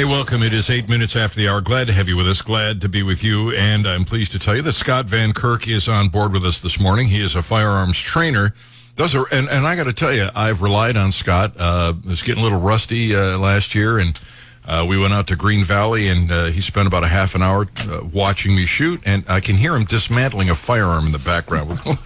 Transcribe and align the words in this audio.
Hey, 0.00 0.06
welcome. 0.06 0.42
It 0.42 0.54
is 0.54 0.70
eight 0.70 0.88
minutes 0.88 1.14
after 1.14 1.36
the 1.36 1.46
hour. 1.50 1.60
Glad 1.60 1.88
to 1.88 1.92
have 1.92 2.08
you 2.08 2.16
with 2.16 2.26
us. 2.26 2.40
Glad 2.40 2.80
to 2.80 2.88
be 2.88 3.02
with 3.02 3.22
you. 3.22 3.50
And 3.50 3.86
I'm 3.86 4.06
pleased 4.06 4.32
to 4.32 4.38
tell 4.38 4.56
you 4.56 4.62
that 4.62 4.72
Scott 4.72 5.04
Van 5.04 5.34
Kirk 5.34 5.68
is 5.68 5.90
on 5.90 6.08
board 6.08 6.32
with 6.32 6.42
us 6.42 6.62
this 6.62 6.80
morning. 6.80 7.08
He 7.08 7.20
is 7.20 7.34
a 7.34 7.42
firearms 7.42 7.98
trainer. 7.98 8.54
Does 8.96 9.14
a, 9.14 9.24
and, 9.30 9.50
and 9.50 9.66
I 9.66 9.76
got 9.76 9.84
to 9.84 9.92
tell 9.92 10.10
you, 10.10 10.30
I've 10.34 10.62
relied 10.62 10.96
on 10.96 11.12
Scott. 11.12 11.52
Uh, 11.58 11.92
it 12.02 12.08
was 12.08 12.22
getting 12.22 12.40
a 12.40 12.42
little 12.42 12.58
rusty 12.60 13.14
uh, 13.14 13.36
last 13.36 13.74
year, 13.74 13.98
and 13.98 14.18
uh, 14.66 14.86
we 14.88 14.96
went 14.96 15.12
out 15.12 15.26
to 15.26 15.36
Green 15.36 15.66
Valley, 15.66 16.08
and 16.08 16.32
uh, 16.32 16.46
he 16.46 16.62
spent 16.62 16.86
about 16.86 17.04
a 17.04 17.08
half 17.08 17.34
an 17.34 17.42
hour 17.42 17.66
uh, 17.90 18.00
watching 18.10 18.56
me 18.56 18.64
shoot, 18.64 19.02
and 19.04 19.22
I 19.28 19.40
can 19.40 19.56
hear 19.56 19.76
him 19.76 19.84
dismantling 19.84 20.48
a 20.48 20.54
firearm 20.54 21.04
in 21.04 21.12
the 21.12 21.18
background. 21.18 21.78
we'll 21.84 21.96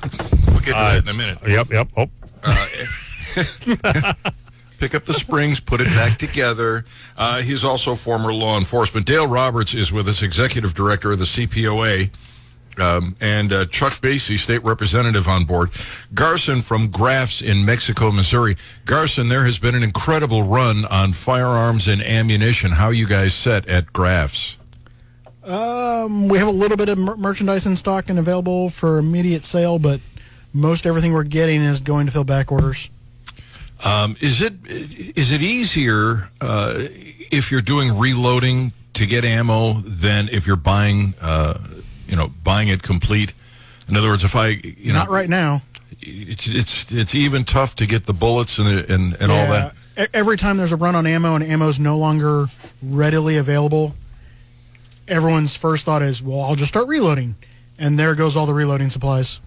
get 0.58 0.64
to 0.64 0.72
that 0.72 1.02
in 1.04 1.08
a 1.08 1.14
minute. 1.14 1.38
Yep, 1.46 1.70
yep. 1.70 1.88
Oh, 1.96 2.10
pick 4.84 4.94
up 4.94 5.06
the 5.06 5.14
springs, 5.14 5.60
put 5.60 5.80
it 5.80 5.86
back 5.86 6.18
together. 6.18 6.84
Uh, 7.16 7.40
he's 7.40 7.64
also 7.64 7.94
former 7.94 8.34
law 8.34 8.58
enforcement. 8.58 9.06
Dale 9.06 9.26
Roberts 9.26 9.72
is 9.72 9.90
with 9.90 10.06
us, 10.06 10.20
executive 10.20 10.74
director 10.74 11.12
of 11.12 11.18
the 11.18 11.24
CPOA. 11.24 12.10
Um, 12.78 13.16
and 13.18 13.50
uh, 13.50 13.64
Chuck 13.66 13.92
Basye, 13.94 14.38
state 14.38 14.62
representative, 14.62 15.26
on 15.26 15.46
board. 15.46 15.70
Garson 16.12 16.60
from 16.60 16.90
Graf's 16.90 17.40
in 17.40 17.64
Mexico, 17.64 18.12
Missouri. 18.12 18.58
Garson, 18.84 19.30
there 19.30 19.46
has 19.46 19.58
been 19.58 19.74
an 19.74 19.82
incredible 19.82 20.42
run 20.42 20.84
on 20.84 21.14
firearms 21.14 21.88
and 21.88 22.02
ammunition. 22.02 22.72
How 22.72 22.90
you 22.90 23.06
guys 23.06 23.32
set 23.32 23.66
at 23.66 23.90
Graf's? 23.94 24.58
Um, 25.44 26.28
we 26.28 26.36
have 26.36 26.48
a 26.48 26.50
little 26.50 26.76
bit 26.76 26.90
of 26.90 26.98
mer- 26.98 27.16
merchandise 27.16 27.64
in 27.64 27.74
stock 27.76 28.10
and 28.10 28.18
available 28.18 28.68
for 28.68 28.98
immediate 28.98 29.46
sale, 29.46 29.78
but 29.78 30.00
most 30.52 30.84
everything 30.84 31.14
we're 31.14 31.22
getting 31.22 31.62
is 31.62 31.80
going 31.80 32.04
to 32.04 32.12
fill 32.12 32.24
back 32.24 32.52
orders. 32.52 32.90
Um, 33.84 34.16
is 34.20 34.40
it 34.40 34.54
is 34.66 35.32
it 35.32 35.42
easier 35.42 36.30
uh, 36.40 36.74
if 36.76 37.50
you're 37.50 37.62
doing 37.62 37.98
reloading 37.98 38.72
to 38.94 39.06
get 39.06 39.24
ammo 39.24 39.74
than 39.80 40.28
if 40.28 40.46
you're 40.46 40.56
buying 40.56 41.14
uh, 41.20 41.58
you 42.06 42.16
know 42.16 42.28
buying 42.42 42.68
it 42.68 42.82
complete? 42.82 43.34
In 43.88 43.96
other 43.96 44.08
words, 44.08 44.24
if 44.24 44.36
I 44.36 44.48
you 44.48 44.92
know 44.92 45.00
Not 45.00 45.10
right 45.10 45.28
now. 45.28 45.62
it's 46.00 46.46
it's 46.46 46.92
it's 46.92 47.14
even 47.14 47.44
tough 47.44 47.76
to 47.76 47.86
get 47.86 48.06
the 48.06 48.14
bullets 48.14 48.58
and 48.58 48.68
and, 48.68 49.14
and 49.20 49.32
all 49.32 49.46
that. 49.48 49.74
Every 50.12 50.36
time 50.36 50.56
there's 50.56 50.72
a 50.72 50.76
run 50.76 50.96
on 50.96 51.06
ammo 51.06 51.36
and 51.36 51.44
ammo's 51.44 51.78
no 51.78 51.96
longer 51.96 52.46
readily 52.82 53.36
available, 53.36 53.94
everyone's 55.06 55.56
first 55.56 55.84
thought 55.84 56.02
is, 56.02 56.20
well, 56.20 56.40
I'll 56.40 56.56
just 56.56 56.70
start 56.70 56.88
reloading. 56.88 57.36
And 57.78 57.98
there 57.98 58.14
goes 58.14 58.36
all 58.36 58.46
the 58.46 58.54
reloading 58.54 58.90
supplies. 58.90 59.40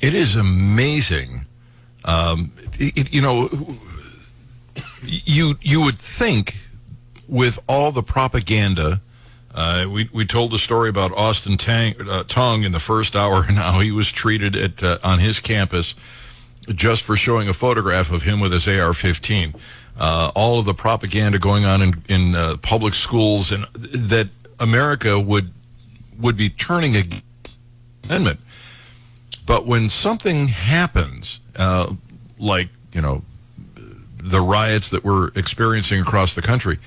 It 0.00 0.14
is 0.14 0.34
amazing. 0.36 1.46
Um, 2.04 2.52
it, 2.78 3.12
you 3.12 3.20
know, 3.20 3.50
you 5.02 5.56
you 5.60 5.82
would 5.82 5.98
think 5.98 6.58
with 7.28 7.58
all 7.68 7.92
the 7.92 8.02
propaganda. 8.02 9.00
Uh, 9.54 9.86
we 9.90 10.08
we 10.12 10.24
told 10.24 10.52
the 10.52 10.58
story 10.58 10.88
about 10.88 11.12
Austin 11.12 11.56
Tang, 11.56 11.94
uh, 12.08 12.22
Tong 12.24 12.62
in 12.64 12.72
the 12.72 12.80
first 12.80 13.16
hour, 13.16 13.44
and 13.48 13.56
how 13.56 13.80
he 13.80 13.90
was 13.90 14.10
treated 14.12 14.54
at 14.54 14.82
uh, 14.82 14.98
on 15.02 15.18
his 15.18 15.40
campus 15.40 15.94
just 16.74 17.02
for 17.02 17.16
showing 17.16 17.48
a 17.48 17.54
photograph 17.54 18.10
of 18.10 18.22
him 18.22 18.40
with 18.40 18.52
his 18.52 18.68
AR-15. 18.68 19.54
Uh, 19.98 20.30
all 20.34 20.58
of 20.58 20.66
the 20.66 20.74
propaganda 20.74 21.38
going 21.38 21.64
on 21.64 21.82
in 21.82 22.02
in 22.08 22.34
uh, 22.34 22.56
public 22.58 22.94
schools, 22.94 23.50
and 23.50 23.66
that 23.74 24.28
America 24.60 25.18
would 25.18 25.52
would 26.20 26.36
be 26.36 26.48
turning 26.48 26.92
the 26.92 27.22
amendment. 28.04 28.40
But 29.44 29.66
when 29.66 29.88
something 29.88 30.48
happens, 30.48 31.40
uh, 31.58 31.92
like 32.38 32.68
you 32.92 33.02
know, 33.02 33.22
the 33.74 34.40
riots 34.40 34.90
that 34.90 35.04
we're 35.04 35.28
experiencing 35.34 36.00
across 36.00 36.34
the 36.34 36.42
country, 36.42 36.78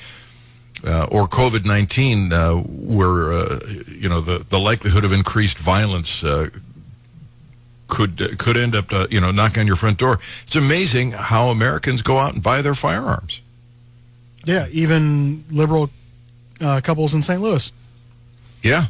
uh, 0.85 1.05
or 1.11 1.27
COVID 1.27 1.65
nineteen, 1.65 2.31
uh, 2.33 2.55
where 2.55 3.33
uh, 3.33 3.59
you 3.87 4.09
know 4.09 4.21
the 4.21 4.39
the 4.39 4.59
likelihood 4.59 5.03
of 5.03 5.11
increased 5.11 5.57
violence 5.57 6.23
uh, 6.23 6.49
could 7.87 8.39
could 8.39 8.57
end 8.57 8.75
up 8.75 8.91
you 9.11 9.19
know 9.19 9.31
knocking 9.31 9.59
on 9.61 9.67
your 9.67 9.75
front 9.75 9.97
door. 9.97 10.19
It's 10.47 10.55
amazing 10.55 11.11
how 11.11 11.49
Americans 11.49 12.01
go 12.01 12.17
out 12.17 12.33
and 12.33 12.41
buy 12.41 12.61
their 12.61 12.75
firearms. 12.75 13.41
Yeah, 14.45 14.67
even 14.71 15.43
liberal 15.51 15.89
couples 16.59 17.13
in 17.13 17.21
St. 17.21 17.41
Louis. 17.41 17.71
Yeah. 18.61 18.87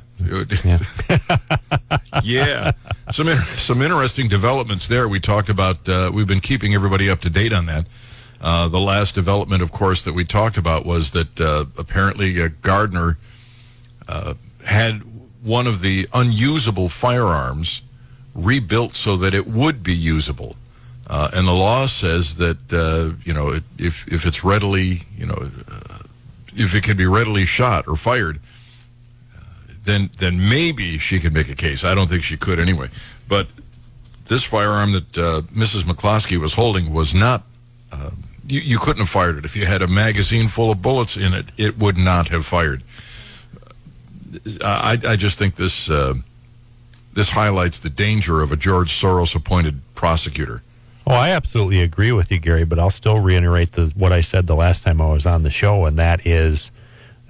Yeah. 2.24 2.72
Some 3.12 3.28
some 3.58 3.82
interesting 3.82 4.30
developments 4.30 4.88
there. 4.88 5.08
We 5.08 5.20
talked 5.20 5.50
about. 5.50 5.88
Uh, 5.88 6.12
we've 6.14 6.28
been 6.28 6.40
keeping 6.40 6.74
everybody 6.74 7.10
up 7.10 7.20
to 7.22 7.30
date 7.30 7.52
on 7.52 7.66
that. 7.66 7.86
Uh, 8.40 8.68
the 8.70 8.80
last 8.80 9.16
development, 9.16 9.62
of 9.62 9.72
course, 9.72 10.02
that 10.04 10.14
we 10.14 10.24
talked 10.24 10.58
about 10.58 10.86
was 10.86 11.12
that 11.12 11.40
uh, 11.42 11.66
apparently 11.78 12.42
uh, 12.42 12.50
Gardner 12.62 13.18
uh, 14.08 14.36
had 14.66 15.02
one 15.44 15.68
of 15.68 15.82
the 15.82 16.08
unusable 16.14 16.88
firearms 16.88 17.82
rebuilt 18.34 18.96
so 18.96 19.18
that 19.18 19.34
it 19.34 19.48
would 19.48 19.84
be 19.84 19.94
usable. 19.94 20.56
Uh, 21.08 21.30
and 21.34 21.48
the 21.48 21.54
law 21.54 21.86
says 21.88 22.38
that 22.38 22.72
uh, 22.72 23.14
you 23.26 23.34
know 23.34 23.60
if 23.78 24.08
if 24.08 24.26
it's 24.26 24.44
readily 24.44 25.04
you 25.18 25.26
know 25.26 25.52
uh, 25.70 25.98
if 26.56 26.74
it 26.74 26.84
can 26.84 26.96
be 26.96 27.06
readily 27.06 27.46
shot 27.46 27.88
or 27.88 27.96
fired, 27.98 28.40
then 29.84 30.10
then 30.18 30.50
maybe 30.50 30.98
she 30.98 31.20
could 31.20 31.34
make 31.34 31.50
a 31.50 31.56
case. 31.56 31.84
I 31.84 31.96
don't 31.96 32.08
think 32.08 32.24
she 32.24 32.38
could 32.38 32.60
anyway. 32.60 32.90
But 33.28 33.48
this 34.26 34.44
firearm 34.44 34.94
that 34.94 35.18
uh, 35.18 35.42
Mrs. 35.54 35.84
McCloskey 35.84 36.40
was 36.40 36.54
holding 36.54 36.94
was 36.94 37.14
not. 37.14 37.44
Uh, 37.92 38.12
you, 38.48 38.60
you 38.62 38.80
couldn't 38.80 39.00
have 39.00 39.10
fired 39.10 39.38
it 39.38 39.46
if 39.46 39.56
you 39.56 39.66
had 39.66 39.82
a 39.82 39.88
magazine 39.88 40.48
full 40.48 40.72
of 40.72 40.82
bullets 40.82 41.18
in 41.18 41.34
it. 41.34 41.46
It 41.58 41.78
would 41.78 41.98
not 41.98 42.30
have 42.30 42.46
fired. 42.46 42.84
I, 44.64 44.98
I 45.06 45.16
just 45.16 45.38
think 45.38 45.56
this 45.56 45.90
uh, 45.90 46.16
this 47.14 47.32
highlights 47.32 47.80
the 47.80 47.90
danger 47.90 48.42
of 48.42 48.52
a 48.52 48.56
George 48.56 48.92
Soros 48.92 49.36
appointed 49.36 49.82
prosecutor. 49.96 50.62
Oh, 51.06 51.14
I 51.14 51.30
absolutely 51.30 51.82
agree 51.82 52.12
with 52.12 52.32
you, 52.32 52.40
Gary. 52.40 52.64
But 52.64 52.80
I'll 52.80 52.90
still 52.90 53.20
reiterate 53.20 53.74
the, 53.74 53.92
what 53.96 54.12
I 54.12 54.22
said 54.22 54.48
the 54.48 54.56
last 54.56 54.84
time 54.84 55.02
I 55.02 55.12
was 55.12 55.26
on 55.26 55.44
the 55.44 55.50
show, 55.50 55.86
and 55.86 55.98
that 55.98 56.26
is, 56.26 56.72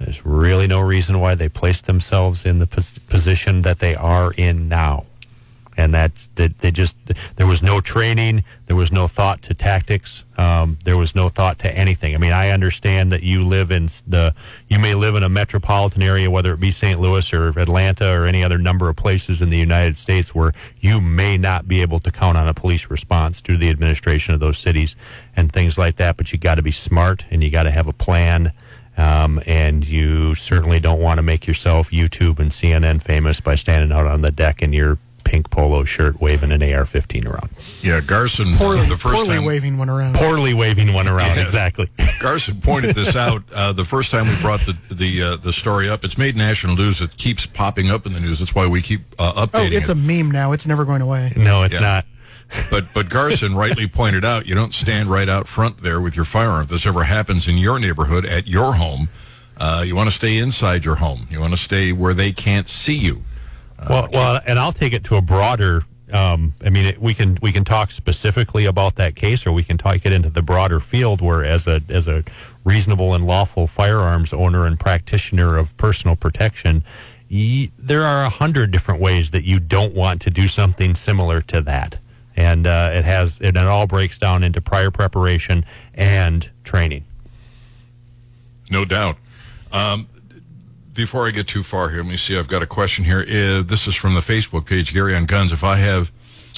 there's 0.02 0.24
really 0.26 0.66
no 0.66 0.80
reason 0.80 1.20
why 1.20 1.34
they 1.34 1.48
placed 1.48 1.86
themselves 1.86 2.44
in 2.44 2.58
the 2.58 2.66
pos- 2.66 2.98
position 2.98 3.62
that 3.62 3.78
they 3.78 3.94
are 3.94 4.32
in 4.32 4.68
now, 4.68 5.06
and 5.76 5.94
that's 5.94 6.26
that 6.34 6.58
they 6.58 6.70
just 6.70 6.96
there 7.36 7.46
was 7.46 7.62
no 7.62 7.80
training, 7.80 8.44
there 8.66 8.76
was 8.76 8.92
no 8.92 9.06
thought 9.06 9.42
to 9.42 9.54
tactics, 9.54 10.24
um, 10.36 10.78
there 10.84 10.96
was 10.96 11.14
no 11.14 11.28
thought 11.28 11.58
to 11.60 11.76
anything. 11.76 12.14
I 12.14 12.18
mean, 12.18 12.32
I 12.32 12.50
understand 12.50 13.12
that 13.12 13.22
you 13.22 13.44
live 13.44 13.70
in 13.70 13.86
the 14.06 14.34
you 14.68 14.78
may 14.78 14.94
live 14.94 15.14
in 15.14 15.22
a 15.22 15.28
metropolitan 15.28 16.02
area, 16.02 16.30
whether 16.30 16.52
it 16.52 16.60
be 16.60 16.70
St. 16.70 17.00
Louis 17.00 17.32
or 17.32 17.48
Atlanta 17.58 18.10
or 18.12 18.26
any 18.26 18.42
other 18.42 18.58
number 18.58 18.88
of 18.88 18.96
places 18.96 19.40
in 19.40 19.50
the 19.50 19.58
United 19.58 19.96
States 19.96 20.34
where 20.34 20.52
you 20.80 21.00
may 21.00 21.38
not 21.38 21.68
be 21.68 21.80
able 21.80 22.00
to 22.00 22.10
count 22.10 22.36
on 22.36 22.48
a 22.48 22.54
police 22.54 22.90
response 22.90 23.40
to 23.42 23.56
the 23.56 23.70
administration 23.70 24.34
of 24.34 24.40
those 24.40 24.58
cities 24.58 24.96
and 25.36 25.52
things 25.52 25.78
like 25.78 25.96
that. 25.96 26.16
But 26.16 26.32
you 26.32 26.38
got 26.38 26.56
to 26.56 26.62
be 26.62 26.72
smart 26.72 27.24
and 27.30 27.42
you 27.42 27.50
got 27.50 27.64
to 27.64 27.70
have 27.70 27.86
a 27.86 27.92
plan. 27.92 28.52
Um, 28.96 29.40
and 29.46 29.88
you 29.88 30.34
certainly 30.34 30.78
don't 30.80 31.00
want 31.00 31.18
to 31.18 31.22
make 31.22 31.46
yourself 31.46 31.90
YouTube 31.90 32.38
and 32.38 32.50
CNN 32.50 33.02
famous 33.02 33.40
by 33.40 33.54
standing 33.54 33.90
out 33.96 34.06
on 34.06 34.20
the 34.20 34.30
deck 34.30 34.62
in 34.62 34.72
your 34.72 34.98
pink 35.24 35.50
polo 35.50 35.84
shirt 35.84 36.20
waving 36.20 36.50
an 36.52 36.62
AR-15 36.62 37.24
around. 37.26 37.48
Yeah, 37.80 38.00
Garson. 38.00 38.52
Poorly, 38.54 38.84
the 38.86 38.98
first 38.98 39.14
poorly 39.14 39.36
time, 39.36 39.44
waving 39.44 39.78
one 39.78 39.88
around. 39.88 40.16
Poorly 40.16 40.52
waving 40.52 40.92
one 40.92 41.08
around, 41.08 41.36
Yeah. 41.36 41.42
exactly. 41.42 41.88
Garson 42.20 42.60
pointed 42.60 42.94
this 42.96 43.16
out 43.16 43.42
uh, 43.54 43.72
the 43.72 43.84
first 43.84 44.10
time 44.10 44.26
we 44.26 44.36
brought 44.42 44.60
the 44.60 44.76
the 44.90 45.22
uh, 45.22 45.36
the 45.36 45.52
story 45.52 45.88
up. 45.88 46.04
It's 46.04 46.18
made 46.18 46.36
national 46.36 46.76
news. 46.76 47.00
It 47.00 47.16
keeps 47.16 47.46
popping 47.46 47.88
up 47.90 48.04
in 48.04 48.12
the 48.12 48.20
news. 48.20 48.40
That's 48.40 48.54
why 48.54 48.66
we 48.66 48.82
keep 48.82 49.00
uh, 49.18 49.46
oh, 49.54 49.62
it's 49.62 49.88
it. 49.88 49.92
a 49.92 49.94
meme 49.94 50.30
now. 50.30 50.52
It's 50.52 50.66
never 50.66 50.84
going 50.84 51.00
away. 51.02 51.32
No, 51.36 51.62
it's 51.62 51.74
Yeah. 51.74 51.80
not. 51.80 52.06
But 52.70 52.84
but 52.94 53.08
Garson 53.08 53.54
rightly 53.54 53.86
pointed 53.86 54.24
out 54.24 54.46
you 54.46 54.54
don't 54.54 54.74
stand 54.74 55.10
right 55.10 55.28
out 55.28 55.48
front 55.48 55.78
there 55.78 56.00
with 56.00 56.16
your 56.16 56.24
firearm. 56.24 56.64
If 56.64 56.68
this 56.68 56.86
ever 56.86 57.04
happens 57.04 57.48
in 57.48 57.58
your 57.58 57.78
neighborhood 57.78 58.24
at 58.24 58.46
your 58.46 58.74
home, 58.74 59.08
uh, 59.58 59.82
you 59.86 59.94
want 59.94 60.10
to 60.10 60.16
stay 60.16 60.38
inside 60.38 60.84
your 60.84 60.96
home. 60.96 61.26
You 61.30 61.40
want 61.40 61.52
to 61.52 61.58
stay 61.58 61.92
where 61.92 62.14
they 62.14 62.32
can't 62.32 62.68
see 62.68 62.96
you. 62.96 63.22
Well, 63.88 64.08
well, 64.12 64.40
and 64.46 64.58
I'll 64.58 64.72
take 64.72 64.92
it 64.92 65.04
to 65.04 65.16
a 65.16 65.22
broader. 65.22 65.82
Um, 66.12 66.54
I 66.64 66.68
mean, 66.68 66.84
it, 66.84 66.98
we 66.98 67.14
can 67.14 67.38
we 67.42 67.52
can 67.52 67.64
talk 67.64 67.90
specifically 67.90 68.66
about 68.66 68.96
that 68.96 69.16
case, 69.16 69.46
or 69.46 69.52
we 69.52 69.64
can 69.64 69.78
take 69.78 70.04
it 70.04 70.12
into 70.12 70.30
the 70.30 70.42
broader 70.42 70.78
field, 70.78 71.20
where 71.20 71.44
as 71.44 71.66
a 71.66 71.80
as 71.88 72.06
a 72.06 72.22
reasonable 72.64 73.14
and 73.14 73.24
lawful 73.24 73.66
firearms 73.66 74.32
owner 74.32 74.66
and 74.66 74.78
practitioner 74.78 75.56
of 75.56 75.76
personal 75.78 76.14
protection, 76.14 76.84
there 77.28 78.04
are 78.04 78.24
a 78.24 78.28
hundred 78.28 78.70
different 78.70 79.00
ways 79.00 79.30
that 79.30 79.44
you 79.44 79.58
don't 79.58 79.94
want 79.94 80.20
to 80.22 80.30
do 80.30 80.46
something 80.46 80.94
similar 80.94 81.40
to 81.40 81.60
that, 81.62 81.98
and 82.42 82.66
uh, 82.66 82.90
it 82.92 83.04
has 83.04 83.40
it, 83.40 83.56
it 83.56 83.66
all 83.66 83.86
breaks 83.86 84.18
down 84.18 84.42
into 84.42 84.60
prior 84.60 84.90
preparation 84.90 85.64
and 85.94 86.50
training. 86.64 87.04
No 88.68 88.84
doubt. 88.84 89.16
Um, 89.70 90.08
before 90.92 91.26
I 91.26 91.30
get 91.30 91.46
too 91.46 91.62
far 91.62 91.90
here, 91.90 92.02
let 92.02 92.10
me 92.10 92.16
see. 92.16 92.36
I've 92.36 92.48
got 92.48 92.62
a 92.62 92.66
question 92.66 93.04
here. 93.04 93.20
Uh, 93.20 93.62
this 93.62 93.86
is 93.86 93.94
from 93.94 94.14
the 94.14 94.20
Facebook 94.20 94.66
page, 94.66 94.92
Gary 94.92 95.14
on 95.14 95.24
Guns. 95.26 95.52
If 95.52 95.64
I 95.64 95.76
have, 95.76 96.10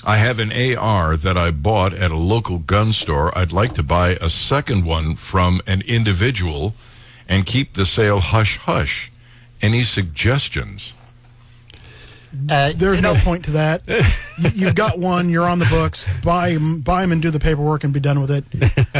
I 0.05 0.17
have 0.17 0.39
an 0.39 0.51
AR 0.51 1.17
that 1.17 1.37
I 1.37 1.51
bought 1.51 1.93
at 1.93 2.11
a 2.11 2.17
local 2.17 2.59
gun 2.59 2.93
store. 2.93 3.37
I'd 3.37 3.53
like 3.53 3.75
to 3.75 3.83
buy 3.83 4.17
a 4.21 4.31
second 4.31 4.85
one 4.85 5.17
from 5.17 5.61
an 5.67 5.83
individual 5.83 6.75
and 7.29 7.47
keep 7.47 7.75
the 7.75 7.87
sale 7.87 8.21
hush 8.21 8.57
hush. 8.59 9.13
Any 9.63 9.85
suggestions? 9.85 10.93
Uh, 12.51 12.73
There's 12.75 13.01
no 13.01 13.15
point 13.15 13.45
to 13.47 13.53
that. 13.53 13.83
you, 14.39 14.51
you've 14.55 14.75
got 14.75 14.99
one. 14.99 15.29
You're 15.29 15.49
on 15.49 15.59
the 15.59 15.67
books. 15.67 16.07
Buy 16.23 16.59
buy 16.59 17.03
them 17.03 17.13
and 17.13 17.23
do 17.23 17.31
the 17.31 17.41
paperwork 17.41 17.85
and 17.85 17.93
be 17.93 18.01
done 18.01 18.21
with 18.21 18.31
it. 18.31 18.45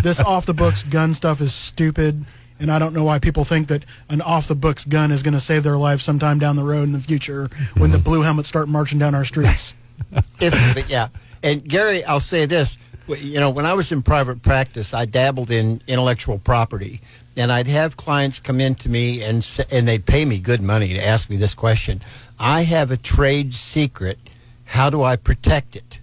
This 0.03 0.21
off 0.25 0.47
the 0.47 0.55
books 0.55 0.83
gun 0.85 1.15
stuff 1.15 1.41
is 1.41 1.55
stupid, 1.55 2.27
and 2.59 2.71
I 2.71 2.79
don't 2.79 2.95
know 2.95 3.05
why 3.05 3.19
people 3.19 3.45
think 3.45 3.69
that 3.69 3.85
an 4.09 4.21
off 4.21 4.49
the 4.49 4.55
books 4.55 4.85
gun 4.85 5.11
is 5.11 5.23
going 5.23 5.35
to 5.35 5.41
save 5.41 5.63
their 5.63 5.77
life 5.77 6.01
sometime 6.01 6.39
down 6.39 6.57
the 6.57 6.65
road 6.65 6.85
in 6.85 6.93
the 6.93 7.01
future 7.01 7.49
when 7.77 7.91
the 7.91 7.99
blue 7.99 8.23
helmets 8.23 8.49
start 8.49 8.69
marching 8.69 8.99
down 8.99 9.15
our 9.15 9.25
streets. 9.25 9.75
if, 10.41 10.89
yeah. 10.89 11.09
And 11.43 11.67
Gary, 11.67 12.05
I'll 12.05 12.21
say 12.21 12.47
this. 12.47 12.79
You 13.07 13.39
know, 13.39 13.51
when 13.51 13.67
I 13.67 13.75
was 13.75 13.93
in 13.93 14.01
private 14.01 14.41
practice, 14.43 14.95
I 14.95 15.05
dabbled 15.05 15.51
in 15.51 15.83
intellectual 15.87 16.39
property, 16.39 17.03
and 17.37 17.51
I'd 17.53 17.67
have 17.67 17.97
clients 17.97 18.39
come 18.41 18.61
in 18.61 18.75
to 18.77 18.89
me 18.89 19.23
and 19.23 19.47
and 19.71 19.87
they'd 19.89 20.05
pay 20.07 20.25
me 20.25 20.39
good 20.39 20.63
money 20.63 20.89
to 20.95 21.05
ask 21.05 21.29
me 21.31 21.37
this 21.37 21.55
question. 21.55 22.01
I 22.39 22.63
have 22.63 22.91
a 22.91 22.97
trade 22.97 23.55
secret. 23.55 24.19
How 24.65 24.91
do 24.91 25.03
I 25.03 25.17
protect 25.17 25.77
it? 25.77 26.01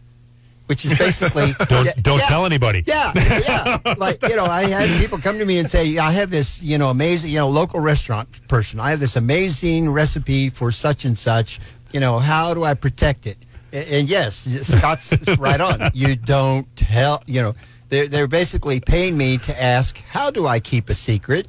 Which 0.68 0.86
is 0.86 0.98
basically 0.98 1.54
Don't 1.68 1.86
Yeah, 1.86 1.92
don't 2.02 2.20
yeah. 2.20 2.28
tell 2.28 2.46
anybody. 2.46 2.84
Yeah, 2.88 3.12
yeah. 3.16 3.96
like 3.98 4.22
you 4.28 4.36
know, 4.38 4.46
I 4.46 4.62
had 4.70 4.88
people 5.02 5.18
come 5.18 5.38
to 5.38 5.46
me 5.46 5.58
and 5.60 5.70
say, 5.70 5.98
"I 5.98 6.12
have 6.12 6.30
this, 6.32 6.62
you 6.64 6.78
know, 6.78 6.90
amazing, 6.90 7.32
you 7.32 7.40
know, 7.40 7.50
local 7.50 7.82
restaurant 7.82 8.30
person. 8.48 8.80
I 8.80 8.92
have 8.92 9.00
this 9.02 9.16
amazing 9.18 9.90
recipe 9.92 10.50
for 10.50 10.72
such 10.72 11.04
and 11.04 11.18
such. 11.18 11.60
You 11.92 12.00
know, 12.00 12.20
how 12.20 12.54
do 12.54 12.64
I 12.64 12.74
protect 12.74 13.28
it?" 13.28 13.38
A- 13.74 14.00
And 14.00 14.08
yes, 14.10 14.36
Scott's 14.68 15.12
right 15.40 15.60
on. 15.60 15.92
You 15.94 16.16
don't 16.16 16.74
tell. 16.78 17.22
You 17.28 17.42
know, 17.42 17.56
they're 17.92 18.08
they're 18.08 18.28
basically 18.28 18.80
paying 18.80 19.18
me 19.18 19.38
to 19.40 19.62
ask, 19.62 20.02
"How 20.10 20.32
do 20.32 20.48
I 20.48 20.60
keep 20.62 20.90
a 20.90 20.94
secret?" 20.96 21.46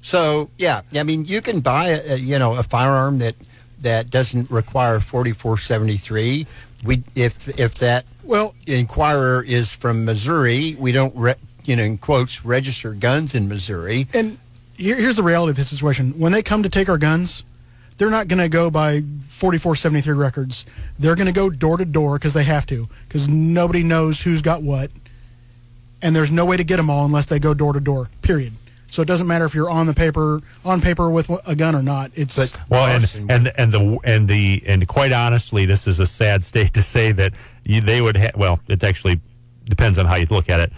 So 0.00 0.50
yeah, 0.58 0.80
I 0.96 1.02
mean, 1.02 1.24
you 1.26 1.40
can 1.40 1.60
buy 1.60 1.88
a, 1.88 2.14
a, 2.14 2.16
you 2.16 2.38
know 2.38 2.54
a 2.54 2.62
firearm 2.62 3.18
that 3.18 3.34
that 3.80 4.10
doesn't 4.10 4.50
require 4.50 5.00
forty 5.00 5.32
four 5.32 5.58
seventy 5.58 5.98
three. 5.98 6.46
We 6.82 7.02
if 7.14 7.48
if 7.60 7.74
that 7.76 8.04
Well, 8.24 8.54
inquirer 8.66 9.44
is 9.46 9.70
from 9.72 10.04
Missouri. 10.04 10.76
We 10.78 10.92
don't, 10.92 11.14
re, 11.14 11.34
you 11.64 11.76
know, 11.76 11.82
in 11.82 11.98
quotes, 11.98 12.44
register 12.44 12.94
guns 12.94 13.34
in 13.34 13.46
Missouri. 13.48 14.06
and 14.14 14.38
here, 14.76 14.96
here's 14.96 15.16
the 15.16 15.22
reality 15.22 15.50
of 15.50 15.56
the 15.56 15.64
situation. 15.64 16.18
When 16.18 16.32
they 16.32 16.42
come 16.42 16.62
to 16.62 16.68
take 16.68 16.88
our 16.88 16.98
guns, 16.98 17.44
they're 17.96 18.10
not 18.10 18.28
going 18.28 18.40
to 18.40 18.48
go 18.48 18.70
by 18.70 19.02
4473 19.28 20.14
records. 20.14 20.66
They're 20.98 21.14
going 21.14 21.28
to 21.28 21.32
go 21.32 21.48
door 21.48 21.76
to 21.76 21.84
door 21.84 22.18
because 22.18 22.34
they 22.34 22.42
have 22.44 22.66
to, 22.66 22.88
because 23.06 23.28
nobody 23.28 23.82
knows 23.82 24.22
who's 24.22 24.42
got 24.42 24.62
what. 24.62 24.90
And 26.04 26.14
there's 26.14 26.30
no 26.30 26.44
way 26.44 26.56
to 26.58 26.62
get 26.64 26.76
them 26.76 26.90
all 26.90 27.04
unless 27.06 27.26
they 27.26 27.38
go 27.40 27.54
door 27.54 27.72
to 27.72 27.80
door, 27.80 28.08
period. 28.22 28.52
So 28.86 29.00
it 29.02 29.06
doesn't 29.08 29.26
matter 29.26 29.44
if 29.46 29.54
you're 29.54 29.70
on 29.70 29.86
the 29.86 29.94
paper, 29.94 30.40
on 30.64 30.80
paper 30.80 31.08
with 31.10 31.28
a 31.48 31.56
gun 31.56 31.74
or 31.74 31.82
not. 31.82 32.12
It's 32.14 32.36
But 32.36 32.56
Well, 32.68 32.84
and, 32.86 33.02
Larson- 33.02 33.30
and 33.30 33.48
and 33.56 33.72
the 33.72 33.98
and 34.04 34.28
the 34.28 34.62
and 34.66 34.86
quite 34.86 35.10
honestly, 35.12 35.64
this 35.66 35.88
is 35.88 35.98
a 35.98 36.06
sad 36.06 36.44
state 36.50 36.74
to 36.74 36.82
say 36.82 37.10
that 37.12 37.32
you, 37.64 37.80
they 37.80 38.00
would. 38.00 38.16
Ha- 38.18 38.30
well, 38.36 38.60
it 38.68 38.84
actually 38.84 39.20
depends 39.64 39.98
on 39.98 40.06
how 40.06 40.14
you 40.16 40.26
look 40.30 40.48
at 40.48 40.60
it. 40.60 40.72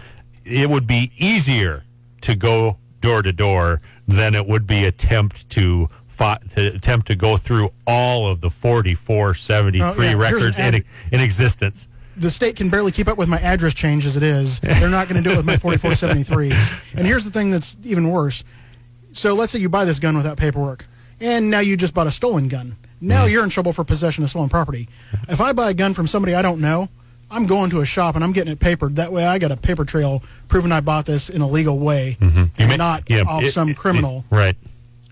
It 0.45 0.71
would 0.71 0.87
be 0.87 1.11
easier 1.19 1.85
to 2.23 2.35
go 2.37 2.79
door 3.01 3.21
to 3.23 3.33
door 3.33 3.83
than 4.09 4.35
it 4.37 4.47
would 4.47 4.67
be 4.67 4.85
attempt 4.87 5.51
to 5.51 5.89
fi- 6.07 6.39
to 6.51 6.69
attempt 6.69 7.09
to 7.09 7.17
go 7.17 7.37
through 7.37 7.71
all 7.87 8.29
of 8.29 8.41
the 8.41 8.49
forty 8.49 8.95
four 8.95 9.35
seventy 9.35 9.83
Oh, 9.83 9.93
three 9.93 10.07
yeah, 10.07 10.15
records 10.15 10.57
an 10.57 10.77
in, 10.77 10.85
in 11.13 11.21
existence. 11.21 11.89
The 12.17 12.31
state 12.31 12.57
can 12.57 12.71
barely 12.71 12.93
keep 12.93 13.09
up 13.09 13.19
with 13.19 13.29
my 13.29 13.39
address 13.39 13.75
change 13.75 14.07
as 14.07 14.17
it 14.17 14.23
is. 14.23 14.61
They're 14.61 14.89
not 14.89 15.09
going 15.09 15.23
to 15.23 15.29
do 15.29 15.35
it 15.35 15.37
with 15.37 15.47
my 15.47 15.57
4473s. 15.57 16.95
And 16.97 17.07
here's 17.07 17.25
the 17.25 17.31
thing 17.31 17.51
that's 17.51 17.77
even 17.85 18.11
worse. 18.11 18.45
So 19.13 19.35
let's 19.35 19.53
say 19.53 19.59
you 19.59 19.69
buy 19.69 19.85
this 19.85 19.99
gun 19.99 20.17
without 20.17 20.37
paperwork, 20.37 20.87
and 21.21 21.51
now 21.51 21.61
you 21.61 21.77
just 21.77 21.95
bought 21.95 22.07
a 22.07 22.11
stolen 22.11 22.49
gun. 22.49 22.77
Now 23.01 23.25
you're 23.27 23.45
in 23.45 23.51
trouble 23.51 23.73
for 23.73 23.85
possession 23.85 24.25
of 24.25 24.31
stolen 24.31 24.49
property. 24.49 24.89
If 25.29 25.41
I 25.41 25.53
buy 25.53 25.71
a 25.71 25.75
gun 25.75 25.93
from 25.95 26.07
somebody 26.07 26.35
I 26.35 26.43
don't 26.43 26.61
know, 26.61 26.89
I'm 27.31 27.47
going 27.47 27.71
to 27.71 27.81
a 27.81 27.85
shop 27.87 28.15
and 28.15 28.23
I'm 28.25 28.33
getting 28.33 28.53
it 28.53 28.61
papered. 28.61 28.97
That 28.97 29.13
way 29.13 29.25
I 29.27 29.39
got 29.39 29.51
a 29.51 29.57
paper 29.57 29.85
trail 29.85 30.23
proving 30.49 30.71
I 30.73 30.81
bought 30.81 31.07
this 31.07 31.29
in 31.29 31.41
a 31.43 31.47
legal 31.49 31.79
way 31.79 32.17
and 32.21 32.51
may- 32.59 32.77
not 32.77 33.03
yeah, 33.09 33.23
off 33.23 33.43
it- 33.43 33.53
some 33.53 33.71
it- 33.71 33.77
criminal. 33.77 34.25
right? 34.31 34.57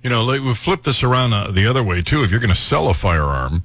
You 0.03 0.11
know, 0.11 0.23
like, 0.25 0.43
we 0.43 0.55
flip 0.55 0.83
this 0.83 1.03
around 1.03 1.33
uh, 1.33 1.51
the 1.51 1.67
other 1.67 1.83
way 1.83 2.03
too. 2.03 2.23
If 2.23 2.31
you're 2.31 2.41
going 2.41 2.53
to 2.55 2.61
sell 2.61 2.89
a 2.89 2.95
firearm, 2.95 3.63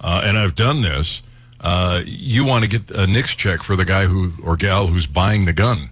uh, 0.00 0.22
and 0.24 0.38
I've 0.38 0.54
done 0.54 0.82
this, 0.82 1.20
uh, 1.60 2.02
you 2.06 2.44
want 2.44 2.64
to 2.64 2.68
get 2.78 2.90
a 2.90 3.06
NICS 3.06 3.34
check 3.34 3.62
for 3.62 3.76
the 3.76 3.84
guy 3.84 4.06
who 4.06 4.32
or 4.42 4.56
gal 4.56 4.86
who's 4.88 5.06
buying 5.06 5.44
the 5.44 5.52
gun. 5.52 5.90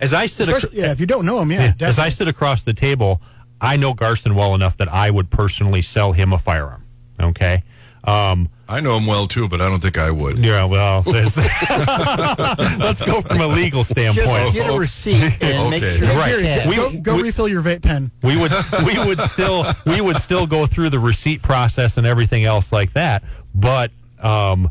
As 0.00 0.14
I 0.14 0.26
sit, 0.26 0.48
ac- 0.48 0.68
yeah, 0.72 0.90
if 0.90 1.00
you 1.00 1.06
don't 1.06 1.26
know 1.26 1.40
him, 1.40 1.52
yeah, 1.52 1.74
Yeah, 1.78 1.88
as. 1.88 1.98
I 1.98 2.08
sit 2.08 2.26
across 2.28 2.62
the 2.64 2.72
table, 2.72 3.20
I 3.60 3.76
know 3.76 3.92
Garson 3.92 4.34
well 4.34 4.54
enough 4.54 4.78
that 4.78 4.88
I 4.88 5.10
would 5.10 5.28
personally 5.30 5.82
sell 5.82 6.12
him 6.12 6.32
a 6.32 6.38
firearm. 6.38 6.84
Okay. 7.20 7.62
Um, 8.04 8.48
I 8.66 8.80
know 8.80 8.96
him 8.96 9.04
well 9.06 9.26
too, 9.26 9.46
but 9.48 9.60
I 9.60 9.68
don't 9.68 9.80
think 9.80 9.98
I 9.98 10.10
would. 10.10 10.38
yeah, 10.38 10.64
well, 10.64 11.02
let's 11.06 13.02
go 13.02 13.20
from 13.20 13.40
a 13.42 13.46
legal 13.46 13.82
Just 13.82 13.90
standpoint. 13.90 14.54
get 14.54 14.70
a 14.74 14.78
receipt 14.78 15.42
and 15.42 15.70
make 15.70 15.84
sure 15.84 16.08
Right. 16.16 16.66
We- 16.66 16.76
go 16.76 17.00
go 17.02 17.16
we- 17.16 17.22
refill 17.24 17.48
your 17.48 17.62
vape 17.62 17.82
pen. 17.82 18.10
We 18.22 18.36
would 18.40 18.52
we 18.86 18.98
would 19.04 19.20
still 19.20 19.66
we 19.86 20.00
would 20.00 20.16
still 20.16 20.46
go 20.46 20.66
through 20.66 20.90
the 20.90 20.98
receipt 20.98 21.42
process 21.42 21.96
and 21.98 22.06
everything 22.06 22.44
else 22.44 22.72
like 22.72 22.92
that, 22.94 23.22
but 23.54 23.90
um, 24.20 24.70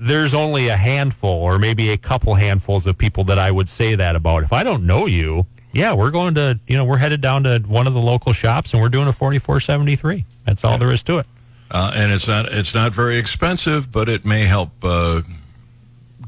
there's 0.00 0.34
only 0.34 0.68
a 0.68 0.76
handful 0.76 1.30
or 1.30 1.58
maybe 1.58 1.90
a 1.90 1.96
couple 1.96 2.34
handfuls 2.34 2.86
of 2.86 2.98
people 2.98 3.24
that 3.24 3.38
I 3.38 3.50
would 3.50 3.68
say 3.68 3.94
that 3.94 4.16
about. 4.16 4.42
If 4.42 4.52
I 4.52 4.62
don't 4.62 4.84
know 4.86 5.06
you, 5.06 5.46
yeah, 5.72 5.92
we're 5.94 6.10
going 6.10 6.34
to 6.34 6.58
you 6.66 6.76
know 6.76 6.84
we're 6.84 6.98
headed 6.98 7.20
down 7.20 7.44
to 7.44 7.60
one 7.66 7.86
of 7.86 7.94
the 7.94 8.00
local 8.00 8.32
shops 8.32 8.72
and 8.72 8.82
we're 8.82 8.88
doing 8.88 9.08
a 9.08 9.12
4473. 9.12 10.24
That's 10.46 10.64
all 10.64 10.78
there 10.78 10.90
is 10.90 11.02
to 11.04 11.18
it. 11.18 11.26
Uh, 11.70 11.92
and 11.94 12.12
it's 12.12 12.26
not 12.26 12.46
it's 12.52 12.74
not 12.74 12.92
very 12.92 13.16
expensive, 13.16 13.92
but 13.92 14.08
it 14.08 14.24
may 14.24 14.44
help 14.44 14.70
uh, 14.82 15.22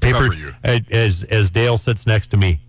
paper 0.01 0.19
cover 0.19 0.35
you. 0.35 0.55
as 0.63 1.25
as 1.25 1.51
Dale 1.51 1.77
sits 1.77 2.07
next 2.07 2.29
to 2.29 2.37
me, 2.37 2.61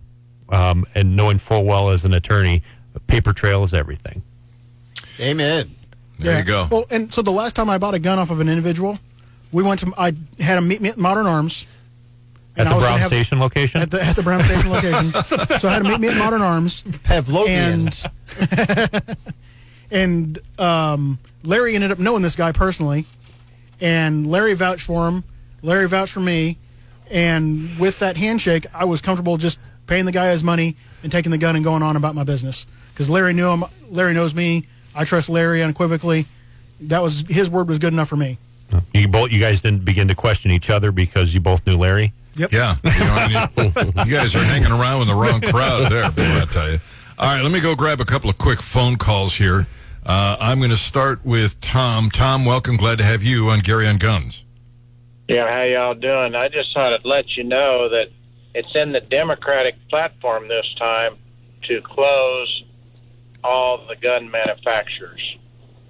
um, 0.48 0.84
and 0.94 1.14
knowing 1.14 1.38
full 1.38 1.64
well 1.64 1.90
as 1.90 2.04
an 2.04 2.12
attorney, 2.12 2.62
paper 3.06 3.32
trail 3.32 3.62
is 3.62 3.72
everything. 3.72 4.22
Amen. 5.20 5.70
There 6.18 6.38
you 6.38 6.44
go. 6.44 6.68
Well, 6.70 6.86
and 6.90 7.12
so 7.12 7.22
the 7.22 7.30
last 7.30 7.54
time 7.54 7.68
I 7.68 7.78
bought 7.78 7.94
a 7.94 7.98
gun 7.98 8.18
off 8.18 8.30
of 8.30 8.40
an 8.40 8.48
individual, 8.48 8.98
we 9.54 9.62
went 9.62 9.80
to 9.80 9.92
I 9.96 10.12
had 10.40 10.58
him 10.58 10.68
meet 10.68 10.80
me 10.80 10.88
at 10.90 10.98
Modern 10.98 11.26
Arms. 11.26 11.66
At 12.56 12.68
the 12.68 12.74
Brown 12.78 12.98
have- 13.00 13.08
Station 13.08 13.40
location, 13.40 13.80
At 13.80 13.90
the 13.90 14.02
at 14.04 14.14
the 14.16 14.22
Brown 14.22 14.42
Station 14.42 14.70
location. 14.70 15.10
so 15.60 15.68
I 15.68 15.72
had 15.72 15.82
him 15.82 15.90
meet 15.92 16.00
me 16.00 16.08
at 16.08 16.16
Modern 16.16 16.42
Arms, 16.42 16.82
Pavlovian. 16.82 17.48
and 17.50 19.16
and 19.90 20.38
um, 20.60 21.18
Larry 21.42 21.74
ended 21.74 21.90
up 21.90 21.98
knowing 21.98 22.22
this 22.22 22.36
guy 22.36 22.52
personally, 22.52 23.06
and 23.80 24.30
Larry 24.30 24.54
vouched 24.54 24.82
for 24.86 25.08
him. 25.08 25.24
Larry 25.62 25.88
vouched 25.88 26.12
for 26.12 26.20
me, 26.20 26.58
and 27.10 27.76
with 27.78 27.98
that 28.00 28.16
handshake, 28.16 28.66
I 28.74 28.84
was 28.84 29.00
comfortable 29.00 29.36
just 29.36 29.58
paying 29.86 30.04
the 30.04 30.12
guy 30.12 30.30
his 30.30 30.44
money 30.44 30.76
and 31.02 31.10
taking 31.10 31.32
the 31.32 31.38
gun 31.38 31.56
and 31.56 31.64
going 31.64 31.82
on 31.82 31.96
about 31.96 32.14
my 32.14 32.24
business 32.24 32.66
because 32.92 33.10
Larry 33.10 33.32
knew 33.32 33.48
him. 33.48 33.64
Larry 33.90 34.14
knows 34.14 34.34
me. 34.34 34.66
I 34.94 35.04
trust 35.04 35.28
Larry 35.28 35.62
unequivocally. 35.62 36.26
That 36.80 37.02
was 37.02 37.24
his 37.28 37.50
word 37.50 37.66
was 37.68 37.78
good 37.78 37.92
enough 37.92 38.08
for 38.08 38.16
me. 38.16 38.38
You 38.92 39.08
both 39.08 39.32
you 39.32 39.40
guys 39.40 39.60
didn't 39.60 39.84
begin 39.84 40.08
to 40.08 40.14
question 40.14 40.50
each 40.50 40.70
other 40.70 40.92
because 40.92 41.34
you 41.34 41.40
both 41.40 41.66
knew 41.66 41.76
Larry. 41.76 42.12
Yep. 42.36 42.52
Yeah, 42.52 42.76
you, 42.84 42.90
know, 42.90 43.14
I 43.14 43.50
mean, 43.56 44.06
you 44.06 44.12
guys 44.12 44.34
are 44.34 44.42
hanging 44.42 44.72
around 44.72 44.98
with 45.00 45.08
the 45.08 45.14
wrong 45.14 45.40
crowd 45.40 45.90
there, 45.90 46.10
boy, 46.10 46.22
I 46.22 46.46
tell 46.50 46.70
you. 46.70 46.78
All 47.16 47.32
right, 47.32 47.42
let 47.42 47.52
me 47.52 47.60
go 47.60 47.76
grab 47.76 48.00
a 48.00 48.04
couple 48.04 48.28
of 48.28 48.38
quick 48.38 48.60
phone 48.60 48.96
calls 48.96 49.36
here. 49.36 49.66
Uh, 50.04 50.36
I'm 50.40 50.58
going 50.58 50.70
to 50.70 50.76
start 50.76 51.24
with 51.24 51.60
Tom. 51.60 52.10
Tom, 52.10 52.44
welcome. 52.44 52.76
Glad 52.76 52.98
to 52.98 53.04
have 53.04 53.22
you 53.22 53.50
on 53.50 53.60
Gary 53.60 53.86
on 53.86 53.98
Guns. 53.98 54.44
Yeah, 55.28 55.50
how 55.50 55.62
y'all 55.62 55.94
doing? 55.94 56.34
I 56.34 56.48
just 56.48 56.74
thought 56.74 56.92
I'd 56.92 57.04
let 57.04 57.36
you 57.36 57.44
know 57.44 57.88
that 57.88 58.08
it's 58.54 58.74
in 58.74 58.90
the 58.90 59.00
Democratic 59.00 59.76
platform 59.88 60.48
this 60.48 60.74
time 60.78 61.16
to 61.62 61.80
close 61.80 62.64
all 63.42 63.86
the 63.86 63.96
gun 63.96 64.30
manufacturers. 64.30 65.36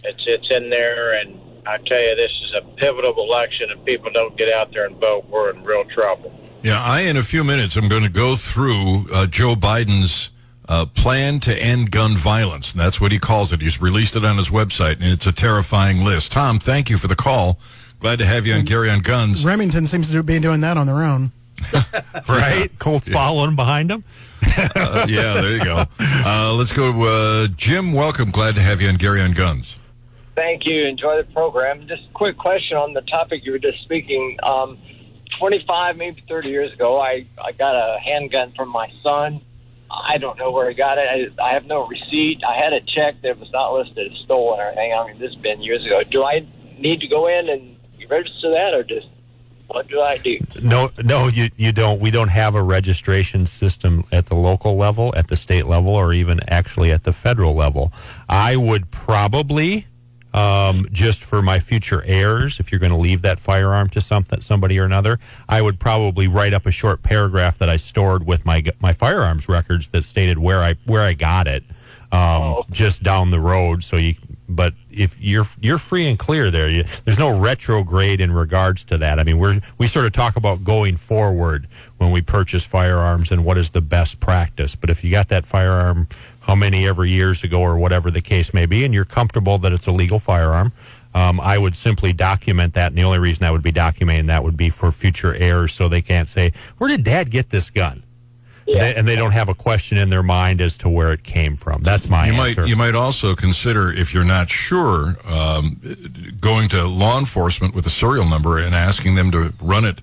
It's 0.04 0.24
it's 0.26 0.50
in 0.50 0.70
there, 0.70 1.14
and 1.14 1.40
I 1.66 1.78
tell 1.78 2.00
you, 2.00 2.14
this 2.16 2.30
is 2.30 2.52
a 2.56 2.62
pivotal 2.76 3.14
election. 3.24 3.70
If 3.70 3.84
people 3.84 4.10
don't 4.12 4.36
get 4.36 4.52
out 4.52 4.72
there 4.72 4.86
and 4.86 4.96
vote, 4.96 5.26
we're 5.28 5.50
in 5.50 5.62
real 5.64 5.84
trouble. 5.84 6.32
Yeah, 6.62 6.82
I, 6.82 7.00
in 7.00 7.16
a 7.16 7.22
few 7.22 7.44
minutes, 7.44 7.76
I'm 7.76 7.88
going 7.88 8.02
to 8.02 8.08
go 8.08 8.36
through 8.36 9.06
uh, 9.12 9.26
Joe 9.26 9.54
Biden's 9.54 10.30
uh, 10.68 10.86
plan 10.86 11.40
to 11.40 11.54
end 11.56 11.90
gun 11.90 12.16
violence. 12.16 12.72
And 12.72 12.80
that's 12.80 13.00
what 13.00 13.12
he 13.12 13.18
calls 13.18 13.52
it. 13.52 13.60
He's 13.60 13.80
released 13.80 14.16
it 14.16 14.24
on 14.24 14.38
his 14.38 14.48
website, 14.48 14.94
and 14.94 15.04
it's 15.04 15.26
a 15.26 15.32
terrifying 15.32 16.04
list. 16.04 16.32
Tom, 16.32 16.58
thank 16.58 16.88
you 16.88 16.96
for 16.98 17.06
the 17.06 17.16
call. 17.16 17.58
Glad 18.00 18.18
to 18.18 18.26
have 18.26 18.46
you 18.46 18.54
on 18.54 18.64
Gary 18.64 18.90
on 18.90 19.00
Guns. 19.00 19.44
Remington 19.44 19.86
seems 19.86 20.10
to 20.10 20.22
be 20.22 20.38
doing 20.38 20.60
that 20.60 20.76
on 20.76 20.86
their 20.86 21.02
own. 21.02 21.32
Right, 22.28 22.70
Colts 22.78 23.08
following 23.08 23.56
behind 23.56 23.90
him. 23.90 24.04
Uh, 24.76 25.06
yeah, 25.08 25.34
there 25.40 25.50
you 25.56 25.64
go. 25.64 25.84
Uh, 25.98 26.52
let's 26.52 26.70
go. 26.70 27.02
Uh, 27.02 27.48
Jim, 27.56 27.92
welcome. 27.92 28.30
Glad 28.30 28.54
to 28.54 28.60
have 28.60 28.80
you 28.80 28.88
on 28.88 28.96
Gary 28.96 29.20
on 29.20 29.32
Guns. 29.32 29.78
Thank 30.34 30.66
you. 30.66 30.82
Enjoy 30.82 31.16
the 31.16 31.32
program. 31.32 31.86
Just 31.86 32.06
a 32.08 32.12
quick 32.12 32.36
question 32.36 32.76
on 32.76 32.92
the 32.92 33.02
topic 33.02 33.44
you 33.44 33.52
were 33.52 33.58
just 33.58 33.82
speaking. 33.82 34.38
Um, 34.42 34.78
25, 35.38 35.96
maybe 35.96 36.22
30 36.28 36.48
years 36.48 36.72
ago, 36.72 37.00
I, 37.00 37.26
I 37.42 37.52
got 37.52 37.74
a 37.74 37.98
handgun 38.00 38.52
from 38.52 38.68
my 38.68 38.90
son. 39.02 39.40
I 39.90 40.18
don't 40.18 40.38
know 40.38 40.50
where 40.50 40.68
he 40.68 40.74
got 40.74 40.98
it. 40.98 41.34
I, 41.38 41.42
I 41.42 41.50
have 41.52 41.66
no 41.66 41.86
receipt. 41.86 42.42
I 42.44 42.56
had 42.56 42.72
it 42.72 42.86
checked. 42.86 43.24
It 43.24 43.38
was 43.38 43.50
not 43.52 43.72
listed 43.72 44.12
as 44.12 44.18
stolen 44.18 44.58
or 44.58 44.64
anything. 44.64 44.92
I 44.92 45.06
mean, 45.06 45.18
this 45.18 45.32
has 45.32 45.40
been 45.40 45.62
years 45.62 45.84
ago. 45.86 46.02
Do 46.02 46.24
I 46.24 46.46
need 46.78 47.00
to 47.00 47.06
go 47.06 47.28
in 47.28 47.48
and 47.48 47.76
register 48.08 48.50
that, 48.50 48.74
or 48.74 48.82
just 48.82 49.06
what 49.68 49.88
do 49.88 50.00
I 50.00 50.18
do? 50.18 50.38
No, 50.60 50.90
no, 51.02 51.28
you 51.28 51.48
you 51.56 51.72
don't. 51.72 52.00
We 52.00 52.10
don't 52.10 52.28
have 52.28 52.54
a 52.54 52.62
registration 52.62 53.46
system 53.46 54.04
at 54.12 54.26
the 54.26 54.34
local 54.34 54.76
level, 54.76 55.14
at 55.16 55.28
the 55.28 55.36
state 55.36 55.66
level, 55.66 55.90
or 55.90 56.12
even 56.12 56.40
actually 56.48 56.90
at 56.90 57.04
the 57.04 57.12
federal 57.12 57.54
level. 57.54 57.92
I 58.28 58.56
would 58.56 58.90
probably 58.90 59.86
um, 60.34 60.88
just 60.90 61.22
for 61.22 61.40
my 61.42 61.60
future 61.60 62.02
heirs, 62.04 62.58
if 62.58 62.72
you're 62.72 62.80
going 62.80 62.92
to 62.92 62.98
leave 62.98 63.22
that 63.22 63.38
firearm 63.38 63.88
to 63.90 64.00
some, 64.00 64.24
somebody 64.40 64.78
or 64.80 64.84
another, 64.84 65.20
I 65.48 65.62
would 65.62 65.78
probably 65.78 66.26
write 66.26 66.52
up 66.52 66.66
a 66.66 66.72
short 66.72 67.04
paragraph 67.04 67.56
that 67.58 67.70
I 67.70 67.76
stored 67.76 68.26
with 68.26 68.44
my 68.44 68.64
my 68.80 68.92
firearms 68.92 69.48
records 69.48 69.88
that 69.88 70.04
stated 70.04 70.38
where 70.38 70.60
I 70.60 70.74
where 70.86 71.02
I 71.02 71.14
got 71.14 71.46
it, 71.46 71.62
um, 72.10 72.64
just 72.70 73.04
down 73.04 73.30
the 73.30 73.38
road. 73.38 73.84
So 73.84 73.96
you, 73.96 74.16
but 74.48 74.74
if 74.90 75.16
you're 75.20 75.46
you're 75.60 75.78
free 75.78 76.08
and 76.08 76.18
clear 76.18 76.50
there, 76.50 76.68
you, 76.68 76.84
there's 77.04 77.18
no 77.18 77.38
retrograde 77.38 78.20
in 78.20 78.32
regards 78.32 78.82
to 78.84 78.98
that. 78.98 79.20
I 79.20 79.24
mean, 79.24 79.38
we're 79.38 79.60
we 79.78 79.86
sort 79.86 80.04
of 80.04 80.12
talk 80.12 80.34
about 80.36 80.64
going 80.64 80.96
forward 80.96 81.68
when 81.98 82.10
we 82.10 82.22
purchase 82.22 82.64
firearms 82.64 83.30
and 83.30 83.44
what 83.44 83.56
is 83.56 83.70
the 83.70 83.80
best 83.80 84.18
practice. 84.18 84.74
But 84.74 84.90
if 84.90 85.04
you 85.04 85.12
got 85.12 85.28
that 85.28 85.46
firearm 85.46 86.08
how 86.46 86.54
many 86.54 86.86
ever 86.86 87.04
years 87.04 87.42
ago 87.42 87.60
or 87.60 87.78
whatever 87.78 88.10
the 88.10 88.20
case 88.20 88.52
may 88.52 88.66
be, 88.66 88.84
and 88.84 88.92
you're 88.92 89.04
comfortable 89.04 89.58
that 89.58 89.72
it's 89.72 89.86
a 89.86 89.92
legal 89.92 90.18
firearm, 90.18 90.72
um, 91.14 91.40
I 91.40 91.58
would 91.58 91.74
simply 91.74 92.12
document 92.12 92.74
that. 92.74 92.88
And 92.88 92.98
the 92.98 93.04
only 93.04 93.18
reason 93.18 93.44
I 93.44 93.50
would 93.50 93.62
be 93.62 93.72
documenting 93.72 94.26
that 94.26 94.42
would 94.42 94.56
be 94.56 94.68
for 94.68 94.92
future 94.92 95.34
heirs 95.34 95.72
so 95.72 95.88
they 95.88 96.02
can't 96.02 96.28
say, 96.28 96.52
Where 96.78 96.88
did 96.88 97.04
dad 97.04 97.30
get 97.30 97.50
this 97.50 97.70
gun? 97.70 98.02
Yeah. 98.66 98.80
They, 98.80 98.94
and 98.94 99.06
they 99.06 99.16
don't 99.16 99.32
have 99.32 99.48
a 99.48 99.54
question 99.54 99.98
in 99.98 100.08
their 100.08 100.22
mind 100.22 100.60
as 100.60 100.78
to 100.78 100.88
where 100.88 101.12
it 101.12 101.22
came 101.22 101.56
from. 101.56 101.82
That's 101.82 102.08
my 102.08 102.26
You 102.26 102.32
answer. 102.32 102.62
might 102.62 102.68
you 102.68 102.76
might 102.76 102.94
also 102.94 103.34
consider 103.34 103.92
if 103.92 104.14
you're 104.14 104.24
not 104.24 104.48
sure 104.50 105.16
um, 105.26 105.80
going 106.40 106.68
to 106.70 106.84
law 106.84 107.18
enforcement 107.18 107.74
with 107.74 107.86
a 107.86 107.90
serial 107.90 108.26
number 108.26 108.58
and 108.58 108.74
asking 108.74 109.16
them 109.16 109.30
to 109.32 109.52
run 109.60 109.84
it. 109.84 110.00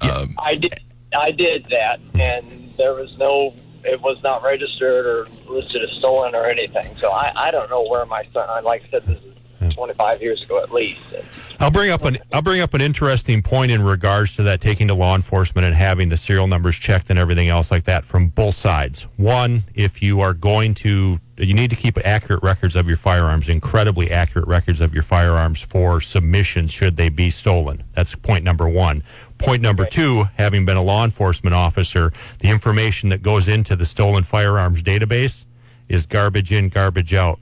Um, 0.00 0.34
I 0.38 0.54
did. 0.54 0.78
I 1.16 1.30
did 1.32 1.64
that, 1.70 1.98
and 2.14 2.72
there 2.76 2.94
was 2.94 3.16
no. 3.18 3.54
It 3.84 4.00
was 4.00 4.22
not 4.22 4.42
registered 4.42 5.06
or 5.06 5.26
listed 5.46 5.82
as 5.82 5.90
stolen 5.98 6.34
or 6.34 6.46
anything. 6.46 6.96
So 6.96 7.12
I, 7.12 7.32
I 7.34 7.50
don't 7.50 7.70
know 7.70 7.82
where 7.88 8.04
my 8.06 8.24
son. 8.32 8.46
I 8.48 8.60
like 8.60 8.84
said, 8.90 9.04
this 9.04 9.18
is 9.18 9.34
25 9.58 10.22
years 10.22 10.44
ago 10.44 10.62
at 10.62 10.72
least. 10.72 11.00
I'll 11.60 11.70
bring 11.70 11.90
up 11.90 12.04
an 12.04 12.18
I'll 12.32 12.42
bring 12.42 12.60
up 12.60 12.74
an 12.74 12.80
interesting 12.80 13.42
point 13.42 13.70
in 13.72 13.82
regards 13.82 14.36
to 14.36 14.42
that 14.44 14.60
taking 14.60 14.88
to 14.88 14.94
law 14.94 15.14
enforcement 15.14 15.66
and 15.66 15.74
having 15.74 16.08
the 16.08 16.16
serial 16.16 16.46
numbers 16.46 16.76
checked 16.76 17.10
and 17.10 17.18
everything 17.18 17.48
else 17.48 17.70
like 17.70 17.84
that 17.84 18.04
from 18.04 18.28
both 18.28 18.54
sides. 18.54 19.08
One, 19.16 19.62
if 19.74 20.02
you 20.02 20.20
are 20.20 20.34
going 20.34 20.74
to 20.74 21.18
you 21.36 21.54
need 21.54 21.70
to 21.70 21.76
keep 21.76 21.98
accurate 22.04 22.42
records 22.42 22.74
of 22.74 22.88
your 22.88 22.96
firearms, 22.96 23.48
incredibly 23.48 24.10
accurate 24.10 24.48
records 24.48 24.80
of 24.80 24.92
your 24.92 25.04
firearms 25.04 25.62
for 25.62 26.00
submissions 26.00 26.72
should 26.72 26.96
they 26.96 27.08
be 27.08 27.30
stolen. 27.30 27.84
That's 27.92 28.14
point 28.14 28.44
number 28.44 28.68
1. 28.68 29.02
Point 29.38 29.62
number 29.62 29.86
2, 29.86 30.24
having 30.36 30.64
been 30.64 30.76
a 30.76 30.82
law 30.82 31.04
enforcement 31.04 31.54
officer, 31.54 32.12
the 32.40 32.50
information 32.50 33.08
that 33.10 33.22
goes 33.22 33.46
into 33.46 33.76
the 33.76 33.86
stolen 33.86 34.24
firearms 34.24 34.82
database 34.82 35.46
is 35.88 36.06
garbage 36.06 36.52
in, 36.52 36.68
garbage 36.68 37.14
out. 37.14 37.38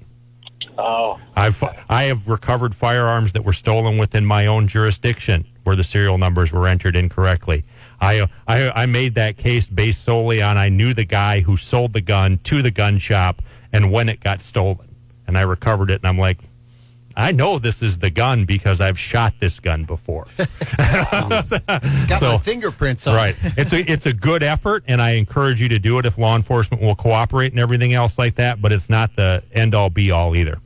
Oh, 0.78 1.18
I've 1.34 1.62
I 1.88 2.04
have 2.04 2.28
recovered 2.28 2.74
firearms 2.74 3.32
that 3.32 3.44
were 3.44 3.52
stolen 3.52 3.96
within 3.98 4.24
my 4.26 4.46
own 4.46 4.68
jurisdiction 4.68 5.46
where 5.64 5.74
the 5.76 5.84
serial 5.84 6.18
numbers 6.18 6.52
were 6.52 6.66
entered 6.68 6.96
incorrectly. 6.96 7.64
I 8.00 8.28
I, 8.46 8.70
I 8.70 8.86
made 8.86 9.14
that 9.14 9.36
case 9.38 9.68
based 9.68 10.04
solely 10.04 10.42
on 10.42 10.56
I 10.58 10.68
knew 10.68 10.92
the 10.94 11.04
guy 11.06 11.40
who 11.40 11.56
sold 11.56 11.92
the 11.92 12.00
gun 12.02 12.38
to 12.44 12.62
the 12.62 12.70
gun 12.70 12.98
shop 12.98 13.40
and 13.72 13.90
when 13.90 14.08
it 14.08 14.20
got 14.20 14.40
stolen, 14.42 14.94
and 15.26 15.36
I 15.38 15.42
recovered 15.42 15.90
it. 15.90 16.00
And 16.02 16.06
I'm 16.06 16.18
like, 16.18 16.38
I 17.16 17.32
know 17.32 17.58
this 17.58 17.80
is 17.82 17.98
the 17.98 18.10
gun 18.10 18.44
because 18.44 18.80
I've 18.80 18.98
shot 18.98 19.32
this 19.40 19.58
gun 19.60 19.84
before. 19.84 20.26
Um, 21.12 21.30
it's 21.32 22.06
got 22.06 22.20
So- 22.20 22.32
my 22.32 22.38
fingerprints 22.38 23.06
on 23.06 23.14
it. 23.14 23.16
right. 23.18 23.36
It's 23.56 23.72
a 23.72 23.80
it's 23.90 24.06
a 24.06 24.12
good 24.12 24.42
effort, 24.42 24.84
and 24.86 25.00
I 25.00 25.10
encourage 25.12 25.60
you 25.60 25.68
to 25.70 25.78
do 25.78 25.98
it 25.98 26.04
if 26.06 26.18
law 26.18 26.36
enforcement 26.36 26.82
will 26.82 26.94
cooperate 26.96 27.52
and 27.52 27.60
everything 27.60 27.94
else 27.94 28.18
like 28.18 28.34
that. 28.36 28.60
But 28.60 28.72
it's 28.72 28.90
not 28.90 29.14
the 29.16 29.42
end 29.52 29.74
all 29.74 29.88
be 29.90 30.10
all 30.10 30.34
either. 30.36 30.58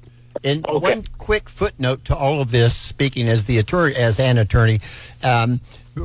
And 0.42 0.64
Okay. 0.66 0.78
one 0.94 1.04
quick 1.18 1.48
footnote 1.48 2.04
to 2.06 2.16
all 2.16 2.40
of 2.40 2.50
this, 2.50 2.74
speaking 2.74 3.28
as 3.28 3.44
the 3.44 3.58
attorney, 3.58 3.94
as 3.94 4.18
an 4.18 4.38
attorney, 4.38 4.80
um, 5.22 5.60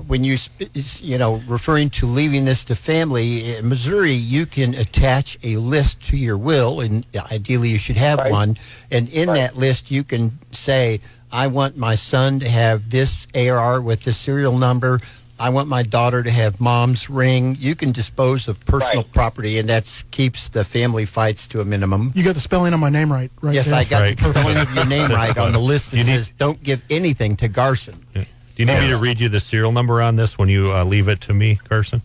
when 0.08 0.24
you 0.26 0.36
sp- 0.36 0.68
you 1.02 1.18
know 1.18 1.42
referring 1.48 1.90
to 1.92 2.06
leaving 2.06 2.44
this 2.44 2.64
to 2.66 2.76
family 2.76 3.56
in 3.56 3.70
Missouri, 3.70 4.12
you 4.14 4.46
can 4.46 4.74
attach 4.74 5.38
a 5.44 5.56
list 5.58 6.02
to 6.10 6.18
your 6.18 6.38
will, 6.38 6.82
and 6.82 7.06
ideally 7.32 7.70
you 7.70 7.78
should 7.78 7.96
have 7.98 8.18
Right. 8.20 8.32
one. 8.32 8.58
And 8.92 9.08
in 9.10 9.28
that 9.28 9.56
list, 9.58 9.92
you 9.92 10.04
can 10.04 10.38
say, 10.52 11.00
"I 11.32 11.48
want 11.48 11.78
my 11.78 11.96
son 11.96 12.40
to 12.42 12.50
have 12.50 12.90
this 12.90 13.28
AR 13.36 13.80
with 13.80 14.04
this 14.04 14.18
serial 14.18 14.58
number." 14.58 15.00
I 15.38 15.50
want 15.50 15.68
my 15.68 15.84
daughter 15.84 16.24
to 16.24 16.30
have 16.32 16.62
mom's 16.62 17.10
ring. 17.10 17.58
You 17.60 17.76
can 17.76 17.92
dispose 17.92 18.48
of 18.48 18.64
personal 18.66 19.04
Right. 19.04 19.12
property, 19.12 19.60
and 19.60 19.68
that 19.70 20.04
keeps 20.12 20.48
the 20.50 20.64
family 20.64 21.06
fights 21.06 21.46
to 21.50 21.60
a 21.62 21.66
minimum. 21.66 22.12
You 22.16 22.24
got 22.24 22.36
the 22.36 22.40
spelling 22.42 22.74
on 22.74 22.80
my 22.80 22.90
name 22.90 23.12
right, 23.12 23.30
right? 23.42 23.54
Yes, 23.54 23.66
there. 23.66 23.76
I 23.76 23.84
got 23.84 24.02
Right. 24.02 24.18
the 24.18 24.30
spelling 24.32 24.58
of 24.58 24.74
your 24.74 24.86
name 24.86 25.12
right 25.12 25.38
on 25.38 25.52
the 25.52 25.60
list 25.60 25.92
that 25.92 25.98
You 25.98 26.04
need- 26.06 26.30
"Don't 26.38 26.62
give 26.64 26.82
anything 26.90 27.36
to 27.38 27.48
Garson." 27.50 27.96
Do 28.14 28.24
you 28.56 28.66
need 28.66 28.80
me 28.80 28.88
to 28.88 28.98
read 28.98 29.20
you 29.20 29.28
the 29.28 29.42
serial 29.42 29.74
number 29.74 30.02
on 30.02 30.16
this 30.16 30.38
when 30.38 30.48
you 30.48 30.72
uh, 30.74 30.86
leave 30.86 31.10
it 31.10 31.20
to 31.22 31.34
me, 31.34 31.60
Garson? 31.68 32.02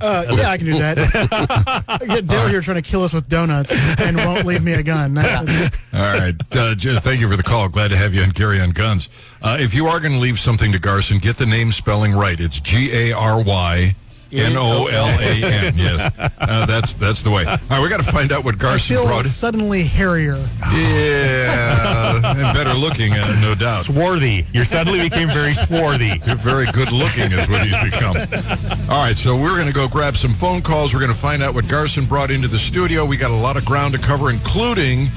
Uh, 0.00 0.24
yeah, 0.30 0.50
I 0.50 0.56
can 0.56 0.66
do 0.66 0.78
that. 0.78 0.98
I 1.88 1.98
get 2.06 2.26
Dale 2.26 2.46
here 2.48 2.60
trying 2.60 2.80
to 2.80 2.88
kill 2.88 3.02
us 3.04 3.12
with 3.12 3.28
donuts 3.28 3.72
and 4.00 4.16
won't 4.16 4.46
leave 4.46 4.62
me 4.62 4.72
a 4.74 4.82
gun. 4.82 5.18
All 5.18 5.64
right. 5.92 6.34
Uh, 6.52 6.74
J- 6.74 6.98
thank 7.00 7.20
you 7.20 7.28
for 7.28 7.36
the 7.36 7.42
call. 7.42 7.68
Glad 7.68 7.88
to 7.88 7.96
have 7.96 8.14
you 8.14 8.22
on 8.22 8.30
Gary 8.30 8.60
on 8.60 8.70
Guns. 8.70 9.08
Uh, 9.42 9.56
if 9.60 9.72
you 9.74 9.86
are 9.86 10.00
going 10.00 10.12
to 10.12 10.18
leave 10.18 10.38
something 10.38 10.72
to 10.72 10.78
Garson, 10.78 11.18
get 11.18 11.36
the 11.36 11.46
name 11.46 11.70
spelling 11.72 12.12
right. 12.12 12.38
It's 12.40 12.60
G 12.60 12.92
A 12.92 13.12
R 13.12 13.40
Y 13.42 13.94
N 14.32 14.56
O 14.56 14.86
L 14.86 15.20
A 15.20 15.44
N. 15.44 15.74
Yes, 15.78 16.12
uh, 16.40 16.66
that's 16.66 16.94
that's 16.94 17.22
the 17.22 17.30
way. 17.30 17.44
All 17.46 17.56
right, 17.70 17.80
we 17.82 17.88
got 17.88 18.04
to 18.04 18.10
find 18.12 18.32
out 18.32 18.44
what 18.44 18.56
I 18.56 18.58
Garson 18.58 18.96
feel 18.96 19.06
brought. 19.06 19.26
suddenly 19.26 19.84
hairier. 19.84 20.36
Yeah, 20.72 22.16
and 22.34 22.54
better 22.54 22.74
looking, 22.78 23.12
uh, 23.12 23.40
no 23.40 23.54
doubt. 23.54 23.84
Swarthy. 23.84 24.44
You 24.52 24.64
suddenly 24.64 25.00
became 25.08 25.28
very 25.28 25.54
swarthy. 25.54 26.20
You're 26.26 26.36
very 26.36 26.66
good 26.72 26.90
looking 26.92 27.30
is 27.32 27.48
what 27.48 27.64
he's 27.66 27.90
become. 27.92 28.16
All 28.90 29.02
right, 29.04 29.16
so 29.16 29.36
we're 29.36 29.54
going 29.54 29.68
to 29.68 29.72
go 29.72 29.86
grab 29.88 30.16
some 30.16 30.32
phone 30.34 30.62
calls. 30.62 30.92
We're 30.92 31.00
going 31.00 31.12
to 31.12 31.18
find 31.18 31.42
out 31.42 31.54
what 31.54 31.68
Garson 31.68 32.04
brought 32.04 32.30
into 32.30 32.48
the 32.48 32.58
studio. 32.58 33.04
We 33.06 33.16
got 33.16 33.30
a 33.30 33.34
lot 33.36 33.56
of 33.56 33.64
ground 33.64 33.94
to 33.94 34.00
cover, 34.00 34.30
including 34.30 35.08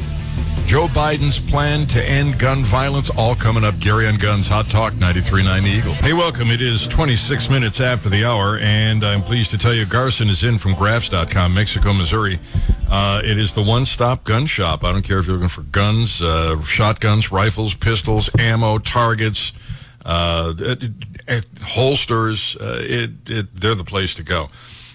Joe 0.66 0.88
Biden's 0.88 1.38
plan 1.38 1.86
to 1.88 2.02
end 2.04 2.40
gun 2.40 2.64
violence. 2.64 3.10
All 3.10 3.36
coming 3.36 3.64
up. 3.64 3.78
Gary 3.80 4.08
on 4.08 4.16
Guns, 4.16 4.48
Hot 4.48 4.70
Talk 4.70 4.94
93.9 4.94 5.64
The 5.64 5.70
Eagle. 5.70 5.94
Hey, 5.94 6.14
welcome. 6.14 6.50
It 6.50 6.62
is 6.62 6.88
26 6.88 7.50
minutes 7.50 7.82
after 7.82 8.08
the 8.08 8.24
hour, 8.24 8.58
and 8.60 9.04
I'm 9.04 9.22
pleased 9.22 9.52
to 9.52 9.58
tell 9.58 9.74
you 9.74 9.86
Garson 9.86 10.30
is 10.30 10.44
in 10.44 10.58
from 10.58 10.74
Grafs.com, 10.76 11.54
Mexico, 11.54 11.92
Missouri. 11.92 12.40
Uh, 12.90 13.22
it 13.24 13.38
is 13.38 13.54
the 13.54 13.62
one-stop 13.62 14.24
gun 14.24 14.46
shop. 14.46 14.84
I 14.86 14.94
don't 14.94 15.02
care 15.02 15.20
if 15.20 15.26
you're 15.26 15.36
looking 15.36 15.50
for 15.50 15.64
guns, 15.64 16.22
uh, 16.22 16.62
shotguns, 16.64 17.32
rifles, 17.32 17.74
pistols, 17.74 18.30
ammo, 18.40 18.78
targets, 18.78 19.52
uh, 20.06 20.54
holsters. 21.62 22.56
Uh, 22.56 22.80
it, 22.82 23.12
it, 23.28 23.56
they're 23.60 23.76
the 23.76 23.84
place 23.84 24.14
to 24.16 24.24
go. 24.24 24.50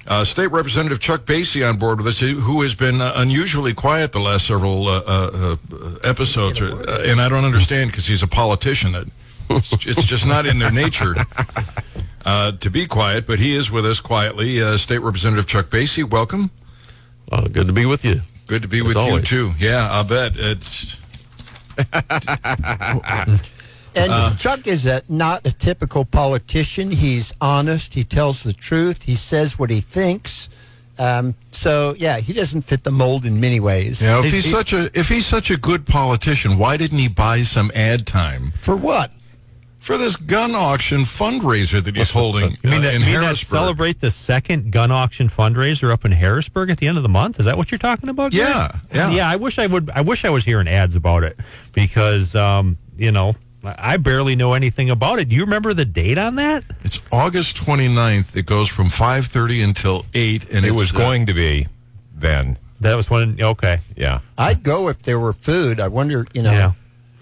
Uh, 0.09 0.25
State 0.25 0.49
Representative 0.53 1.01
Chuck 1.01 1.23
Basye 1.23 1.69
on 1.69 1.79
board 1.79 1.99
with 1.99 2.07
us, 2.07 2.21
who 2.21 2.63
has 2.63 2.75
been 2.77 3.01
uh, 3.01 3.13
unusually 3.17 3.75
quiet 3.75 4.13
the 4.13 4.21
last 4.21 4.47
several 4.47 4.87
uh, 4.87 5.01
uh, 5.01 5.57
uh, 5.73 5.95
episodes, 6.05 6.61
uh, 6.61 7.03
and 7.07 7.21
I 7.21 7.29
don't 7.29 7.45
understand 7.45 7.91
because 7.91 8.07
he's 8.07 8.23
a 8.23 8.29
politician. 8.29 8.93
That 8.93 9.09
it's, 9.51 9.73
it's 9.87 10.05
just 10.05 10.25
not 10.27 10.47
in 10.47 10.59
their 10.61 10.71
nature 10.71 11.17
uh, 12.25 12.53
to 12.53 12.71
be 12.71 12.87
quiet. 12.87 13.27
But 13.27 13.41
he 13.41 13.57
is 13.57 13.71
with 13.71 13.85
us 13.85 13.99
quietly. 13.99 14.63
Uh, 14.63 14.77
State 14.79 14.99
Representative 14.99 15.47
Chuck 15.49 15.67
Basye, 15.67 16.09
welcome. 16.09 16.51
Uh, 17.33 17.49
good 17.49 17.67
to 17.67 17.73
be 17.73 17.85
with 17.87 18.05
you. 18.05 18.21
Good 18.47 18.63
to 18.63 18.69
be 18.69 18.79
As 18.79 18.85
with 18.85 18.97
always. 18.97 19.31
you 19.31 19.53
too. 19.53 19.55
Yeah, 19.59 19.89
I 19.91 20.03
bet. 20.05 20.37
It's, 23.97 24.03
And 24.05 24.13
Uh. 24.13 24.35
Chuck 24.37 24.67
is 24.67 24.87
a, 24.87 25.03
not 25.09 25.47
a 25.47 25.53
typical 25.53 26.05
politician. 26.05 26.91
He's 26.91 27.33
honest. 27.41 27.95
He 27.95 28.05
tells 28.05 28.43
the 28.43 28.53
truth. 28.53 29.03
He 29.03 29.15
says 29.15 29.59
what 29.59 29.71
he 29.71 29.81
thinks. 29.81 30.51
Um, 30.99 31.35
so 31.51 31.95
yeah, 31.99 32.19
he 32.21 32.33
doesn't 32.33 32.63
fit 32.63 32.83
the 32.85 32.91
mold 32.91 33.27
in 33.27 33.39
many 33.41 33.61
ways. 33.61 34.01
you 34.01 34.09
know, 34.09 34.21
if 34.21 34.33
He's- 34.33 34.45
he's 34.45 34.53
such 34.53 34.73
a 34.73 34.91
if 34.99 35.09
he's 35.09 35.27
such 35.27 35.51
a 35.51 35.57
good 35.57 35.85
politician, 35.87 36.57
why 36.59 36.77
didn't 36.79 36.99
he 36.99 37.09
buy 37.09 37.43
some 37.43 37.71
ad 37.75 38.07
time 38.07 38.53
For 38.57 38.77
what? 38.77 39.13
for 39.79 39.97
this 39.97 40.17
gun 40.17 40.53
auction 40.57 41.03
fundraiser 41.05 41.81
that 41.85 41.95
he's 41.95 42.11
holding 42.11 42.57
You 42.63 42.71
mean 42.71 42.81
uh, 42.81 42.83
that, 42.83 42.95
in 42.95 43.03
you 43.03 43.07
mean 43.07 43.21
that 43.21 43.37
celebrate 43.37 44.01
the 44.01 44.11
second 44.11 44.73
gun 44.73 44.91
auction 44.91 45.29
fundraiser 45.29 45.93
up 45.93 46.05
in 46.05 46.11
Harrisburg 46.11 46.71
at 46.71 46.79
the 46.79 46.89
end 46.89 46.97
of 46.97 47.05
the 47.05 47.09
month? 47.09 47.39
Is 47.39 47.45
that 47.45 47.57
what 47.57 47.71
you're 47.71 47.79
talking 47.79 48.09
about? 48.09 48.33
Greg? 48.33 48.43
Yeah, 48.49 48.73
yeah. 48.93 49.11
yeah. 49.13 49.29
I 49.31 49.37
wish 49.37 49.61
I 49.61 49.67
would. 49.67 49.91
I 49.95 50.01
wish 50.01 50.25
I 50.25 50.31
was 50.31 50.45
hearing 50.45 50.67
ads 50.67 50.97
about 50.97 51.23
it 51.23 51.39
because 51.73 52.35
um, 52.35 52.79
you 52.97 53.13
know 53.13 53.35
I 53.79 53.97
barely 53.97 54.37
know 54.37 54.55
anything 54.55 54.91
about 54.91 55.19
it. 55.19 55.29
Do 55.29 55.37
you 55.37 55.43
remember 55.43 55.75
the 55.75 55.85
date 55.85 56.19
on 56.19 56.37
that? 56.37 56.65
It's 56.85 57.01
August 57.11 57.57
29th. 57.57 58.37
It 58.37 58.47
goes 58.47 58.69
from 58.69 58.89
5:30 58.89 59.65
until 59.65 60.07
8 60.15 60.49
and 60.51 60.65
It 60.65 60.73
was 60.73 60.95
uh, 60.95 60.99
going 60.99 61.27
to 61.27 61.35
be 61.35 61.67
then. 62.15 62.59
That 62.81 62.95
was 62.97 63.09
when 63.11 63.41
Okay. 63.41 63.81
Yeah. 63.97 64.21
I'd 64.37 64.63
go 64.63 64.89
if 64.89 65.01
there 65.03 65.19
were 65.19 65.33
food. 65.33 65.81
I 65.81 65.89
wonder, 65.89 66.27
you 66.35 66.43
know. 66.43 66.53
Yeah. 66.53 66.73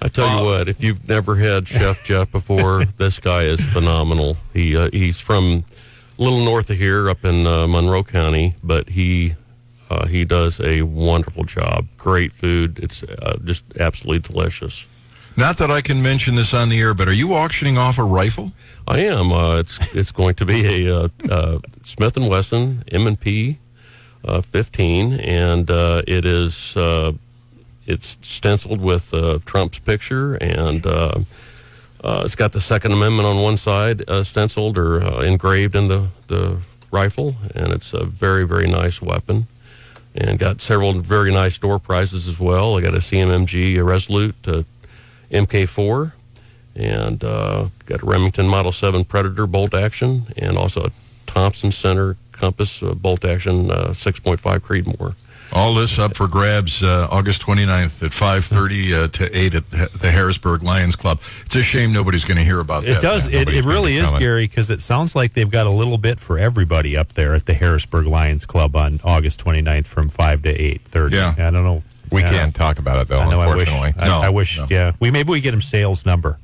I 0.02 0.08
tell 0.08 0.38
you 0.38 0.44
what, 0.44 0.68
if 0.68 0.82
you've 0.82 1.08
never 1.08 1.36
had 1.36 1.66
Chef 1.66 2.04
Jeff 2.08 2.30
before, 2.30 2.84
this 2.98 3.18
guy 3.18 3.44
is 3.44 3.60
phenomenal. 3.60 4.36
He 4.52 4.76
uh, 4.76 4.90
he's 4.92 5.18
from 5.18 5.64
a 6.18 6.22
little 6.22 6.44
north 6.44 6.68
of 6.68 6.76
here, 6.76 7.08
up 7.08 7.24
in 7.24 7.46
uh, 7.46 7.66
Monroe 7.66 8.04
County, 8.04 8.54
but 8.62 8.90
he 8.90 9.34
uh, 9.88 10.06
he 10.06 10.24
does 10.24 10.60
a 10.60 10.82
wonderful 10.82 11.44
job. 11.44 11.86
Great 11.96 12.32
food. 12.32 12.78
It's 12.80 13.02
uh, 13.02 13.38
just 13.44 13.64
absolutely 13.78 14.30
delicious. 14.30 14.86
Not 15.36 15.58
that 15.58 15.70
I 15.70 15.80
can 15.80 16.00
mention 16.00 16.36
this 16.36 16.54
on 16.54 16.68
the 16.68 16.78
air, 16.78 16.94
but 16.94 17.08
are 17.08 17.12
you 17.12 17.34
auctioning 17.34 17.76
off 17.76 17.98
a 17.98 18.04
rifle? 18.04 18.52
I 18.86 19.00
am. 19.00 19.32
Uh, 19.32 19.56
it's 19.56 19.78
it's 19.94 20.12
going 20.12 20.36
to 20.36 20.46
be 20.46 20.86
a 20.86 20.96
uh, 20.96 21.08
uh, 21.28 21.58
Smith 21.82 22.16
and 22.16 22.28
Wesson 22.28 22.84
M 22.92 23.08
and 23.08 23.18
P 23.18 23.58
uh, 24.24 24.40
15, 24.42 25.14
and 25.14 25.68
uh, 25.70 26.02
it 26.06 26.24
is 26.24 26.76
uh, 26.76 27.12
it's 27.84 28.16
stenciled 28.22 28.80
with 28.80 29.12
Trump's 29.44 29.80
picture, 29.80 30.36
and 30.36 30.86
it's 30.86 32.36
got 32.36 32.52
the 32.52 32.60
Second 32.60 32.92
Amendment 32.92 33.26
on 33.26 33.42
one 33.42 33.56
side 33.56 34.04
stenciled 34.24 34.78
or 34.78 35.24
engraved 35.24 35.74
in 35.74 35.88
the 35.88 36.06
the 36.28 36.58
rifle, 36.92 37.34
and 37.56 37.72
it's 37.72 37.92
a 37.92 38.04
very 38.04 38.46
very 38.46 38.68
nice 38.68 39.02
weapon. 39.02 39.48
And 40.16 40.38
got 40.38 40.60
several 40.60 40.92
very 40.92 41.32
nice 41.32 41.58
door 41.58 41.80
prizes 41.80 42.28
as 42.28 42.38
well. 42.38 42.78
I 42.78 42.82
got 42.82 42.94
a 42.94 42.98
CMMG 42.98 43.84
Resolute 43.84 44.36
uh, 44.46 44.62
MK4, 45.30 46.12
and 46.76 47.22
uh, 47.24 47.68
got 47.86 48.02
a 48.02 48.06
Remington 48.06 48.48
Model 48.48 48.72
7 48.72 49.04
Predator 49.04 49.46
bolt 49.46 49.74
action, 49.74 50.26
and 50.36 50.56
also 50.56 50.86
a 50.86 50.90
Thompson 51.26 51.72
Center 51.72 52.16
Compass 52.32 52.82
uh, 52.82 52.94
bolt 52.94 53.24
action 53.24 53.70
uh, 53.70 53.88
6.5 53.88 54.38
Creedmoor. 54.60 55.14
All 55.52 55.74
this 55.74 55.98
up 55.98 56.16
for 56.16 56.26
grabs 56.26 56.82
uh, 56.82 57.06
August 57.10 57.42
29th 57.42 58.02
at 58.02 58.10
5.30 58.10 58.92
uh, 59.04 59.08
to 59.08 59.36
8 59.36 59.54
at 59.54 59.70
the 59.92 60.10
Harrisburg 60.10 60.62
Lions 60.62 60.96
Club. 60.96 61.20
It's 61.46 61.54
a 61.54 61.62
shame 61.62 61.92
nobody's 61.92 62.24
going 62.24 62.38
to 62.38 62.44
hear 62.44 62.58
about 62.58 62.82
that. 62.84 62.96
It 62.96 63.00
does. 63.00 63.26
It, 63.26 63.34
Nobody's 63.34 63.64
it 63.64 63.68
really 63.68 63.96
is, 63.96 64.06
coming. 64.06 64.20
Gary, 64.20 64.48
because 64.48 64.70
it 64.70 64.82
sounds 64.82 65.14
like 65.14 65.34
they've 65.34 65.50
got 65.50 65.66
a 65.66 65.70
little 65.70 65.98
bit 65.98 66.18
for 66.18 66.38
everybody 66.38 66.96
up 66.96 67.12
there 67.12 67.34
at 67.34 67.46
the 67.46 67.54
Harrisburg 67.54 68.06
Lions 68.06 68.44
Club 68.44 68.74
on 68.74 69.00
August 69.04 69.44
29th 69.44 69.86
from 69.86 70.08
5 70.08 70.42
to 70.42 70.58
8.30. 70.58 71.12
Yeah. 71.12 71.34
I 71.38 71.50
don't 71.50 71.64
know. 71.64 71.82
We 72.14 72.22
I 72.24 72.28
can't 72.30 72.54
talk 72.54 72.78
about 72.78 73.00
it, 73.02 73.08
though, 73.08 73.18
I 73.18 73.28
know. 73.30 73.40
I 73.40 73.54
wish. 73.54 73.68
unfortunately. 73.68 74.02
I, 74.02 74.08
No, 74.08 74.20
I 74.20 74.28
wish. 74.30 74.58
no. 74.58 74.66
Yeah. 74.70 74.92
We 75.00 75.10
maybe 75.10 75.30
we 75.30 75.40
get 75.40 75.52
him 75.54 75.60
sales 75.60 76.06
number. 76.06 76.38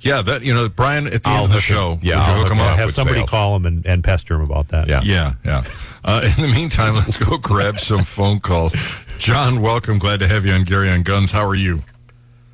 Yeah, 0.00 0.22
that 0.22 0.42
you 0.42 0.52
know, 0.54 0.68
Brian, 0.68 1.06
at 1.06 1.22
the 1.24 1.28
I'll 1.28 1.44
end 1.44 1.44
of 1.46 1.50
the 1.50 1.54
hook 1.54 1.64
him- 1.64 1.74
show, 1.74 1.98
yeah, 2.02 2.14
you 2.16 2.20
I'll 2.20 2.26
hook 2.26 2.36
hook 2.48 2.52
him 2.52 2.58
him 2.58 2.64
up? 2.64 2.72
up. 2.72 2.78
Have 2.78 2.86
with 2.86 2.94
somebody 2.94 3.18
sales. 3.20 3.30
call 3.30 3.56
him 3.56 3.66
and, 3.66 3.86
and 3.86 4.04
pester 4.04 4.34
him 4.34 4.42
about 4.42 4.68
that. 4.68 4.88
Yeah. 4.88 5.00
Yeah, 5.02 5.32
yeah. 5.44 5.64
Uh, 6.04 6.30
in 6.36 6.42
the 6.42 6.48
meantime, 6.54 6.94
let's 6.94 7.16
go 7.16 7.38
grab 7.38 7.80
some 7.80 8.04
phone 8.16 8.38
calls. 8.40 8.74
John, 9.18 9.62
welcome. 9.62 9.98
Glad 9.98 10.20
to 10.20 10.28
have 10.28 10.44
you 10.46 10.52
on 10.52 10.64
Gary 10.64 10.90
on 10.90 11.02
Guns. 11.02 11.32
How 11.32 11.44
are 11.46 11.54
you? 11.54 11.82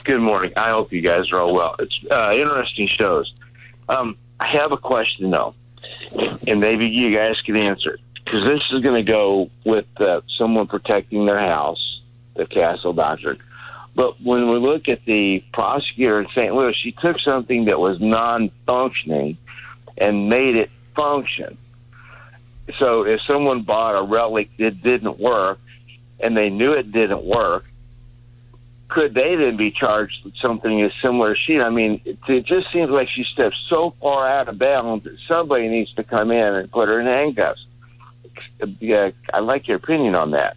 Good 0.05 0.21
morning. 0.21 0.53
I 0.57 0.71
hope 0.71 0.93
you 0.93 1.01
guys 1.03 1.31
are 1.33 1.41
all 1.41 1.53
well. 1.55 1.77
It's 1.81 1.99
uh, 2.11 2.33
interesting 2.35 2.87
shows. 2.87 3.33
Um, 3.89 4.17
I 4.41 4.47
have 4.57 4.73
a 4.73 4.77
question 4.77 5.31
though, 5.31 5.55
and 6.47 6.61
maybe 6.61 6.89
you 6.89 7.15
guys 7.15 7.41
can 7.43 7.57
answer 7.57 7.95
it 7.95 8.01
because 8.25 8.45
this 8.45 8.63
is 8.73 8.81
going 8.83 9.05
to 9.05 9.13
go 9.13 9.51
with 9.65 9.87
uh, 10.01 10.21
someone 10.39 10.67
protecting 10.69 11.27
their 11.27 11.39
house, 11.39 11.92
the 12.35 12.47
Castle 12.47 12.93
Doctrine. 12.93 13.39
But 13.95 14.21
when 14.23 14.49
we 14.49 14.57
look 14.57 14.89
at 14.89 15.05
the 15.05 15.45
prosecutor 15.53 16.21
in 16.21 16.29
St. 16.29 16.55
Louis, 16.55 16.75
she 16.75 16.93
took 16.93 17.19
something 17.19 17.67
that 17.67 17.79
was 17.79 18.01
non-functioning 18.01 19.37
and 19.99 20.29
made 20.29 20.57
it 20.57 20.71
function. 20.95 21.59
So 22.79 23.05
if 23.05 23.21
someone 23.23 23.63
bought 23.63 23.99
a 23.99 24.03
relic 24.03 24.57
that 24.57 24.83
didn't 24.83 25.19
work 25.19 25.61
and 26.21 26.37
they 26.37 26.49
knew 26.49 26.73
it 26.73 26.91
didn't 26.91 27.25
work, 27.25 27.67
could 28.89 29.15
they 29.15 29.37
then 29.37 29.57
be 29.57 29.71
charged 29.71 30.25
with 30.25 30.37
something 30.37 30.83
as 30.83 30.93
similar 31.01 31.33
as 31.33 31.39
she? 31.39 31.59
I 31.59 31.71
mean, 31.71 32.01
it, 32.05 32.45
just 32.45 32.71
seems 32.73 32.91
like 32.91 33.09
she 33.09 33.25
stepped 33.25 33.57
so 33.69 33.95
far 34.01 34.29
out 34.29 34.49
of 34.49 34.59
bounds 34.59 35.05
that 35.05 35.19
somebody 35.27 35.69
needs 35.69 35.93
to 35.95 36.05
come 36.05 36.31
in 36.31 36.55
and 36.55 36.71
put 36.71 36.89
her 36.89 37.01
in 37.01 37.07
handcuffs. 37.07 37.65
Yeah, 38.81 39.11
I'd 39.33 39.41
like 39.41 39.67
your 39.67 39.79
opinion 39.79 40.15
on 40.15 40.33
that. 40.33 40.57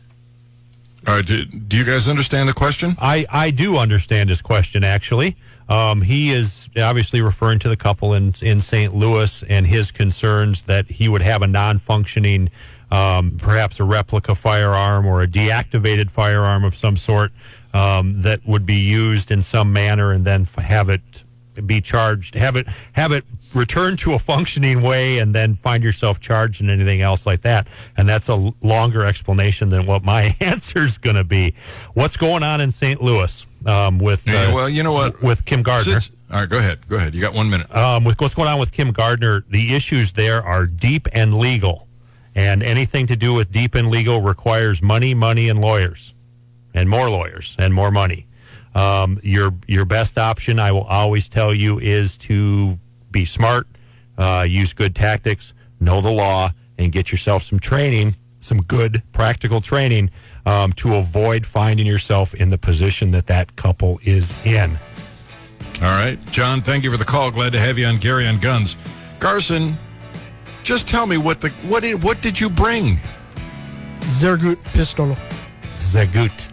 All 1.08 1.15
right, 1.15 1.26
do, 1.26 1.46
do 1.46 1.78
you 1.78 1.84
guys 1.84 2.08
understand 2.08 2.50
the 2.50 2.54
question? 2.54 2.96
I, 3.00 3.28
I 3.30 3.52
do 3.52 3.78
understand 3.78 4.30
his 4.30 4.41
question, 4.41 4.84
actually. 4.84 5.38
Um, 5.70 6.02
he 6.02 6.32
is 6.32 6.68
obviously 6.78 7.22
referring 7.22 7.60
to 7.60 7.70
the 7.70 7.78
couple 7.78 8.13
in, 8.13 8.34
in 8.41 8.60
St. 8.60 8.94
Louis 8.94 9.44
and 9.44 9.68
his 9.68 9.91
concerns 9.91 10.63
that 10.63 10.89
he 10.89 11.08
would 11.08 11.22
have 11.22 11.44
a 11.44 11.48
non 11.48 11.78
functioning, 11.78 12.50
um, 12.89 13.38
perhaps 13.38 13.80
a 13.80 13.84
replica 13.84 14.34
firearm 14.34 15.06
or 15.06 15.22
a 15.22 15.28
deactivated 15.28 16.10
firearm 16.10 16.63
of 16.63 16.76
some 16.76 16.98
sort 16.98 17.32
um, 17.74 18.22
that 18.22 18.39
would 18.46 18.65
be 18.65 18.76
used 18.76 19.30
in 19.30 19.44
some 19.44 19.72
manner 19.72 20.12
and 20.12 20.26
then 20.26 20.46
have 20.58 20.89
it 20.89 21.24
be 21.68 21.82
charged, 21.82 22.34
have 22.34 22.56
it 22.56 22.68
have 22.94 23.12
it 23.12 23.26
return 23.56 23.96
to 23.98 24.13
a 24.13 24.20
functioning 24.20 24.82
way, 24.82 25.20
and 25.20 25.34
then 25.34 25.56
find 25.56 25.84
yourself 25.84 26.20
charged 26.20 26.62
and 26.62 26.70
anything 26.70 27.02
else 27.02 27.26
like 27.26 27.41
that. 27.41 27.68
And 27.98 28.08
that's 28.08 28.28
a 28.30 28.52
longer 28.62 29.06
explanation 29.06 29.70
than 29.70 29.86
what 29.86 30.04
my 30.04 30.36
answer 30.41 30.80
is 30.84 30.98
going 30.98 31.15
to 31.15 31.24
be. 31.24 31.56
What's 31.94 32.18
going 32.18 32.44
on 32.44 32.62
in 32.62 32.72
St. 32.72 33.02
Louis 33.02 33.46
um, 33.65 33.98
with 34.00 34.28
Yeah, 34.28 34.48
uh, 34.50 34.54
well, 34.56 34.70
you 34.70 34.84
know 34.84 34.91
what? 34.94 35.22
with 35.22 35.46
Kim 35.46 35.63
Gardner? 35.63 36.00
Since- 36.02 36.12
all 36.32 36.39
right, 36.39 36.50
go 36.50 36.58
ahead. 36.58 36.88
Go 36.89 36.96
ahead. 36.96 37.13
You 37.13 37.22
got 37.22 37.34
one 37.36 37.50
minute. 37.52 37.74
um, 37.76 38.04
with 38.04 38.20
what's 38.20 38.34
going 38.34 38.50
on 38.50 38.60
with 38.60 38.72
Kim 38.72 38.91
Gardner, 38.91 39.44
the 39.50 39.76
issues 39.76 40.12
there 40.13 40.44
are 40.44 40.65
deep 40.65 41.08
and 41.13 41.38
legal, 41.38 41.88
and 42.34 42.63
anything 42.63 43.06
to 43.08 43.15
do 43.15 43.32
with 43.34 43.52
deep 43.52 43.76
and 43.76 43.89
legal 43.89 44.22
requires 44.22 44.82
money, 44.82 45.13
money, 45.13 45.50
and 45.50 45.62
lawyers, 45.62 46.15
and 46.74 46.89
more 46.89 47.12
lawyers 47.12 47.56
and 47.60 47.74
more 47.76 47.91
money. 47.91 48.26
Um, 48.74 49.20
your 49.22 49.54
your 49.68 49.86
best 49.86 50.18
option, 50.18 50.60
I 50.60 50.72
will 50.72 50.84
always 50.86 51.30
tell 51.30 51.54
you, 51.54 51.80
is 51.80 52.18
to 52.18 52.80
be 53.15 53.23
smart, 53.23 53.65
uh, 54.17 54.45
use 54.47 54.73
good 54.73 54.93
tactics, 54.93 55.54
know 55.80 56.01
the 56.01 56.12
law, 56.12 56.51
and 56.78 56.91
get 56.91 57.13
yourself 57.13 57.43
some 57.43 57.60
training, 57.60 58.13
some 58.41 58.58
good 58.58 59.01
practical 59.13 59.62
training 59.62 60.12
um, 60.45 60.73
to 60.73 60.95
avoid 60.95 61.45
finding 61.45 61.86
yourself 61.86 62.34
in 62.34 62.49
the 62.49 62.58
position 62.58 63.12
that 63.12 63.25
that 63.28 63.56
couple 63.56 64.01
is 64.04 64.36
in. 64.45 64.78
All 65.75 65.95
right, 66.04 66.19
John. 66.25 66.62
Thank 66.62 66.84
you 66.84 66.91
for 66.91 66.97
the 66.97 67.06
call. 67.06 67.32
Glad 67.32 67.54
to 67.54 67.60
have 67.60 67.78
you 67.78 67.86
on 67.86 67.99
Gary 67.99 68.28
on 68.28 68.38
Guns. 68.38 68.75
Garson, 69.19 69.78
just 70.62 70.86
tell 70.86 71.06
me 71.06 71.17
what 71.17 71.39
the 71.39 71.49
what 71.69 71.84
did 71.84 72.04
what 72.04 72.21
did 72.21 72.38
you 72.38 72.49
bring? 72.49 72.99
Zergut 74.01 74.62
pistol. 74.73 75.15
Zagut. 75.73 76.51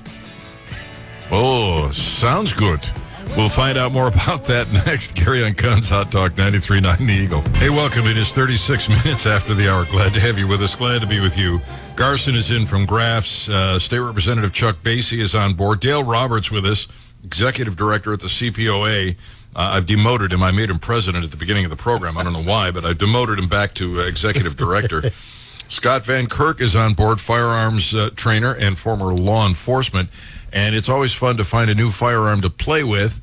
Oh, 1.33 1.90
sounds 1.90 2.53
good. 2.53 2.88
We'll 3.37 3.49
find 3.49 3.79
out 3.79 3.92
more 3.92 4.09
about 4.09 4.45
that 4.45 4.71
next. 4.87 5.14
Gary 5.14 5.42
on 5.42 5.55
Guns 5.55 5.88
Hot 5.88 6.12
Talk 6.12 6.33
93.9 6.33 6.99
The 7.07 7.12
Eagle. 7.12 7.40
Hey, 7.57 7.71
welcome. 7.71 8.07
It 8.07 8.18
is 8.18 8.31
36 8.31 8.88
minutes 9.05 9.25
after 9.25 9.55
the 9.55 9.73
hour. 9.73 9.87
Glad 9.87 10.12
to 10.12 10.21
have 10.21 10.38
you 10.38 10.47
with 10.47 10.61
us. 10.61 10.75
Glad 10.75 11.01
to 11.01 11.07
be 11.07 11.18
with 11.18 11.38
you. 11.38 11.61
Garson 11.97 12.35
is 12.35 12.51
in 12.51 12.66
from 12.66 12.85
Graf's. 12.85 13.49
Uh, 13.49 13.79
State 13.79 14.01
Representative 14.01 14.53
Chuck 14.53 14.77
Basye 14.83 15.18
is 15.18 15.35
on 15.35 15.55
board. 15.55 15.81
Dale 15.81 16.05
Roberts 16.05 16.51
with 16.51 16.66
us, 16.66 16.88
Executive 17.25 17.75
Director 17.75 18.12
at 18.12 18.21
the 18.21 18.27
CPOA. 18.29 19.16
Uh, 19.57 19.59
I've 19.59 19.87
demoted 19.87 20.31
him. 20.33 20.42
I 20.42 20.51
made 20.51 20.68
him 20.68 20.79
president 20.79 21.25
at 21.25 21.31
the 21.31 21.37
beginning 21.38 21.64
of 21.64 21.71
the 21.71 21.77
program. 21.77 22.18
I 22.18 22.25
don't 22.25 22.35
know 22.35 22.42
why, 22.42 22.71
but 22.71 22.85
I 22.85 22.92
demoted 22.92 23.38
him 23.38 23.49
back 23.49 23.73
to 23.75 24.03
uh, 24.03 24.05
Executive 24.05 24.59
Director. 24.59 25.03
Scott 25.68 26.05
Van 26.05 26.27
Kirk 26.27 26.61
is 26.61 26.77
on 26.77 26.92
board, 26.92 27.18
firearms 27.18 27.95
uh, 27.95 28.11
trainer 28.14 28.55
and 28.55 28.79
former 28.79 29.14
law 29.14 29.47
enforcement. 29.49 30.11
And 30.53 30.75
it's 30.75 30.88
always 30.88 31.12
fun 31.12 31.37
to 31.38 31.45
find 31.45 31.71
a 31.71 31.75
new 31.75 31.91
firearm 31.91 32.43
to 32.43 32.51
play 32.51 32.85
with. 32.85 33.21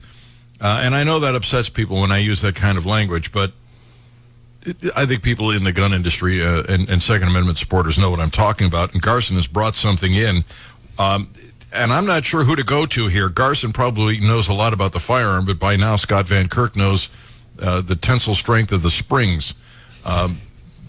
Uh, 0.61 0.81
and 0.83 0.95
I 0.95 1.03
know 1.03 1.19
that 1.19 1.35
upsets 1.35 1.69
people 1.69 2.01
when 2.01 2.11
I 2.11 2.17
use 2.17 2.41
that 2.41 2.55
kind 2.55 2.77
of 2.77 2.85
language, 2.85 3.31
but 3.31 3.53
it, 4.63 4.77
I 4.95 5.05
think 5.05 5.23
people 5.23 5.51
in 5.51 5.63
the 5.63 5.71
gun 5.71 5.93
industry 5.93 6.43
uh, 6.43 6.63
and, 6.63 6.89
and 6.89 7.01
Second 7.01 7.29
Amendment 7.29 7.57
supporters 7.57 7.97
know 7.97 8.09
what 8.09 8.19
I'm 8.19 8.31
talking 8.31 8.67
about. 8.67 8.93
And 8.93 9.01
Garson 9.01 9.35
has 9.35 9.47
brought 9.47 9.75
something 9.75 10.13
in. 10.13 10.43
Um, 10.97 11.29
and 11.71 11.93
I'm 11.93 12.05
not 12.05 12.25
sure 12.25 12.43
who 12.43 12.55
to 12.55 12.63
go 12.63 12.85
to 12.87 13.07
here. 13.07 13.29
Garson 13.29 13.71
probably 13.71 14.19
knows 14.19 14.49
a 14.49 14.53
lot 14.53 14.73
about 14.73 14.91
the 14.91 14.99
firearm, 14.99 15.45
but 15.45 15.59
by 15.59 15.75
now 15.75 15.95
Scott 15.95 16.27
Van 16.27 16.49
Kirk 16.49 16.75
knows 16.75 17.09
uh, 17.61 17.81
the 17.81 17.95
tensile 17.95 18.35
strength 18.35 18.71
of 18.71 18.81
the 18.81 18.91
springs. 18.91 19.53
Um, 20.03 20.37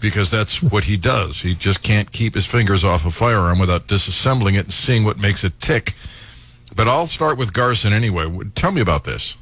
because 0.01 0.31
that's 0.31 0.61
what 0.61 0.85
he 0.85 0.97
does. 0.97 1.41
He 1.41 1.55
just 1.55 1.81
can't 1.81 2.11
keep 2.11 2.33
his 2.33 2.45
fingers 2.45 2.83
off 2.83 3.05
a 3.05 3.11
firearm 3.11 3.59
without 3.59 3.87
disassembling 3.87 4.55
it 4.55 4.65
and 4.65 4.73
seeing 4.73 5.05
what 5.05 5.17
makes 5.17 5.43
it 5.45 5.61
tick. 5.61 5.93
But 6.75 6.87
I'll 6.87 7.07
start 7.07 7.37
with 7.37 7.53
Garson 7.53 7.93
anyway. 7.93 8.25
Tell 8.55 8.71
me 8.71 8.81
about 8.81 9.03
this. 9.03 9.35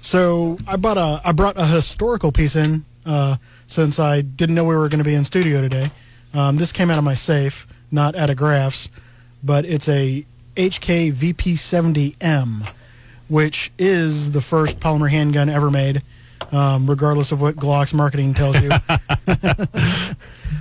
So 0.00 0.56
I 0.68 0.76
bought 0.76 0.98
a 0.98 1.20
I 1.24 1.32
brought 1.32 1.56
a 1.58 1.64
historical 1.66 2.30
piece 2.32 2.54
in 2.56 2.84
uh, 3.04 3.36
since 3.66 3.98
I 3.98 4.20
didn't 4.20 4.54
know 4.54 4.64
we 4.64 4.76
were 4.76 4.88
going 4.88 5.02
to 5.02 5.08
be 5.08 5.14
in 5.14 5.24
studio 5.24 5.60
today. 5.60 5.90
Um, 6.34 6.56
this 6.58 6.70
came 6.72 6.90
out 6.90 6.98
of 6.98 7.04
my 7.04 7.14
safe, 7.14 7.66
not 7.90 8.14
out 8.14 8.30
of 8.30 8.36
Graf's, 8.36 8.88
but 9.42 9.64
it's 9.64 9.88
a 9.88 10.24
HK 10.56 11.12
VP70M, 11.12 12.72
which 13.28 13.72
is 13.78 14.30
the 14.32 14.40
first 14.40 14.78
polymer 14.80 15.10
handgun 15.10 15.48
ever 15.48 15.70
made. 15.70 16.02
um, 16.52 16.88
regardless 16.88 17.32
of 17.32 17.40
what 17.40 17.56
Glock's 17.56 17.92
marketing 17.94 18.32
tells 18.34 18.54
you. 18.62 18.70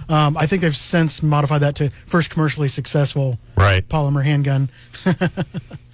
um, 0.10 0.36
I 0.38 0.46
think 0.48 0.62
they've 0.62 0.76
since 0.76 1.22
modified 1.22 1.62
that 1.62 1.76
to 1.76 1.90
first 2.08 2.30
commercially 2.32 2.68
successful 2.70 3.38
Right. 3.56 3.88
polymer 3.88 4.24
handgun. 4.24 4.70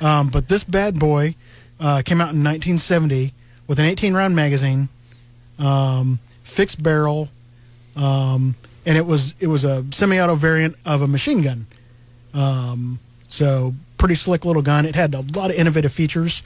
um, 0.00 0.28
but 0.28 0.48
this 0.48 0.64
bad 0.64 0.98
boy 0.98 1.34
uh, 1.80 2.02
came 2.04 2.20
out 2.20 2.32
in 2.32 2.42
1970 2.42 3.32
with 3.66 3.78
an 3.78 3.84
18 3.84 4.14
round 4.14 4.36
magazine, 4.36 4.88
um, 5.58 6.18
fixed 6.42 6.82
barrel, 6.82 7.28
um, 7.96 8.54
and 8.84 8.96
it 8.96 9.06
was 9.06 9.34
it 9.40 9.46
was 9.48 9.64
a 9.64 9.84
semi-auto 9.90 10.34
variant 10.34 10.76
of 10.84 11.02
a 11.02 11.06
machine 11.06 11.42
gun. 11.42 11.66
Um, 12.34 12.98
so 13.28 13.74
pretty 13.98 14.14
slick 14.14 14.44
little 14.44 14.62
gun. 14.62 14.84
It 14.84 14.94
had 14.94 15.14
a 15.14 15.24
lot 15.34 15.50
of 15.50 15.56
innovative 15.56 15.92
features. 15.92 16.42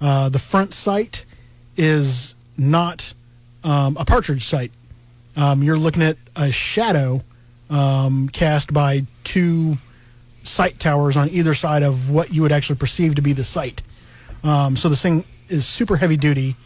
Uh, 0.00 0.28
the 0.28 0.38
front 0.38 0.72
sight 0.72 1.26
is 1.76 2.34
not 2.56 3.12
um, 3.62 3.96
a 3.98 4.04
partridge 4.04 4.44
sight. 4.44 4.72
Um, 5.36 5.62
you're 5.62 5.78
looking 5.78 6.02
at 6.02 6.16
a 6.34 6.50
shadow 6.50 7.20
cast 8.32 8.72
by 8.72 9.04
two 9.24 9.74
sight 10.46 10.78
towers 10.78 11.16
on 11.16 11.28
either 11.30 11.54
side 11.54 11.82
of 11.82 12.10
what 12.10 12.32
you 12.32 12.42
would 12.42 12.52
actually 12.52 12.76
perceive 12.76 13.14
to 13.16 13.22
be 13.22 13.32
the 13.32 13.44
sight. 13.44 13.82
Um, 14.42 14.76
so 14.76 14.88
this 14.88 15.02
thing 15.02 15.24
is 15.48 15.66
super 15.66 15.96
heavy 15.96 16.16
duty, 16.16 16.56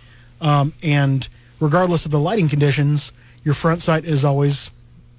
um, 0.40 0.72
and 0.82 1.28
regardless 1.60 2.04
of 2.04 2.10
the 2.10 2.20
lighting 2.20 2.48
conditions, 2.48 3.12
your 3.44 3.54
front 3.54 3.82
sight 3.82 4.04
is 4.04 4.24
always 4.24 4.70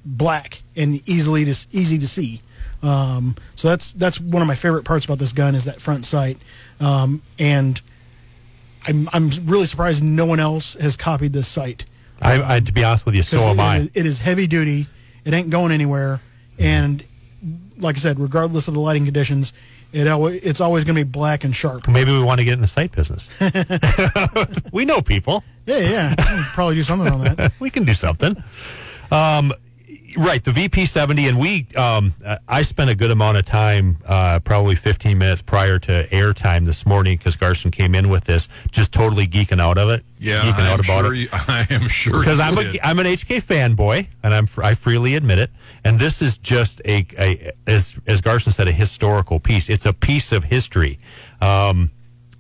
black 0.06 0.62
and 0.76 1.08
easily 1.08 1.46
to, 1.46 1.52
easy 1.72 1.98
to 1.98 2.08
see. 2.08 2.42
Um, 2.84 3.36
so 3.56 3.70
that's 3.70 3.94
that's 3.94 4.20
one 4.20 4.42
of 4.42 4.48
my 4.48 4.56
favorite 4.56 4.84
parts 4.84 5.06
about 5.06 5.20
this 5.20 5.34
gun 5.34 5.54
is 5.54 5.66
that 5.66 5.82
front 5.82 6.04
sight, 6.04 6.38
um, 6.80 7.22
and 7.38 7.80
I'm 8.88 9.08
I'm 9.14 9.30
really 9.46 9.68
surprised 9.68 10.04
no 10.04 10.26
one 10.26 10.40
else 10.40 10.74
has 10.76 10.98
copied 10.98 11.34
this 11.34 11.48
sight. 11.48 11.86
I, 12.22 12.56
I, 12.56 12.60
to 12.60 12.72
be 12.72 12.84
honest 12.84 13.06
with 13.06 13.16
you, 13.16 13.24
so 13.24 13.40
am 13.40 13.60
it 13.60 13.64
I. 13.64 13.90
it 13.94 14.06
is 14.06 14.20
heavy 14.20 14.48
duty. 14.48 14.88
It 15.26 15.34
ain't 15.34 15.52
going 15.52 15.72
anywhere, 15.72 16.22
and 16.58 17.04
like 17.82 17.96
I 17.98 18.00
said, 18.00 18.20
regardless 18.20 18.68
of 18.68 18.74
the 18.76 18.80
lighting 18.80 19.06
conditions, 19.06 19.54
it 19.92 20.08
always, 20.08 20.42
it's 20.44 20.62
always 20.62 20.84
going 20.84 20.96
to 20.96 21.04
be 21.04 21.10
black 21.12 21.44
and 21.44 21.56
sharp. 21.56 21.88
Maybe 21.88 22.12
we 22.12 22.24
want 22.24 22.40
to 22.40 22.46
get 22.46 22.54
in 22.54 22.62
the 22.62 22.68
sight 22.68 22.92
business. 22.94 23.28
we 24.72 24.86
know 24.86 25.02
people. 25.02 25.44
Yeah, 25.66 25.78
yeah, 25.80 26.16
I'll 26.18 26.44
probably 26.54 26.76
do 26.76 26.84
something 26.84 27.12
on 27.12 27.22
that. 27.36 27.52
we 27.60 27.70
can 27.70 27.84
do 27.84 27.94
something. 27.94 28.36
Um, 29.12 29.52
right, 30.18 30.44
the 30.44 30.52
VP70, 30.52 31.30
and 31.30 31.40
we. 31.40 31.68
Um, 31.76 32.14
uh, 32.26 32.38
I 32.48 32.62
spent 32.64 32.90
a 32.90 32.96
good 32.96 33.12
amount 33.12 33.38
of 33.38 33.46
time, 33.46 33.98
uh, 34.06 34.40
probably 34.40 34.76
15 34.76 35.18
minutes 35.18 35.42
prior 35.42 35.78
to 35.80 36.08
airtime 36.08 36.66
this 36.66 36.86
morning, 36.86 37.18
because 37.18 37.36
Garson 37.36 37.72
came 37.72 37.94
in 37.94 38.10
with 38.10 38.24
this, 38.24 38.48
just 38.72 38.92
totally 38.94 39.28
geeking 39.28 39.60
out 39.60 39.78
of 39.78 39.90
it. 39.90 40.04
Yeah, 40.20 40.42
geeking 40.42 40.60
I 40.62 40.68
out 40.72 40.74
am 40.74 40.80
about 40.80 41.06
sure 41.06 41.14
it. 41.14 41.18
you- 41.20 41.30
I 41.32 41.68
am 41.70 41.88
sure 41.90 42.20
because 42.20 42.40
I'm 42.40 42.56
did. 42.56 42.76
a 42.78 42.88
I'm 42.88 43.00
an 43.00 43.06
HK 43.08 43.42
fanboy, 43.44 44.08
and 44.24 44.34
I'm 44.34 44.46
I 44.64 44.76
freely 44.76 45.16
admit 45.16 45.40
it. 45.40 45.52
And 45.84 46.00
this 46.00 46.22
is 46.22 46.38
just 46.38 46.82
a, 46.86 47.06
a 47.18 47.52
as 47.68 48.00
as 48.08 48.22
Garson 48.22 48.52
said, 48.52 48.68
a 48.68 48.72
historical 48.72 49.40
piece. 49.40 49.70
It's 49.70 49.86
a 49.86 49.94
piece 49.94 50.32
of 50.32 50.44
history. 50.44 51.00
Um, 51.42 51.92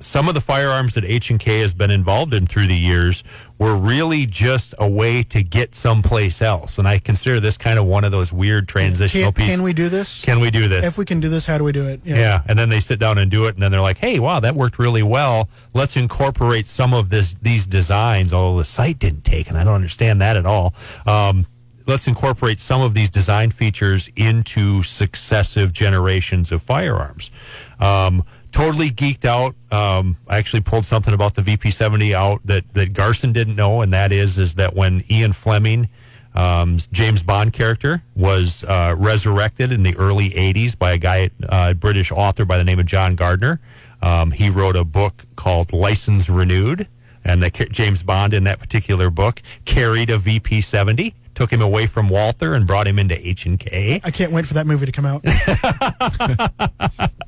some 0.01 0.27
of 0.27 0.33
the 0.33 0.41
firearms 0.41 0.95
that 0.95 1.05
H 1.05 1.29
and 1.29 1.39
K 1.39 1.59
has 1.59 1.73
been 1.73 1.91
involved 1.91 2.33
in 2.33 2.47
through 2.47 2.67
the 2.67 2.75
years 2.75 3.23
were 3.59 3.75
really 3.75 4.25
just 4.25 4.73
a 4.79 4.89
way 4.89 5.21
to 5.23 5.43
get 5.43 5.75
someplace 5.75 6.41
else, 6.41 6.79
and 6.79 6.87
I 6.87 6.97
consider 6.97 7.39
this 7.39 7.57
kind 7.57 7.77
of 7.77 7.85
one 7.85 8.03
of 8.03 8.11
those 8.11 8.33
weird 8.33 8.67
transitional 8.67 9.31
Can, 9.31 9.33
pieces. 9.33 9.55
can 9.55 9.63
we 9.63 9.73
do 9.73 9.89
this? 9.89 10.25
Can 10.25 10.39
we 10.39 10.49
do 10.49 10.67
this? 10.67 10.85
If 10.85 10.97
we 10.97 11.05
can 11.05 11.19
do 11.19 11.29
this, 11.29 11.45
how 11.45 11.59
do 11.59 11.63
we 11.63 11.71
do 11.71 11.87
it? 11.87 12.01
Yeah. 12.03 12.41
and 12.47 12.57
then 12.57 12.69
they 12.69 12.79
sit 12.79 12.99
down 12.99 13.19
and 13.19 13.29
do 13.29 13.45
it, 13.45 13.53
and 13.53 13.61
then 13.61 13.71
they're 13.71 13.81
like, 13.81 13.97
"Hey, 13.99 14.17
wow, 14.17 14.39
that 14.39 14.55
worked 14.55 14.79
really 14.79 15.03
well. 15.03 15.49
Let's 15.73 15.95
incorporate 15.95 16.67
some 16.67 16.93
of 16.93 17.09
this 17.09 17.35
these 17.41 17.67
designs." 17.67 18.33
Although 18.33 18.57
the 18.57 18.65
sight 18.65 18.97
didn't 18.97 19.23
take, 19.23 19.49
and 19.49 19.57
I 19.57 19.63
don't 19.63 19.75
understand 19.75 20.21
that 20.21 20.35
at 20.35 20.47
all. 20.47 20.73
Um, 21.05 21.45
let's 21.87 22.07
incorporate 22.07 22.59
some 22.59 22.81
of 22.81 22.93
these 22.93 23.09
design 23.09 23.51
features 23.51 24.09
into 24.15 24.83
successive 24.83 25.73
generations 25.73 26.51
of 26.51 26.61
firearms. 26.61 27.31
Um, 27.79 28.23
totally 28.51 28.89
geeked 28.89 29.25
out. 29.25 29.55
Um, 29.71 30.17
I 30.27 30.37
actually 30.37 30.61
pulled 30.61 30.85
something 30.85 31.13
about 31.13 31.35
the 31.35 31.41
VP70 31.41 32.13
out 32.13 32.41
that 32.45 32.71
that 32.73 32.93
Garson 32.93 33.33
didn't 33.33 33.55
know, 33.55 33.81
and 33.81 33.93
that 33.93 34.11
is 34.11 34.37
is 34.37 34.55
that 34.55 34.75
when 34.75 35.03
Ian 35.09 35.33
Fleming 35.33 35.89
um, 36.33 36.77
James 36.91 37.23
Bond 37.23 37.53
character 37.53 38.03
was 38.15 38.63
uh, 38.63 38.95
resurrected 38.97 39.71
in 39.71 39.83
the 39.83 39.95
early 39.97 40.29
80s 40.29 40.77
by 40.77 40.93
a 40.93 40.97
guy, 40.97 41.29
uh, 41.49 41.73
British 41.73 42.11
author 42.11 42.45
by 42.45 42.57
the 42.57 42.63
name 42.63 42.79
of 42.79 42.85
John 42.85 43.15
Gardner. 43.15 43.59
Um, 44.01 44.31
he 44.31 44.49
wrote 44.49 44.75
a 44.75 44.85
book 44.85 45.25
called 45.35 45.73
License 45.73 46.29
Renewed, 46.29 46.87
and 47.23 47.43
the, 47.43 47.49
James 47.71 48.01
Bond 48.01 48.33
in 48.33 48.45
that 48.45 48.59
particular 48.59 49.09
book 49.09 49.41
carried 49.65 50.09
a 50.09 50.17
VP70, 50.17 51.13
took 51.35 51.51
him 51.51 51.61
away 51.61 51.87
from 51.87 52.09
Walther 52.09 52.53
and 52.53 52.67
brought 52.67 52.87
him 52.87 52.99
into 52.99 53.15
H&K. 53.27 54.01
I 54.03 54.11
can't 54.11 54.31
wait 54.31 54.45
for 54.45 54.55
that 54.55 54.67
movie 54.67 54.85
to 54.85 54.91
come 54.91 55.05
out. 55.05 55.23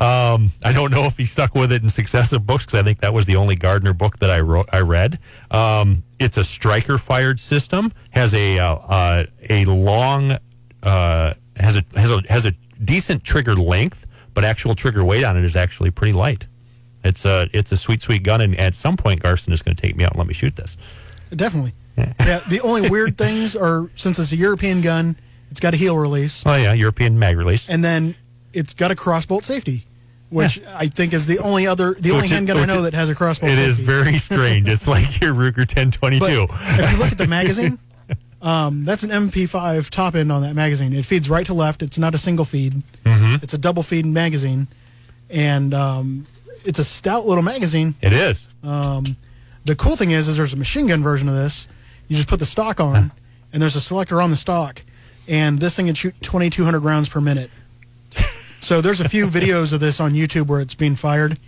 Um, 0.00 0.52
I 0.62 0.72
don't 0.72 0.90
know 0.90 1.04
if 1.04 1.18
he 1.18 1.26
stuck 1.26 1.54
with 1.54 1.72
it 1.72 1.82
in 1.82 1.90
successive 1.90 2.46
books 2.46 2.64
because 2.64 2.80
I 2.80 2.82
think 2.82 3.00
that 3.00 3.12
was 3.12 3.26
the 3.26 3.36
only 3.36 3.54
Gardner 3.54 3.92
book 3.92 4.18
that 4.20 4.30
I 4.30 4.40
wrote. 4.40 4.66
I 4.72 4.80
read. 4.80 5.18
Um, 5.50 6.04
it's 6.18 6.38
a 6.38 6.44
striker 6.44 6.96
fired 6.96 7.38
system. 7.38 7.92
Has 8.10 8.32
a 8.32 8.58
uh, 8.58 8.76
uh, 8.76 9.24
a 9.50 9.66
long 9.66 10.38
uh, 10.82 11.34
has 11.56 11.76
a 11.76 11.84
has 11.96 12.10
a 12.10 12.22
has 12.30 12.46
a 12.46 12.52
decent 12.82 13.24
trigger 13.24 13.54
length, 13.54 14.06
but 14.32 14.42
actual 14.42 14.74
trigger 14.74 15.04
weight 15.04 15.22
on 15.22 15.36
it 15.36 15.44
is 15.44 15.54
actually 15.54 15.90
pretty 15.90 16.14
light. 16.14 16.46
It's 17.04 17.26
a 17.26 17.50
it's 17.52 17.70
a 17.72 17.76
sweet 17.76 18.00
sweet 18.00 18.22
gun, 18.22 18.40
and 18.40 18.58
at 18.58 18.76
some 18.76 18.96
point 18.96 19.20
Garson 19.20 19.52
is 19.52 19.60
going 19.60 19.76
to 19.76 19.82
take 19.82 19.96
me 19.96 20.04
out 20.04 20.12
and 20.12 20.18
let 20.18 20.28
me 20.28 20.34
shoot 20.34 20.56
this. 20.56 20.78
Definitely. 21.30 21.74
Yeah. 22.20 22.40
The 22.48 22.60
only 22.62 22.88
weird 22.88 23.16
things 23.18 23.56
are 23.56 23.90
since 23.96 24.18
it's 24.18 24.32
a 24.32 24.36
European 24.36 24.80
gun, 24.82 25.16
it's 25.50 25.58
got 25.60 25.74
a 25.74 25.76
heel 25.76 25.96
release, 25.98 26.44
Oh 26.46 26.54
yeah, 26.56 26.72
European 26.72 27.18
mag 27.18 27.36
release. 27.36 27.68
and 27.68 27.82
then 27.82 28.14
it's 28.52 28.74
got 28.74 28.90
a 28.90 28.94
crossbolt 28.94 29.44
safety, 29.44 29.86
which 30.28 30.60
I 30.66 30.86
think 30.88 31.12
is 31.12 31.26
the 31.26 31.38
only 31.40 31.66
other 31.66 31.94
the 31.94 32.10
only 32.10 32.22
Which 32.22 32.24
is- 32.26 32.30
handgun 32.36 32.56
I 32.58 32.64
know 32.66 32.78
is- 32.78 32.82
that 32.84 32.94
has 32.94 33.08
a 33.10 33.14
crossbolt. 33.14 33.48
It 33.52 33.58
is 33.58 33.76
safety. 33.76 33.84
very 33.92 34.18
strange. 34.18 34.68
it's 34.68 34.86
like 34.86 35.20
your 35.20 35.34
Ruger 35.34 35.58
1022. 35.66 36.46
But 36.48 36.56
if 36.60 36.92
you 36.92 36.98
look 36.98 37.12
at 37.12 37.18
the 37.18 37.26
magazine, 37.26 37.78
um, 38.42 38.84
that's 38.84 39.02
an 39.02 39.10
MP5 39.10 39.90
top 39.90 40.14
end 40.14 40.30
on 40.32 40.42
that 40.42 40.54
magazine. 40.54 40.92
It 40.92 41.04
feeds 41.06 41.28
right 41.28 41.44
to 41.46 41.54
left. 41.54 41.82
It's 41.82 41.98
not 41.98 42.14
a 42.14 42.18
single 42.18 42.44
feed. 42.44 42.74
Mm-hmm. 43.04 43.36
It's 43.42 43.54
a 43.54 43.58
double 43.58 43.82
feed 43.82 44.06
magazine, 44.06 44.68
and 45.30 45.74
um, 45.74 46.26
it's 46.64 46.78
a 46.78 46.84
stout 46.84 47.26
little 47.26 47.42
magazine. 47.42 47.94
it 48.00 48.12
is. 48.12 48.48
Um, 48.62 49.16
the 49.64 49.74
cool 49.76 49.94
thing 49.96 50.10
is, 50.12 50.26
is 50.28 50.36
there's 50.38 50.54
a 50.54 50.56
machine 50.56 50.86
gun 50.86 51.02
version 51.02 51.28
of 51.28 51.34
this. 51.34 51.68
You 52.10 52.16
just 52.16 52.28
put 52.28 52.40
the 52.40 52.46
stock 52.46 52.80
on, 52.80 53.12
and 53.52 53.62
there's 53.62 53.76
a 53.76 53.80
selector 53.80 54.20
on 54.20 54.30
the 54.30 54.36
stock, 54.36 54.80
and 55.28 55.60
this 55.60 55.76
thing 55.76 55.86
can 55.86 55.94
shoot 55.94 56.12
2,200 56.22 56.80
rounds 56.80 57.08
per 57.08 57.20
minute. 57.20 57.50
So 58.58 58.80
there's 58.80 59.00
a 59.00 59.08
few 59.08 59.26
videos 59.28 59.72
of 59.72 59.78
this 59.78 60.00
on 60.00 60.12
YouTube 60.12 60.48
where 60.48 60.60
it's 60.60 60.74
being 60.74 60.96
fired, 60.96 61.38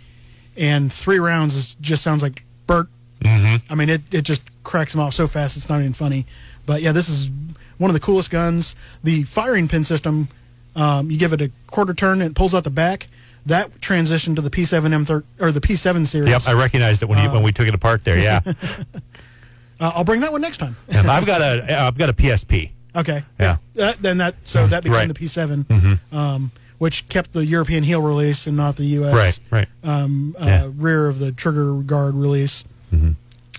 and 0.55 0.91
three 0.91 1.19
rounds 1.19 1.53
is, 1.53 1.75
just 1.75 2.01
sounds 2.01 2.23
like 2.23 2.45
Bert. 2.65 2.87
Mm-hmm. 3.19 3.71
I 3.73 3.75
mean, 3.75 3.89
it, 3.89 4.13
it 4.13 4.21
just 4.21 4.41
cracks 4.63 4.93
them 4.93 5.01
off 5.01 5.13
so 5.13 5.27
fast 5.27 5.57
it's 5.57 5.67
not 5.67 5.81
even 5.81 5.91
funny. 5.91 6.25
But 6.65 6.81
yeah, 6.81 6.93
this 6.93 7.09
is 7.09 7.29
one 7.77 7.89
of 7.89 7.93
the 7.93 7.99
coolest 7.99 8.31
guns. 8.31 8.73
The 9.03 9.23
firing 9.23 9.67
pin 9.67 9.83
system, 9.83 10.29
um, 10.77 11.11
you 11.11 11.17
give 11.17 11.33
it 11.33 11.41
a 11.41 11.51
quarter 11.67 11.93
turn 11.93 12.21
and 12.21 12.31
it 12.31 12.35
pulls 12.37 12.55
out 12.55 12.63
the 12.63 12.69
back. 12.69 13.07
That 13.45 13.69
transitioned 13.81 14.37
to 14.37 14.41
the 14.41 14.49
P7 14.49 15.05
M3 15.05 15.23
or 15.41 15.51
the 15.51 15.59
P7 15.59 16.07
series. 16.07 16.29
Yep, 16.29 16.43
I 16.47 16.53
recognized 16.53 17.03
it 17.03 17.07
when, 17.07 17.21
you, 17.21 17.29
when 17.29 17.43
we 17.43 17.51
took 17.51 17.67
it 17.67 17.75
apart 17.75 18.05
there. 18.05 18.17
Yeah. 18.17 18.39
Uh, 19.83 19.91
I'll 19.95 20.03
bring 20.05 20.21
that 20.21 20.31
one 20.31 20.39
next 20.39 20.57
time. 20.59 20.77
And 20.87 21.07
I've 21.11 21.25
got 21.25 21.41
a 21.41 21.81
I've 21.87 21.97
got 21.97 22.09
a 22.09 22.13
PSP. 22.13 22.71
Okay. 22.95 23.21
Yeah. 23.39 23.57
That, 23.73 23.97
then 23.97 24.17
that 24.19 24.35
so 24.45 24.65
that 24.67 24.83
became 24.83 24.95
Right. 24.95 25.07
the 25.07 25.13
P7, 25.13 25.99
um, 26.13 26.51
which 26.77 27.09
kept 27.09 27.33
the 27.33 27.45
European 27.45 27.83
heel 27.83 28.01
release 28.01 28.47
and 28.47 28.55
not 28.55 28.77
the 28.77 28.85
U.S. 28.99 29.13
Right, 29.13 29.39
right. 29.51 29.67
Um, 29.83 30.35
uh, 30.39 30.45
Yeah. 30.45 30.69
rear 30.75 31.07
of 31.09 31.19
the 31.19 31.31
trigger 31.33 31.73
guard 31.81 32.15
release. 32.15 32.63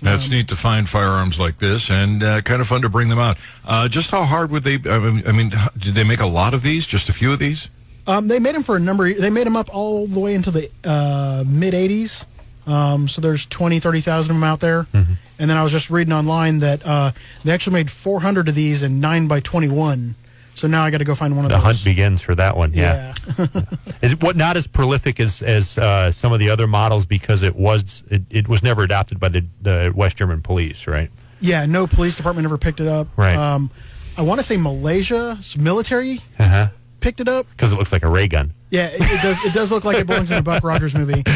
That's 0.01 0.29
neat 0.29 0.47
to 0.49 0.55
find 0.55 0.87
firearms 0.89 1.39
like 1.39 1.57
this, 1.57 1.89
and 1.89 2.21
uh, 2.23 2.41
kind 2.41 2.61
of 2.61 2.67
fun 2.67 2.81
to 2.81 2.89
bring 2.89 3.09
them 3.09 3.17
out. 3.19 3.37
Uh, 3.63 3.87
just 3.87 4.09
how 4.11 4.23
hard 4.23 4.51
would 4.51 4.63
they? 4.63 4.75
I 4.89 4.99
mean, 4.99 5.23
I 5.27 5.31
mean, 5.31 5.51
h- 5.55 5.69
did 5.77 5.93
they 5.95 6.03
make 6.03 6.19
a 6.19 6.25
lot 6.25 6.53
of 6.53 6.63
these? 6.63 6.85
Just 6.85 7.07
a 7.09 7.13
few 7.13 7.31
of 7.31 7.39
these? 7.39 7.69
Um, 8.07 8.27
they 8.27 8.39
made 8.39 8.55
them 8.55 8.61
for 8.63 8.75
a 8.75 8.79
number. 8.79 9.11
They 9.13 9.29
made 9.29 9.45
them 9.47 9.55
up 9.55 9.69
all 9.73 10.05
the 10.07 10.19
way 10.19 10.33
into 10.35 10.51
the 10.51 10.69
uh, 10.83 11.43
mid 11.47 11.73
'80s. 11.73 12.25
Um, 12.67 13.07
so 13.07 13.21
there's 13.21 13.45
20, 13.45 13.79
30,000 13.79 14.31
of 14.31 14.35
them 14.35 14.43
out 14.43 14.59
there. 14.59 14.83
Mm-hmm. 14.83 15.13
And 15.39 15.49
then 15.49 15.57
I 15.57 15.63
was 15.63 15.71
just 15.71 15.89
reading 15.89 16.13
online 16.13 16.59
that 16.59 16.81
uh, 16.85 17.11
they 17.43 17.51
actually 17.51 17.73
made 17.73 17.91
400 17.91 18.47
of 18.47 18.55
these 18.55 18.83
in 18.83 18.99
9 18.99 19.27
by 19.27 19.39
21. 19.39 20.15
So 20.55 20.67
now 20.69 20.83
I 20.83 20.89
got 20.89 20.99
to 20.99 21.03
go 21.03 21.15
find 21.15 21.35
one 21.35 21.43
of 21.43 21.49
The 21.49 21.55
those. 21.55 21.61
The 21.63 21.67
hunt 21.67 21.83
begins 21.83 22.21
for 22.21 22.33
that 22.35 22.55
one. 22.55 22.71
Yeah. 22.73 23.13
Is 24.01 24.15
what 24.21 24.37
not 24.37 24.55
as 24.55 24.67
prolific 24.67 25.19
as 25.19 25.41
as 25.41 25.77
uh, 25.77 26.11
some 26.11 26.31
of 26.31 26.39
the 26.39 26.49
other 26.49 26.65
models 26.65 27.05
because 27.05 27.43
it 27.43 27.57
was 27.57 28.05
it, 28.09 28.23
it 28.29 28.47
was 28.47 28.63
never 28.63 28.83
adopted 28.83 29.19
by 29.19 29.27
the 29.27 29.45
the 29.61 29.91
West 29.93 30.15
German 30.15 30.41
police, 30.41 30.87
right? 30.87 31.11
Yeah, 31.41 31.65
no 31.65 31.87
police 31.87 32.15
department 32.15 32.45
ever 32.45 32.57
picked 32.57 32.79
it 32.79 32.87
up. 32.87 33.09
Right. 33.17 33.35
Um, 33.35 33.69
I 34.17 34.21
want 34.21 34.39
to 34.39 34.45
say 34.45 34.55
Malaysia's 34.55 35.57
military 35.57 36.19
Uh 36.39 36.47
huh. 36.47 36.67
Picked 37.05 37.19
it 37.21 37.27
up. 37.27 37.45
because 37.51 37.71
it 37.71 37.77
looks 37.77 37.91
like 37.91 38.03
a 38.03 38.09
ray 38.09 38.27
gun. 38.27 38.51
Yeah, 38.71 38.87
it, 38.87 38.99
it 38.99 39.21
does. 39.21 39.45
It 39.45 39.53
does 39.53 39.71
look 39.71 39.83
like 39.85 39.97
it 39.97 40.07
belongs 40.07 40.31
in 40.31 40.37
a 40.39 40.41
Buck 40.41 40.63
Rogers 40.63 40.93
movie. 40.95 41.21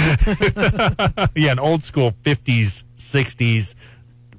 Yeah, 1.35 1.51
an 1.51 1.59
old 1.59 1.83
school 1.83 2.11
'50s, 2.23 2.83
'60s 2.97 3.75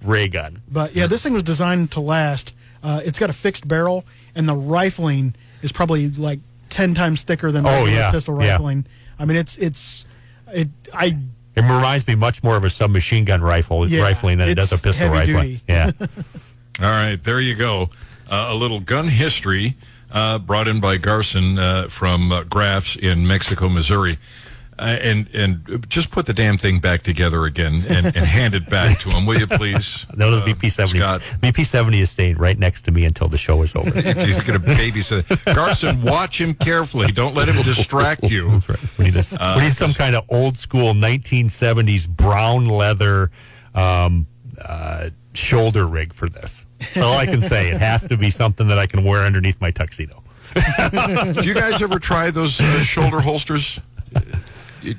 ray 0.02 0.28
gun. 0.28 0.60
But 0.70 0.94
yeah, 0.94 1.06
this 1.06 1.22
thing 1.22 1.32
was 1.32 1.42
designed 1.42 1.92
to 1.92 2.00
last. 2.00 2.54
Uh, 2.82 3.00
it's 3.04 3.18
got 3.18 3.30
a 3.30 3.32
fixed 3.32 3.66
barrel, 3.68 4.04
and 4.34 4.48
the 4.48 4.54
rifling 4.56 5.34
is 5.62 5.72
probably 5.72 6.08
like 6.10 6.40
ten 6.68 6.94
times 6.94 7.22
thicker 7.22 7.50
than 7.50 7.66
Oh, 7.66 7.84
yeah, 7.86 8.10
pistol 8.10 8.40
yeah. 8.42 8.52
rifling. 8.52 8.86
I 9.18 9.24
mean, 9.24 9.36
it's 9.36 9.56
it's 9.56 10.04
it. 10.52 10.68
I 10.92 11.16
It 11.56 11.62
reminds 11.62 12.06
me 12.06 12.14
much 12.16 12.42
more 12.42 12.56
of 12.56 12.64
a 12.64 12.70
submachine 12.70 13.24
gun 13.24 13.40
rifle 13.40 13.88
Yeah, 13.88 14.02
rifling 14.02 14.38
than 14.38 14.48
it 14.48 14.54
does 14.56 14.72
a 14.72 14.78
pistol 14.78 15.08
heavy 15.12 15.32
rifling. 15.32 15.50
duty. 15.52 15.62
Yeah. 15.68 15.92
All 16.80 16.86
right, 16.90 17.22
there 17.22 17.40
you 17.40 17.54
go. 17.54 17.90
Uh, 18.30 18.46
a 18.50 18.54
little 18.54 18.80
gun 18.80 19.08
history 19.08 19.76
uh, 20.12 20.38
brought 20.38 20.68
in 20.68 20.80
by 20.80 20.96
Garson 20.96 21.58
uh, 21.58 21.88
from 21.88 22.32
uh, 22.32 22.42
Graf's 22.44 22.96
in 22.96 23.26
Mexico, 23.26 23.68
Missouri. 23.68 24.14
Uh, 24.78 24.96
and 25.02 25.28
and 25.34 25.84
just 25.90 26.10
put 26.10 26.24
the 26.24 26.32
damn 26.32 26.56
thing 26.56 26.80
back 26.80 27.02
together 27.02 27.44
again 27.44 27.82
and, 27.90 28.06
and 28.06 28.16
hand 28.16 28.54
it 28.54 28.66
back 28.70 28.98
to 28.98 29.10
him, 29.10 29.26
will 29.26 29.38
you 29.38 29.46
please? 29.46 30.06
No, 30.16 30.30
the 30.30 30.38
Uh, 30.40 30.44
VP 30.46 30.70
seventy. 30.70 31.00
VP 31.42 31.64
seventy 31.64 32.00
is 32.00 32.08
staying 32.08 32.38
right 32.38 32.58
next 32.58 32.82
to 32.86 32.90
me 32.90 33.04
until 33.04 33.28
the 33.28 33.36
show 33.36 33.60
is 33.62 33.76
over. 33.76 33.90
He's 33.94 34.42
going 34.42 34.58
to 34.58 34.66
babysit. 34.66 35.54
Garson, 35.54 36.00
watch 36.00 36.40
him 36.40 36.54
carefully. 36.54 37.12
Don't 37.12 37.34
let 37.34 37.48
him 37.48 37.56
distract 37.62 38.22
you. 38.30 38.48
That's 38.58 38.68
right. 38.70 38.98
We 38.98 39.04
need, 39.04 39.16
a, 39.16 39.54
we 39.58 39.62
need 39.64 39.74
some 39.74 39.92
kind 39.92 40.16
of 40.16 40.24
old 40.30 40.56
school 40.56 40.94
1970s 40.94 42.08
brown 42.08 42.66
leather 42.66 43.30
um, 43.74 44.26
uh, 44.64 45.10
shoulder 45.34 45.86
rig 45.86 46.12
for 46.12 46.28
this. 46.28 46.66
That's 46.80 46.98
all 46.98 47.14
I 47.14 47.26
can 47.26 47.42
say. 47.42 47.70
It 47.70 47.78
has 47.80 48.06
to 48.08 48.16
be 48.16 48.30
something 48.30 48.68
that 48.68 48.78
I 48.78 48.86
can 48.86 49.04
wear 49.04 49.22
underneath 49.22 49.60
my 49.60 49.70
tuxedo. 49.70 50.22
Do 50.54 51.42
you 51.44 51.54
guys 51.54 51.80
ever 51.80 51.98
try 51.98 52.30
those 52.30 52.60
uh, 52.60 52.80
shoulder 52.80 53.20
holsters? 53.20 53.80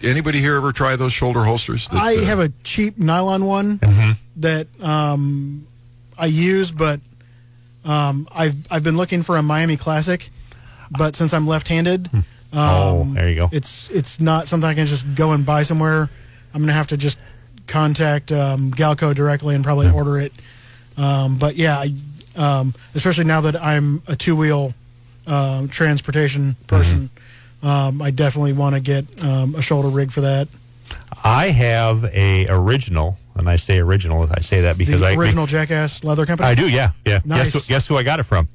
Anybody 0.04 0.40
here 0.40 0.56
ever 0.56 0.72
try 0.72 0.96
those 0.96 1.12
shoulder 1.12 1.44
holsters? 1.44 1.88
that, 1.90 1.98
I 2.02 2.16
uh, 2.18 2.26
have 2.26 2.40
a 2.40 2.50
cheap 2.64 2.98
nylon 2.98 3.46
one 3.46 3.80
Mm-hmm. 3.80 4.12
that 4.38 4.68
um, 4.82 5.68
I 6.18 6.28
use, 6.28 6.72
but 6.72 7.00
um, 7.84 8.28
I've 8.32 8.56
I've 8.72 8.84
been 8.84 8.96
looking 8.96 9.24
for 9.24 9.38
a 9.38 9.42
Miami 9.42 9.76
Classic, 9.78 10.30
but 10.98 11.16
since 11.16 11.34
I'm 11.34 11.48
left-handed, 11.48 12.14
um, 12.14 12.24
Oh, 12.54 13.04
there 13.16 13.28
you 13.30 13.36
go. 13.36 13.50
It's 13.52 13.90
it's 13.90 14.20
not 14.20 14.48
something 14.48 14.70
I 14.70 14.76
can 14.76 14.86
just 14.86 15.16
go 15.16 15.32
and 15.32 15.44
buy 15.46 15.64
somewhere. 15.64 16.10
I'm 16.54 16.62
gonna 16.62 16.74
have 16.74 16.88
to 16.88 16.98
just 16.98 17.18
contact 17.68 18.32
um, 18.32 18.72
Galco 18.72 19.14
directly 19.16 19.56
and 19.56 19.64
probably 19.64 19.90
order 19.90 20.20
it. 20.20 20.34
Um, 20.98 21.38
but 21.38 21.56
yeah, 21.56 21.78
I, 21.78 21.94
um, 22.36 22.74
especially 22.96 23.26
now 23.26 23.42
that 23.42 23.56
I'm 23.62 24.02
a 24.08 24.16
two-wheel 24.16 24.72
um, 25.28 25.68
transportation 25.70 26.56
person, 26.68 27.10
Mm-hmm. 27.62 27.68
um, 27.68 28.02
I 28.02 28.12
definitely 28.12 28.54
want 28.54 28.76
to 28.76 28.82
get 28.82 29.24
um, 29.24 29.56
a 29.56 29.62
shoulder 29.62 29.88
rig 29.90 30.12
for 30.12 30.22
that. 30.22 30.48
I 31.24 31.50
have 31.50 32.04
a 32.06 32.48
original, 32.50 33.18
and 33.36 33.48
I 33.48 33.56
say 33.58 33.78
original. 33.80 34.28
I 34.34 34.42
say 34.42 34.62
that 34.62 34.78
because 34.78 35.02
the 35.02 35.08
I 35.08 35.14
original 35.14 35.46
Jackass 35.46 36.04
leather 36.04 36.26
company. 36.26 36.50
I 36.50 36.56
do. 36.56 36.68
Yeah, 36.70 36.92
yeah. 37.06 37.20
Nice. 37.24 37.52
Guess, 37.54 37.68
who, 37.68 37.70
guess 37.70 37.88
who 37.88 37.98
I 37.98 38.04
got 38.04 38.20
it 38.20 38.24
from? 38.24 38.50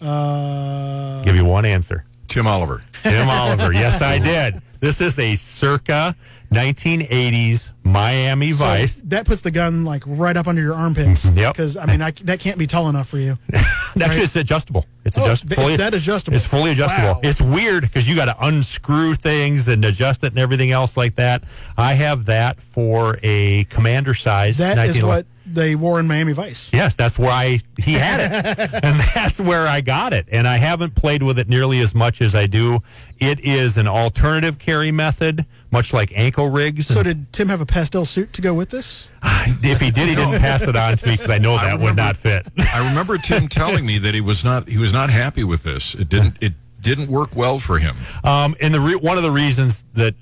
Uh, 0.00 1.22
Give 1.22 1.36
you 1.36 1.44
one 1.44 1.64
answer. 1.64 2.04
Tim 2.28 2.46
Oliver. 2.46 2.82
Tim 3.04 3.28
Oliver. 3.28 3.72
Yes, 3.72 4.02
I 4.02 4.18
did. 4.18 4.60
This 4.80 5.00
is 5.00 5.18
a 5.18 5.34
circa 5.36 6.14
1980s 6.52 7.72
Miami 7.84 8.52
so 8.52 8.58
Vice. 8.58 9.00
that 9.04 9.26
puts 9.26 9.42
the 9.42 9.50
gun 9.50 9.84
like 9.84 10.02
right 10.06 10.36
up 10.36 10.46
under 10.46 10.62
your 10.62 10.74
armpits. 10.74 11.26
Mm-hmm. 11.26 11.38
Yep. 11.38 11.52
Because 11.54 11.76
I 11.76 11.86
mean, 11.86 12.00
I, 12.02 12.10
that 12.24 12.40
can't 12.40 12.58
be 12.58 12.66
tall 12.66 12.88
enough 12.88 13.08
for 13.08 13.18
you. 13.18 13.34
Actually, 14.00 14.22
it's 14.24 14.36
adjustable. 14.36 14.86
It's 15.04 15.16
Oh, 15.18 15.24
adjustable. 15.24 15.56
Fully, 15.56 15.76
that 15.76 15.94
adjustable. 15.94 16.36
It's 16.36 16.46
fully 16.46 16.70
adjustable. 16.70 17.14
Wow. 17.14 17.20
It's 17.22 17.40
weird 17.40 17.82
because 17.82 18.08
you 18.08 18.14
got 18.14 18.26
to 18.26 18.36
unscrew 18.46 19.14
things 19.14 19.68
and 19.68 19.84
adjust 19.84 20.22
it 20.24 20.28
and 20.28 20.38
everything 20.38 20.70
else 20.70 20.96
like 20.96 21.14
that. 21.16 21.44
I 21.76 21.94
have 21.94 22.26
that 22.26 22.60
for 22.60 23.18
a 23.22 23.64
commander 23.64 24.14
size. 24.14 24.58
That 24.58 24.78
is 24.88 25.02
what 25.02 25.26
they 25.54 25.74
wore 25.74 25.98
in 26.00 26.06
Miami 26.06 26.32
Vice. 26.32 26.70
Yes, 26.72 26.94
that's 26.94 27.18
where 27.18 27.30
I 27.30 27.60
he 27.78 27.94
had 27.94 28.20
it, 28.20 28.84
and 28.84 29.00
that's 29.14 29.40
where 29.40 29.66
I 29.66 29.80
got 29.80 30.12
it. 30.12 30.26
And 30.30 30.46
I 30.46 30.56
haven't 30.56 30.94
played 30.94 31.22
with 31.22 31.38
it 31.38 31.48
nearly 31.48 31.80
as 31.80 31.94
much 31.94 32.20
as 32.20 32.34
I 32.34 32.46
do. 32.46 32.80
It 33.18 33.40
is 33.40 33.76
an 33.78 33.88
alternative 33.88 34.58
carry 34.58 34.92
method, 34.92 35.46
much 35.70 35.92
like 35.92 36.12
ankle 36.14 36.50
rigs. 36.50 36.86
So 36.86 37.02
did 37.02 37.32
Tim 37.32 37.48
have 37.48 37.60
a 37.60 37.66
pastel 37.66 38.04
suit 38.04 38.32
to 38.34 38.42
go 38.42 38.54
with 38.54 38.70
this? 38.70 39.08
if 39.24 39.80
he 39.80 39.90
did, 39.90 40.08
he 40.08 40.14
didn't 40.14 40.40
pass 40.40 40.62
it 40.62 40.76
on 40.76 40.96
to 40.96 41.06
me 41.06 41.14
because 41.16 41.30
I 41.30 41.38
know 41.38 41.56
that 41.56 41.74
would 41.74 41.80
remember- 41.80 42.02
not 42.02 42.16
fit. 42.16 42.46
I 42.74 42.88
remember 42.88 43.18
Tim 43.18 43.48
telling 43.48 43.84
me 43.84 43.98
that 43.98 44.14
he 44.14 44.20
was 44.20 44.44
not 44.44 44.68
he 44.68 44.78
was 44.78 44.92
not 44.92 45.10
happy 45.10 45.44
with 45.44 45.62
this. 45.62 45.94
It 45.94 46.08
didn't 46.08 46.36
it 46.40 46.54
didn't 46.80 47.08
work 47.08 47.34
well 47.34 47.58
for 47.58 47.78
him. 47.78 47.96
Um, 48.22 48.54
and 48.60 48.72
the 48.72 48.80
re- 48.80 48.94
one 48.96 49.16
of 49.16 49.24
the 49.24 49.30
reasons 49.30 49.84
that 49.94 50.14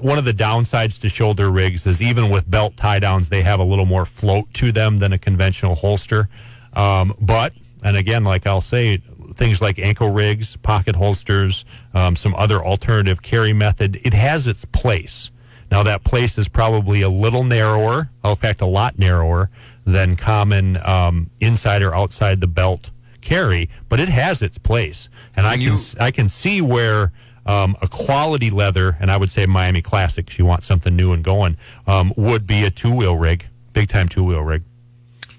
one 0.00 0.18
of 0.18 0.24
the 0.24 0.32
downsides 0.32 1.00
to 1.00 1.08
shoulder 1.08 1.50
rigs 1.50 1.86
is 1.86 2.00
even 2.02 2.30
with 2.30 2.50
belt 2.50 2.76
tie 2.76 2.98
downs, 2.98 3.28
they 3.28 3.42
have 3.42 3.60
a 3.60 3.64
little 3.64 3.86
more 3.86 4.04
float 4.04 4.52
to 4.54 4.72
them 4.72 4.96
than 4.98 5.12
a 5.12 5.18
conventional 5.18 5.74
holster. 5.74 6.28
Um, 6.72 7.14
but 7.20 7.52
and 7.82 7.96
again, 7.96 8.24
like 8.24 8.46
I'll 8.46 8.60
say, 8.60 8.98
things 9.34 9.60
like 9.60 9.78
ankle 9.78 10.10
rigs, 10.10 10.56
pocket 10.56 10.96
holsters, 10.96 11.64
um, 11.94 12.16
some 12.16 12.34
other 12.34 12.64
alternative 12.64 13.22
carry 13.22 13.52
method, 13.52 13.98
it 14.04 14.14
has 14.14 14.46
its 14.46 14.64
place. 14.64 15.30
Now 15.70 15.82
that 15.82 16.04
place 16.04 16.38
is 16.38 16.48
probably 16.48 17.02
a 17.02 17.08
little 17.08 17.44
narrower, 17.44 18.10
in 18.24 18.36
fact, 18.36 18.60
a 18.60 18.66
lot 18.66 18.98
narrower 18.98 19.50
than 19.84 20.16
common 20.16 20.78
um, 20.84 21.30
inside 21.40 21.82
or 21.82 21.94
outside 21.94 22.40
the 22.40 22.46
belt 22.46 22.90
carry, 23.20 23.68
but 23.88 23.98
it 24.00 24.08
has 24.08 24.42
its 24.42 24.58
place, 24.58 25.08
and 25.36 25.46
I 25.46 25.52
Can 25.52 25.60
you- 25.60 25.78
I 26.00 26.10
can 26.12 26.28
see 26.28 26.60
where 26.60 27.12
um, 27.46 27.76
a 27.80 27.88
quality 27.88 28.50
leather, 28.50 28.96
and 29.00 29.10
I 29.10 29.16
would 29.16 29.30
say 29.30 29.46
Miami 29.46 29.82
Classics, 29.82 30.38
you 30.38 30.44
want 30.44 30.64
something 30.64 30.94
new 30.94 31.12
and 31.12 31.24
going, 31.24 31.56
um, 31.86 32.12
would 32.16 32.46
be 32.46 32.64
a 32.64 32.70
two 32.70 32.94
wheel 32.94 33.16
rig, 33.16 33.46
big 33.72 33.88
time 33.88 34.08
two 34.08 34.24
wheel 34.24 34.42
rig. 34.42 34.62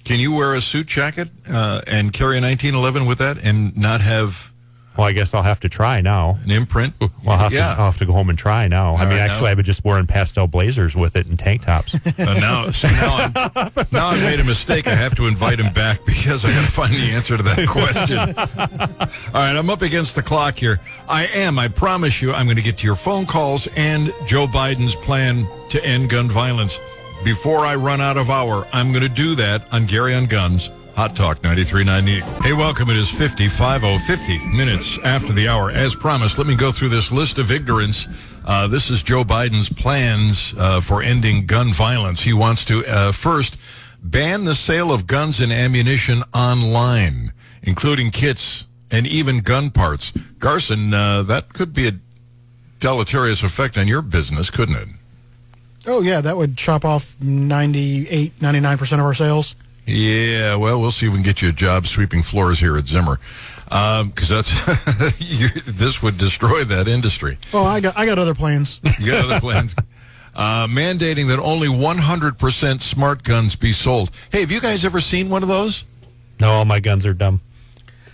Can 0.04 0.20
you 0.20 0.32
wear 0.32 0.54
a 0.54 0.62
suit 0.62 0.88
jacket 0.88 1.30
uh, 1.50 1.82
and 1.86 2.14
carry 2.14 2.38
a 2.38 2.42
1911 2.42 3.06
with 3.06 3.18
that 3.18 3.38
and 3.40 3.76
not 3.76 4.00
have 4.00 4.54
Well, 4.98 5.06
I 5.08 5.12
guess 5.12 5.34
I'll 5.34 5.44
have 5.44 5.60
to 5.62 5.70
try 5.70 6.02
now. 6.02 6.38
an 6.44 6.50
imprint? 6.52 6.94
Well, 7.00 7.12
I'll 7.28 7.38
have, 7.38 7.54
yeah. 7.54 7.76
to, 7.76 7.80
I'll 7.82 7.86
have 7.92 7.98
to 8.00 8.06
go 8.06 8.14
home 8.14 8.30
and 8.30 8.38
try 8.38 8.68
now. 8.68 8.96
I 8.96 9.02
mean, 9.06 9.10
right, 9.10 9.20
actually, 9.20 9.46
now- 9.46 9.52
I've 9.52 9.58
been 9.58 9.66
just 9.66 9.84
wearing 9.86 10.08
pastel 10.08 10.48
blazers 10.48 10.96
with 10.96 11.16
it 11.16 11.28
and 11.28 11.38
tank 11.38 11.64
tops. 11.64 11.98
Uh, 12.18 12.34
now, 12.40 12.72
see, 12.72 12.88
now, 12.88 13.30
I'm, 13.36 13.72
now 13.92 14.08
I've 14.08 14.22
made 14.24 14.40
a 14.40 14.44
mistake. 14.44 14.88
I 14.88 14.96
have 14.96 15.14
to 15.16 15.28
invite 15.28 15.60
him 15.60 15.72
back 15.72 16.04
because 16.04 16.44
I 16.44 16.50
got 16.50 16.66
to 16.66 16.72
find 16.72 16.94
the 16.94 17.12
answer 17.12 17.38
to 17.38 17.44
that 17.44 17.68
question. 17.68 18.18
All 18.20 19.08
right, 19.34 19.56
I'm 19.56 19.70
up 19.70 19.82
against 19.84 20.16
the 20.16 20.24
clock 20.24 20.58
here. 20.58 20.80
I 21.08 21.28
am. 21.28 21.60
I 21.60 21.68
promise 21.68 22.22
you, 22.22 22.34
I'm 22.34 22.48
going 22.48 22.56
to 22.58 22.64
get 22.64 22.80
to 22.80 22.88
your 22.88 22.96
phone 22.96 23.26
calls 23.28 23.68
and 23.76 24.14
Joe 24.26 24.48
Biden's 24.48 24.96
plan 24.96 25.48
to 25.70 25.84
end 25.86 26.10
gun 26.10 26.30
violence. 26.30 26.80
Before 27.24 27.60
I 27.60 27.76
run 27.76 28.02
out 28.02 28.18
of 28.18 28.30
hour, 28.30 28.68
I'm 28.74 28.92
going 28.92 29.04
to 29.04 29.10
do 29.10 29.36
that 29.36 29.64
on 29.72 29.86
Gary 29.86 30.16
on 30.16 30.26
Guns. 30.26 30.72
Hot 30.98 31.16
Talk 31.16 31.44
93.9 31.44 32.44
Hey, 32.44 32.54
welcome. 32.54 32.90
It 32.90 32.98
is 32.98 33.08
50, 33.08 33.50
50 33.50 34.48
minutes 34.48 34.98
after 35.04 35.32
the 35.32 35.48
hour. 35.48 35.70
As 35.70 35.94
promised, 35.94 36.40
let 36.40 36.48
me 36.48 36.56
go 36.56 36.72
through 36.72 36.90
this 36.90 37.12
list 37.12 37.38
of 37.38 37.52
ignorance. 37.52 38.08
Uh, 38.44 38.68
this 38.68 38.90
is 38.90 39.04
Joe 39.04 39.24
Biden's 39.24 39.70
plans 39.70 40.56
uh, 40.58 40.82
for 40.82 41.04
ending 41.04 41.46
gun 41.46 41.72
violence. 41.72 42.22
He 42.22 42.34
wants 42.34 42.66
to 42.66 42.84
uh, 42.88 43.12
first 43.12 43.58
ban 44.02 44.46
the 44.46 44.56
sale 44.56 44.92
of 44.92 45.06
guns 45.06 45.40
and 45.40 45.54
ammunition 45.54 46.24
online, 46.34 47.32
including 47.62 48.10
kits 48.10 48.66
and 48.90 49.06
even 49.06 49.42
gun 49.42 49.70
parts. 49.70 50.12
Garson, 50.40 50.96
uh, 50.96 51.22
that 51.22 51.54
could 51.54 51.76
be 51.76 51.88
a 51.88 51.92
deleterious 52.80 53.44
effect 53.44 53.78
on 53.78 53.88
your 53.88 54.02
business, 54.02 54.50
couldn't 54.50 54.76
it? 54.76 54.88
Oh 55.86 56.02
yeah, 56.02 56.22
that 56.22 56.38
would 56.38 56.58
chop 56.58 56.84
off 56.84 57.16
98, 57.22 58.42
99 58.42 58.78
percent 58.80 59.00
of 59.00 59.06
our 59.06 59.14
sales. 59.14 59.56
Yeah, 59.88 60.56
well, 60.56 60.80
we'll 60.82 60.92
see 60.92 61.06
if 61.08 61.14
we 61.14 61.18
can 61.18 61.24
get 61.24 61.42
you 61.42 61.50
a 61.50 61.54
job 61.54 61.88
sweeping 61.88 62.22
floors 62.22 62.60
here 62.60 62.76
at 62.78 62.88
Zimmer, 62.88 63.20
because 63.66 64.28
that's 64.30 64.52
you, 65.20 65.48
this 65.66 66.04
would 66.04 66.18
destroy 66.18 66.64
that 66.66 66.88
industry. 66.90 67.38
Well, 67.54 67.66
I 67.66 67.80
got 67.80 67.98
I 67.98 68.06
got 68.06 68.20
other 68.20 68.36
plans. 68.36 68.82
You 69.00 69.12
got 69.12 69.26
other 69.26 69.40
plans? 69.48 69.74
Uh, 70.36 70.68
mandating 70.68 71.28
that 71.30 71.40
only 71.40 71.68
100% 71.68 72.82
smart 72.82 73.24
guns 73.24 73.56
be 73.56 73.72
sold. 73.74 74.12
Hey, 74.32 74.42
have 74.42 74.52
you 74.52 74.60
guys 74.62 74.86
ever 74.86 75.00
seen 75.02 75.30
one 75.30 75.42
of 75.42 75.50
those? 75.50 75.84
no, 76.40 76.52
all 76.52 76.66
my 76.66 76.80
guns 76.80 77.06
are 77.06 77.14
dumb. 77.16 77.42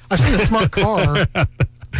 I've 0.10 0.20
seen 0.20 0.36
a 0.36 0.46
smart 0.46 0.72
car. 0.72 1.26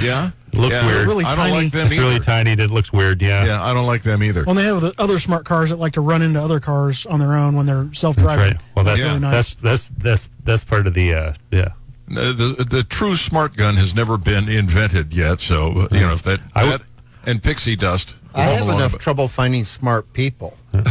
Yeah, 0.02 0.32
Look 0.54 0.72
yeah, 0.72 0.86
weird. 0.86 1.08
Really 1.08 1.26
I 1.26 1.36
don't 1.36 1.46
tiny. 1.46 1.56
like 1.64 1.72
them 1.72 1.86
It's 1.86 1.94
either. 1.94 2.02
really 2.04 2.20
tiny. 2.20 2.52
It 2.52 2.72
looks 2.72 2.94
weird. 2.94 3.22
Yeah. 3.22 3.46
Yeah, 3.46 3.64
I 3.64 3.74
don't 3.74 3.88
like 3.88 4.04
them 4.04 4.22
either. 4.24 4.44
Well, 4.46 4.56
they 4.56 4.66
have 4.66 4.82
the 4.82 4.94
other 5.00 5.18
smart 5.20 5.46
cars 5.46 5.70
that 5.72 5.78
like 5.78 5.94
to 5.94 6.02
run 6.02 6.22
into 6.22 6.40
other 6.42 6.60
cars 6.60 7.06
on 7.06 7.20
their 7.20 7.34
own 7.36 7.56
when 7.56 7.66
they're 7.66 7.90
self-driving. 7.94 8.54
right. 8.54 8.58
Well, 8.76 8.86
that's 8.86 9.00
Yeah. 9.00 9.08
really 9.08 9.20
that's 9.20 9.62
nice. 9.64 9.90
that's 9.90 9.90
that's 9.90 10.30
that's 10.44 10.64
part 10.64 10.86
of 10.88 10.94
the 10.94 11.14
uh, 11.14 11.34
yeah. 11.52 11.70
Uh, 12.12 12.32
the 12.34 12.66
the 12.70 12.84
true 12.84 13.16
smart 13.16 13.56
gun 13.56 13.76
has 13.76 13.96
never 13.96 14.18
been 14.18 14.48
invented 14.50 15.14
yet. 15.14 15.40
So 15.40 15.88
you 15.92 16.02
know 16.02 16.14
if 16.14 16.22
that, 16.24 16.42
I 16.54 16.66
that 16.68 16.82
and 17.26 17.42
pixie 17.42 17.76
dust. 17.76 18.14
I 18.36 18.44
have 18.46 18.68
enough 18.68 18.96
of 18.96 19.00
trouble 19.00 19.28
finding 19.28 19.64
smart 19.64 20.12
people. 20.14 20.56
yeah, 20.74 20.82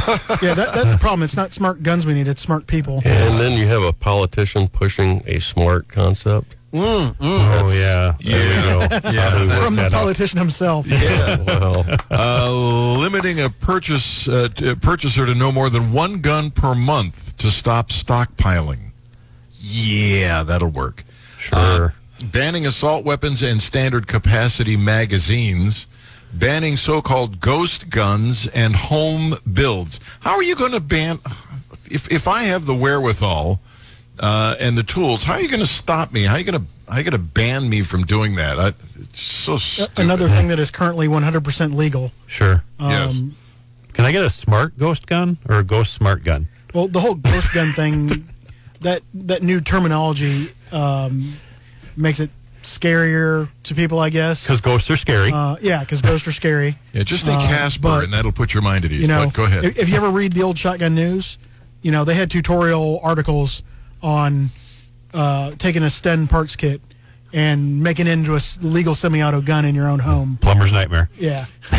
that, 0.55 0.71
that's 0.75 0.93
the 0.93 0.99
problem. 1.01 1.25
It's 1.25 1.37
not 1.37 1.53
smart 1.53 1.83
guns 1.83 2.07
we 2.07 2.15
need; 2.15 2.29
it's 2.29 2.41
smart 2.41 2.67
people. 2.69 3.03
And 3.05 3.39
then 3.41 3.59
you 3.59 3.67
have 3.67 3.83
a 3.83 3.93
politician 3.93 4.69
pushing 4.69 5.23
a 5.27 5.41
smart 5.41 5.89
concept. 5.89 6.55
Oh 6.75 7.73
yeah, 7.75 8.15
There 8.23 8.57
we 8.57 8.71
go. 8.71 8.87
That's 8.89 9.07
how 9.15 9.65
From 9.65 9.77
the 9.77 9.83
that 9.83 9.93
out. 9.95 10.01
politician 10.01 10.39
himself. 10.39 10.87
Well, 10.91 11.85
Uh, 12.11 12.99
limiting 12.99 13.41
a 13.41 13.51
purchase 13.51 14.27
uh, 14.29 14.49
to, 14.57 14.77
purchaser 14.77 15.27
to 15.27 15.35
no 15.35 15.53
more 15.53 15.69
than 15.71 15.93
one 15.93 16.21
gun 16.21 16.51
per 16.51 16.75
month 16.75 17.37
to 17.39 17.51
stop 17.51 17.91
stockpiling. 17.91 18.91
Yeah, 19.61 20.43
that'll 20.43 20.69
work. 20.69 21.05
Sure. 21.39 21.95
banning 22.23 22.67
assault 22.67 23.05
weapons 23.05 23.43
and 23.43 23.61
standard 23.63 24.07
capacity 24.07 24.77
magazines, 24.77 25.87
banning 26.33 26.77
so-called 26.77 27.41
ghost 27.41 27.91
guns 27.91 28.47
and 28.49 28.75
home 28.77 29.37
builds. 29.53 29.99
How 30.21 30.35
are 30.37 30.43
you 30.43 30.55
going 30.57 30.73
to 30.73 30.81
ban? 30.81 31.19
If 31.91 32.11
if 32.11 32.27
I 32.29 32.45
have 32.45 32.65
the 32.67 32.75
wherewithal 32.75 33.61
uh, 34.19 34.57
and 34.59 34.77
the 34.77 34.83
tools, 34.83 35.25
how 35.25 35.35
are 35.35 35.41
you 35.41 35.49
going 35.49 35.61
to 35.61 35.67
stop 35.67 36.13
me? 36.13 36.25
How 36.25 36.35
are 36.35 36.39
you 36.39 36.45
going 36.45 36.61
to 36.63 36.67
how 36.89 36.97
are 36.97 37.01
you 37.01 37.05
going 37.11 37.13
to 37.13 37.27
ban 37.27 37.69
me 37.71 37.83
from 37.83 38.05
doing 38.05 38.35
that? 38.35 38.59
I, 38.59 38.69
it's 39.01 39.21
so 39.21 39.57
stupid. 39.57 39.99
Another 39.99 40.29
thing 40.29 40.49
that 40.49 40.59
is 40.59 40.71
currently 40.71 41.09
100% 41.09 41.75
legal. 41.75 42.11
Sure. 42.27 42.63
Yes. 42.79 43.11
Um, 43.11 43.35
Can 43.95 44.05
I 44.05 44.13
get 44.13 44.23
a 44.23 44.29
smart 44.29 44.77
ghost 44.79 45.07
gun 45.07 45.39
or 45.49 45.59
a 45.59 45.65
ghost 45.65 45.95
smart 45.95 46.23
gun? 46.23 46.49
Well, 46.75 46.89
the 46.89 47.01
whole 47.01 47.15
ghost 47.15 47.55
gun 47.55 47.73
thing, 47.73 48.27
that 48.81 49.03
that 49.15 49.43
new 49.43 49.61
terminology 49.63 50.49
um, 50.71 51.35
makes 51.97 52.21
it 52.21 52.31
scarier 52.63 53.49
to 53.65 53.75
people, 53.75 53.99
I 53.99 54.11
guess. 54.11 54.45
Because 54.45 54.61
ghosts 54.61 54.91
are 54.91 54.97
scary. 54.97 55.31
Uh, 55.33 55.57
yeah, 55.63 55.81
because 55.81 56.03
ghosts 56.03 56.27
are 56.29 56.33
scary. 56.33 56.75
Yeah, 56.93 57.05
just 57.05 57.25
think 57.25 57.41
Uh, 57.41 57.47
Casper, 57.49 57.81
but, 57.83 58.05
and 58.05 58.13
that'll 58.13 58.33
put 58.33 58.53
your 58.53 58.63
mind 58.63 58.85
at 58.85 58.93
ease. 58.93 59.01
You 59.03 59.09
know, 59.09 59.25
But 59.25 59.35
go 59.35 59.45
ahead. 59.45 59.65
If, 59.65 59.79
if 59.79 59.89
you 59.89 59.97
ever 59.97 60.11
read 60.11 60.35
the 60.35 60.43
old 60.43 60.59
Shotgun 60.59 60.95
News, 60.95 61.39
you 61.81 61.91
know 61.91 62.05
they 62.05 62.15
had 62.15 62.31
tutorial 62.31 63.01
articles 63.03 63.63
on 64.03 64.51
uh, 65.15 65.53
taking 65.53 65.83
a 65.83 65.91
Sten 65.91 66.27
parts 66.27 66.57
kit 66.57 66.81
and 67.33 67.83
making 67.83 68.07
it 68.07 68.13
into 68.13 68.35
a 68.37 68.41
legal 68.61 68.95
semi-auto 68.95 69.41
gun 69.41 69.65
in 69.65 69.75
your 69.75 69.89
own 69.89 69.99
home. 69.99 70.39
Plumber's 70.41 70.73
nightmare. 70.73 71.09
Yeah, 71.19 71.47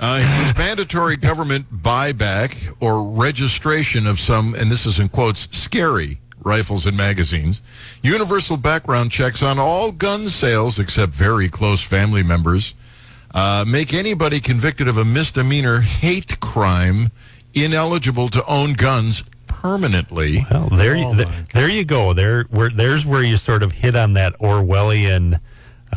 Uh, 0.00 0.18
it 0.24 0.46
was 0.46 0.56
mandatory 0.56 1.14
government 1.18 1.66
buyback 1.70 2.74
or 2.80 3.04
registration 3.04 4.06
of 4.06 4.18
some, 4.18 4.54
and 4.54 4.72
this 4.72 4.86
is 4.86 4.98
in 4.98 5.10
quotes, 5.10 5.46
scary 5.54 6.18
rifles 6.42 6.86
and 6.86 6.96
magazines. 6.96 7.60
Universal 8.00 8.56
background 8.56 9.10
checks 9.12 9.42
on 9.42 9.58
all 9.58 9.92
gun 9.92 10.30
sales 10.30 10.78
except 10.78 11.12
very 11.12 11.50
close 11.50 11.82
family 11.82 12.22
members. 12.22 12.72
Uh, 13.34 13.62
make 13.68 13.92
anybody 13.92 14.40
convicted 14.40 14.88
of 14.88 14.96
a 14.96 15.04
misdemeanor 15.04 15.82
hate 15.82 16.40
crime 16.40 17.10
ineligible 17.52 18.28
to 18.28 18.42
own 18.46 18.72
guns 18.72 19.22
permanently. 19.60 20.46
Well, 20.50 20.68
there, 20.68 20.96
Oh, 20.96 21.12
you 21.12 21.16
th- 21.24 21.28
there 21.52 21.68
you 21.68 21.84
go. 21.84 22.12
There, 22.12 22.44
where, 22.50 22.70
there's 22.70 23.04
where 23.04 23.22
you 23.22 23.36
sort 23.36 23.62
of 23.62 23.72
hit 23.72 23.94
on 23.96 24.14
that 24.14 24.38
Orwellian. 24.38 25.40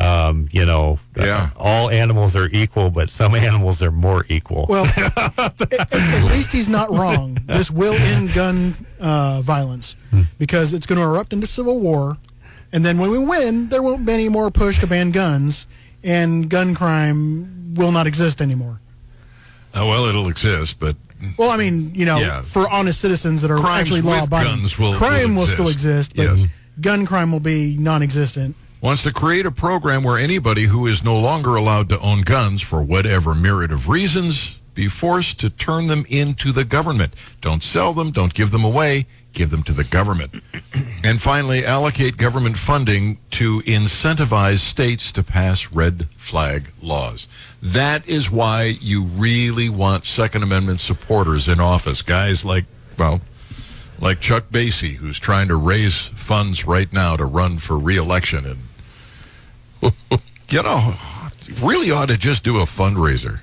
Um, 0.00 0.48
you 0.50 0.66
know, 0.66 0.98
Yeah. 1.16 1.50
uh, 1.54 1.58
all 1.58 1.88
animals 1.90 2.34
are 2.34 2.48
equal, 2.52 2.90
but 2.90 3.08
some 3.10 3.32
animals 3.36 3.80
are 3.80 3.92
more 3.92 4.26
equal. 4.28 4.66
well, 4.68 4.84
at, 5.36 5.70
at 5.70 6.24
least 6.32 6.52
he's 6.52 6.68
not 6.68 6.90
wrong. 6.90 7.38
This 7.46 7.70
will 7.70 7.94
end 7.94 8.32
gun 8.34 8.74
uh, 9.00 9.40
violence 9.42 9.94
because 10.38 10.72
it's 10.72 10.84
going 10.86 11.00
to 11.00 11.04
erupt 11.04 11.32
into 11.32 11.46
civil 11.46 11.78
war, 11.78 12.16
and 12.72 12.84
then 12.84 12.98
when 12.98 13.10
we 13.12 13.18
win, 13.24 13.68
there 13.68 13.82
won't 13.82 14.04
be 14.04 14.12
any 14.12 14.28
more 14.28 14.50
push 14.50 14.80
to 14.80 14.86
ban 14.88 15.12
guns, 15.12 15.68
and 16.02 16.48
gun 16.50 16.74
crime 16.74 17.74
will 17.74 17.92
not 17.92 18.08
exist 18.08 18.42
anymore. 18.42 18.80
Oh, 19.76 19.88
well, 19.88 20.06
it'll 20.06 20.28
exist, 20.28 20.80
but 20.80 20.96
Well, 21.38 21.50
I 21.50 21.56
mean, 21.56 21.92
you 21.94 22.04
know, 22.04 22.18
Yeah. 22.18 22.42
for 22.42 22.68
honest 22.70 23.00
citizens 23.00 23.42
that 23.42 23.50
are 23.50 23.58
Crimes 23.58 23.80
actually 23.82 24.02
law 24.02 24.24
abiding, 24.24 24.68
crime 24.94 25.34
will 25.34 25.40
will, 25.42 25.46
still 25.46 25.68
exist. 25.68 26.12
exist, 26.12 26.16
but 26.16 26.38
Yes. 26.38 26.48
gun 26.80 27.06
crime 27.06 27.32
will 27.32 27.40
be 27.40 27.76
non-existent. 27.78 28.56
wants 28.80 29.02
to 29.02 29.10
create 29.12 29.46
a 29.46 29.50
program 29.50 30.02
where 30.02 30.18
anybody 30.18 30.66
who 30.66 30.86
is 30.86 31.02
no 31.02 31.18
longer 31.18 31.56
allowed 31.56 31.88
to 31.88 31.98
own 32.00 32.20
guns 32.20 32.60
for 32.60 32.82
whatever 32.82 33.34
myriad 33.34 33.72
of 33.72 33.88
reasons 33.88 34.56
be 34.74 34.88
forced 34.88 35.38
to 35.40 35.48
turn 35.48 35.86
them 35.86 36.04
into 36.10 36.52
the 36.52 36.64
government. 36.64 37.14
Don't 37.40 37.62
sell 37.62 37.94
them, 37.94 38.10
don't 38.10 38.34
give 38.34 38.50
them 38.50 38.62
away, 38.64 39.06
give 39.32 39.50
them 39.50 39.62
to 39.62 39.72
the 39.72 39.84
government. 39.84 40.42
and 41.04 41.22
finally, 41.22 41.64
allocate 41.64 42.16
government 42.18 42.58
funding 42.58 43.16
to 43.30 43.62
incentivize 43.62 44.58
states 44.58 45.10
to 45.12 45.22
pass 45.22 45.72
red 45.72 46.08
flag 46.18 46.70
laws. 46.82 47.26
That 47.64 48.06
is 48.06 48.30
why 48.30 48.76
you 48.80 49.02
really 49.04 49.70
want 49.70 50.04
Second 50.04 50.42
Amendment 50.42 50.80
supporters 50.80 51.48
in 51.48 51.60
office. 51.60 52.02
Guys 52.02 52.44
like, 52.44 52.66
well, 52.98 53.22
like 53.98 54.20
Chuck 54.20 54.50
Basye, 54.50 54.96
who's 54.96 55.18
trying 55.18 55.48
to 55.48 55.56
raise 55.56 55.96
funds 55.96 56.66
right 56.66 56.92
now 56.92 57.16
to 57.16 57.24
run 57.24 57.56
for 57.58 57.78
reelection. 57.78 58.44
And, 58.44 59.92
you 60.50 60.62
know, 60.62 60.92
really 61.62 61.90
ought 61.90 62.08
to 62.08 62.18
just 62.18 62.44
do 62.44 62.58
a 62.58 62.66
fundraiser. 62.66 63.40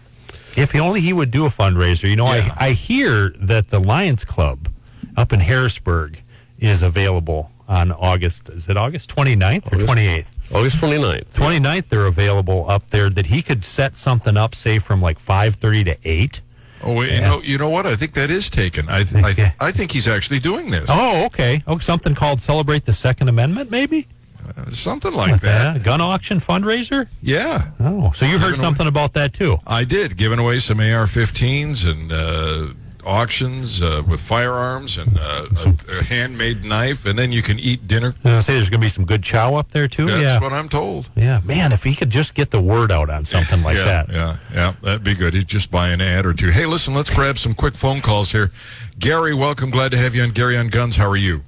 If 0.55 0.75
only 0.75 1.01
he 1.01 1.13
would 1.13 1.31
do 1.31 1.45
a 1.47 1.49
fundraiser. 1.49 2.07
You 2.07 2.15
know, 2.15 2.31
Yeah. 2.31 2.55
I, 2.59 2.67
I 2.67 2.71
hear 2.73 3.33
that 3.39 3.69
the 3.69 3.79
Lions 3.79 4.23
Club 4.23 4.69
up 5.17 5.33
in 5.33 5.39
Harrisburg 5.39 6.21
is 6.59 6.83
available 6.83 7.51
on 7.67 7.91
August, 7.91 8.49
is 8.49 8.69
it 8.69 8.77
August 8.77 9.15
29th 9.15 9.71
or 9.71 9.75
August. 9.75 9.93
28th? 9.93 10.27
August 10.53 10.77
29th. 10.77 11.33
29th, 11.33 11.87
they're 11.89 12.05
available 12.07 12.69
up 12.69 12.87
there 12.87 13.09
that 13.09 13.27
he 13.27 13.41
could 13.41 13.63
set 13.63 13.95
something 13.95 14.35
up, 14.37 14.53
say, 14.53 14.79
from 14.79 15.01
like 15.01 15.17
5.30 15.17 15.85
to 15.85 15.97
8. 16.03 16.41
Oh, 16.83 16.93
wait, 16.95 17.11
you 17.13 17.21
know, 17.21 17.41
you 17.41 17.57
know 17.57 17.69
what? 17.69 17.85
I 17.85 17.95
think 17.95 18.13
that 18.15 18.29
is 18.31 18.49
taken. 18.49 18.89
I, 18.89 19.03
th- 19.03 19.23
I, 19.23 19.33
th- 19.33 19.49
I 19.59 19.71
think 19.71 19.91
he's 19.91 20.07
actually 20.07 20.39
doing 20.39 20.71
this. 20.71 20.87
Oh, 20.89 21.25
okay. 21.27 21.63
Oh, 21.67 21.77
something 21.77 22.15
called 22.15 22.41
Celebrate 22.41 22.85
the 22.85 22.93
Second 22.93 23.29
Amendment, 23.29 23.69
maybe? 23.71 24.07
Something 24.73 25.13
like 25.13 25.39
that. 25.41 25.75
Yeah, 25.77 25.81
gun 25.83 26.01
auction 26.01 26.39
fundraiser? 26.39 27.07
Yeah, 27.21 27.67
Oh, 27.79 28.11
so 28.13 28.25
you 28.25 28.33
heard 28.33 28.39
Giving 28.39 28.47
away- 28.49 28.55
something 28.57 28.87
about 28.87 29.13
that 29.13 29.31
too? 29.33 29.57
I 29.67 29.83
did. 29.85 30.17
Giving 30.17 30.39
away 30.39 30.59
some 30.59 30.79
AR-15s 30.79 31.85
and 31.89 32.11
uh, 32.11 32.73
auctions 33.05 33.81
uh, 33.81 34.03
with 34.07 34.19
firearms 34.19 34.97
and 34.97 35.17
uh, 35.17 35.47
a, 35.65 35.99
a 35.99 36.03
handmade 36.03 36.63
knife, 36.63 37.05
and 37.05 37.17
then 37.17 37.31
you 37.31 37.41
can 37.41 37.59
eat 37.59 37.87
dinner. 37.87 38.15
I 38.23 38.39
say 38.39 38.53
there's 38.55 38.69
going 38.69 38.81
to 38.81 38.85
be 38.85 38.89
some 38.89 39.05
good 39.05 39.23
chow 39.23 39.55
up 39.55 39.69
there 39.69 39.87
too. 39.87 40.07
That's 40.07 40.21
yeah, 40.21 40.39
what 40.39 40.53
I'm 40.53 40.69
told. 40.69 41.09
yeah, 41.15 41.41
man. 41.43 41.71
If 41.71 41.83
he 41.83 41.95
could 41.95 42.09
just 42.09 42.33
get 42.33 42.51
the 42.51 42.61
word 42.61 42.91
out 42.91 43.09
on 43.09 43.23
something 43.25 43.61
like 43.63 43.77
yeah, 43.77 43.85
that. 43.85 44.09
Yeah, 44.09 44.37
yeah, 44.53 44.73
that'd 44.81 45.03
be 45.03 45.15
good. 45.15 45.33
He'd 45.33 45.47
just 45.47 45.71
buy 45.71 45.89
an 45.89 46.01
ad 46.01 46.25
or 46.25 46.33
two. 46.33 46.49
Hey, 46.49 46.65
listen, 46.65 46.93
let's 46.93 47.09
grab 47.09 47.37
some 47.37 47.53
quick 47.53 47.75
phone 47.75 48.01
calls 48.01 48.31
here. 48.31 48.51
Gary, 48.99 49.33
welcome. 49.33 49.69
Glad 49.69 49.91
to 49.91 49.97
have 49.97 50.15
you 50.15 50.23
on 50.23 50.31
Gary 50.31 50.57
on 50.57 50.69
Guns. 50.69 50.95
How 50.95 51.09
are 51.09 51.17
you? 51.17 51.41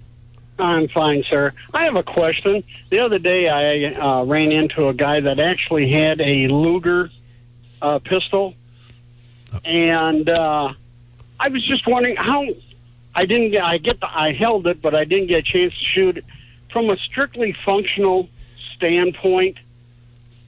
I'm 0.59 0.87
fine, 0.87 1.23
sir. 1.23 1.51
I 1.73 1.85
have 1.85 1.95
a 1.95 2.03
question. 2.03 2.63
The 2.89 2.99
other 2.99 3.19
day, 3.19 3.49
I 3.49 3.93
uh, 3.93 4.23
ran 4.23 4.51
into 4.51 4.87
a 4.87 4.93
guy 4.93 5.19
that 5.19 5.39
actually 5.39 5.89
had 5.89 6.21
a 6.21 6.47
Luger 6.47 7.09
uh, 7.81 7.99
pistol, 7.99 8.53
and 9.65 10.29
uh, 10.29 10.73
I 11.43 11.49
was 11.49 11.61
just 11.61 11.85
wondering 11.85 12.15
how. 12.15 12.45
I 13.15 13.25
didn't 13.25 13.51
get. 13.51 13.63
I 13.63 13.77
get. 13.77 13.99
The, 13.99 14.07
I 14.09 14.31
held 14.31 14.65
it, 14.65 14.81
but 14.81 14.95
I 14.95 15.03
didn't 15.03 15.27
get 15.27 15.39
a 15.39 15.43
chance 15.43 15.77
to 15.77 15.83
shoot 15.83 16.17
it. 16.17 16.25
From 16.71 16.89
a 16.89 16.95
strictly 16.95 17.51
functional 17.51 18.29
standpoint, 18.75 19.57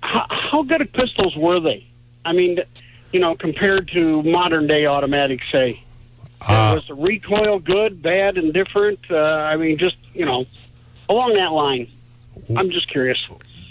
how, 0.02 0.26
how 0.30 0.64
good 0.64 0.82
of 0.82 0.92
pistols 0.94 1.36
were 1.36 1.60
they? 1.60 1.86
I 2.24 2.32
mean, 2.32 2.60
you 3.12 3.20
know, 3.20 3.36
compared 3.36 3.90
to 3.90 4.24
modern 4.24 4.68
day 4.68 4.88
automatics, 4.88 5.46
say. 5.52 5.82
Uh, 6.42 6.74
was 6.76 6.88
the 6.88 6.94
recoil 6.94 7.60
good, 7.60 8.02
bad, 8.02 8.38
and 8.38 8.54
different? 8.54 9.00
Uh, 9.12 9.18
I 9.18 9.58
mean, 9.58 9.78
just 9.78 9.98
you 10.14 10.26
know, 10.26 10.46
along 11.10 11.34
that 11.34 11.52
line. 11.52 11.92
I'm 12.56 12.70
just 12.70 12.88
curious. 12.88 13.28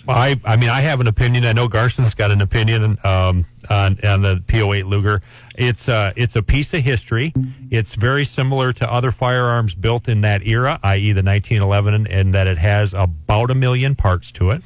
I, 0.07 0.39
I 0.45 0.57
mean, 0.57 0.69
I 0.69 0.83
have 0.83 1.01
an 1.01 1.07
opinion. 1.07 1.47
I 1.47 1.55
know 1.55 1.69
Garson's 1.69 2.15
got 2.15 2.31
an 2.31 2.43
opinion 2.43 2.99
um, 3.03 3.47
on, 3.71 3.99
on 4.05 4.23
the 4.23 4.43
P08 4.47 4.85
Luger. 4.85 5.23
It's 5.57 5.89
uh, 5.89 6.13
it's 6.17 6.37
a 6.37 6.43
piece 6.43 6.75
of 6.75 6.83
history. 6.83 7.33
It's 7.71 7.95
very 7.95 8.25
similar 8.25 8.73
to 8.75 8.93
other 8.93 9.13
firearms 9.13 9.75
built 9.75 10.09
in 10.09 10.23
that 10.23 10.47
era, 10.47 10.81
i.e., 10.83 11.13
the 11.13 11.23
1911, 11.23 12.07
in 12.07 12.31
that 12.33 12.47
it 12.47 12.59
has 12.59 12.95
about 12.95 13.51
a 13.51 13.55
million 13.55 13.95
parts 13.95 14.33
to 14.33 14.51
it. 14.51 14.63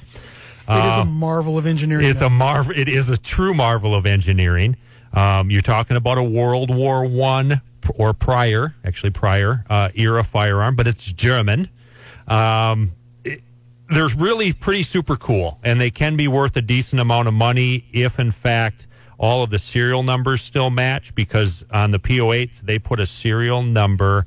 It 0.71 0.85
is 0.85 0.97
a 0.99 1.05
marvel 1.07 1.57
of 1.57 1.67
engineering. 1.67 2.05
It's 2.05 2.21
a 2.21 2.29
marvel. 2.29 2.75
It 2.77 2.89
is 2.89 3.09
a 3.09 3.17
true 3.17 3.55
marvel 3.55 3.95
of 3.95 4.05
engineering. 4.05 4.77
Um, 5.15 5.51
you're 5.51 5.63
talking 5.63 5.97
about 5.97 6.19
a 6.19 6.23
World 6.23 6.75
War 6.75 7.07
One 7.07 7.63
or 7.95 8.13
prior, 8.13 8.75
actually 8.85 9.11
prior 9.11 9.65
uh, 9.71 9.89
era 9.95 10.25
firearm, 10.25 10.77
but 10.77 10.87
it's 10.87 11.11
German. 11.13 11.69
Um, 12.27 12.93
it, 13.25 13.43
they're 13.89 14.09
really 14.19 14.53
pretty 14.53 14.83
super 14.83 15.17
cool, 15.17 15.59
and 15.65 15.81
they 15.81 15.91
can 15.91 16.17
be 16.17 16.29
worth 16.29 16.57
a 16.57 16.63
decent 16.63 17.01
amount 17.01 17.29
of 17.29 17.35
money 17.35 17.87
if, 17.93 18.19
in 18.19 18.31
fact, 18.31 18.87
all 19.19 19.43
of 19.43 19.51
the 19.51 19.59
serial 19.59 20.03
numbers 20.03 20.43
still 20.43 20.71
match. 20.71 21.15
Because 21.15 21.65
on 21.71 21.91
the 21.91 21.99
P08 21.99 22.63
they 22.63 22.79
put 22.79 23.01
a 23.01 23.07
serial 23.07 23.63
number 23.63 24.27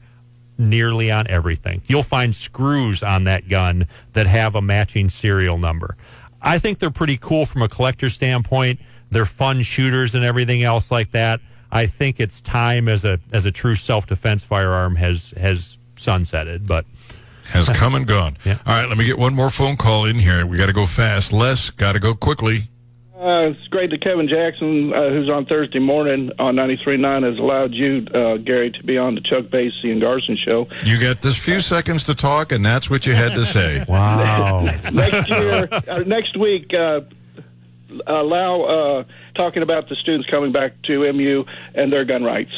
nearly 0.57 1.11
on 1.11 1.27
everything. 1.27 1.81
You'll 1.87 2.03
find 2.03 2.35
screws 2.35 3.03
on 3.03 3.23
that 3.25 3.49
gun 3.49 3.87
that 4.13 4.27
have 4.27 4.55
a 4.55 4.61
matching 4.61 5.09
serial 5.09 5.57
number. 5.57 5.97
I 6.41 6.59
think 6.59 6.79
they're 6.79 6.91
pretty 6.91 7.17
cool 7.17 7.45
from 7.45 7.61
a 7.61 7.69
collector 7.69 8.09
standpoint. 8.09 8.79
They're 9.09 9.25
fun 9.25 9.61
shooters 9.61 10.15
and 10.15 10.23
everything 10.23 10.63
else 10.63 10.91
like 10.91 11.11
that. 11.11 11.41
I 11.71 11.85
think 11.85 12.19
it's 12.19 12.41
time 12.41 12.89
as 12.89 13.05
a 13.05 13.19
as 13.31 13.45
a 13.45 13.51
true 13.51 13.75
self 13.75 14.07
defense 14.07 14.43
firearm 14.43 14.95
has 14.95 15.33
has 15.37 15.77
sunsetted, 15.95 16.67
but 16.67 16.85
has 17.45 17.67
come 17.69 17.95
and 17.95 18.07
gone. 18.07 18.37
Yeah. 18.45 18.57
All 18.65 18.75
right, 18.75 18.87
let 18.87 18.97
me 18.97 19.05
get 19.05 19.17
one 19.17 19.33
more 19.33 19.49
phone 19.49 19.77
call 19.77 20.05
in 20.05 20.19
here. 20.19 20.45
We 20.45 20.57
got 20.57 20.67
to 20.67 20.73
go 20.73 20.85
fast. 20.85 21.31
Les, 21.31 21.69
got 21.69 21.93
to 21.93 21.99
go 21.99 22.13
quickly. 22.13 22.69
Uh, 23.21 23.51
it's 23.51 23.67
great 23.67 23.91
that 23.91 24.01
Kevin 24.01 24.27
Jackson, 24.27 24.91
uh, 24.91 25.09
who's 25.09 25.29
on 25.29 25.45
Thursday 25.45 25.77
morning 25.77 26.31
on 26.39 26.55
93.9, 26.55 27.21
has 27.21 27.37
allowed 27.37 27.71
you, 27.71 28.07
uh, 28.15 28.37
Gary, 28.37 28.71
to 28.71 28.83
be 28.83 28.97
on 28.97 29.13
the 29.13 29.21
Chuck 29.21 29.45
Basye 29.45 29.91
and 29.91 30.01
Garson 30.01 30.35
show. 30.35 30.67
You 30.83 30.99
got 30.99 31.21
this 31.21 31.37
few 31.37 31.61
seconds 31.61 32.03
to 32.05 32.15
talk, 32.15 32.51
and 32.51 32.65
that's 32.65 32.89
what 32.89 33.05
you 33.05 33.13
had 33.13 33.33
to 33.33 33.45
say. 33.45 33.85
Wow. 33.91 34.61
Next 34.91 35.29
year, 35.29 35.67
uh, 35.87 35.99
next 35.99 36.37
week, 36.37 36.73
uh, 36.73 37.01
allow 38.07 38.61
uh, 38.61 39.03
talking 39.35 39.63
about 39.63 39.89
the 39.89 39.95
students 39.95 40.29
coming 40.29 40.51
back 40.51 40.81
to 40.83 41.11
MU 41.13 41.43
and 41.75 41.91
their 41.91 42.05
gun 42.05 42.23
rights. 42.23 42.51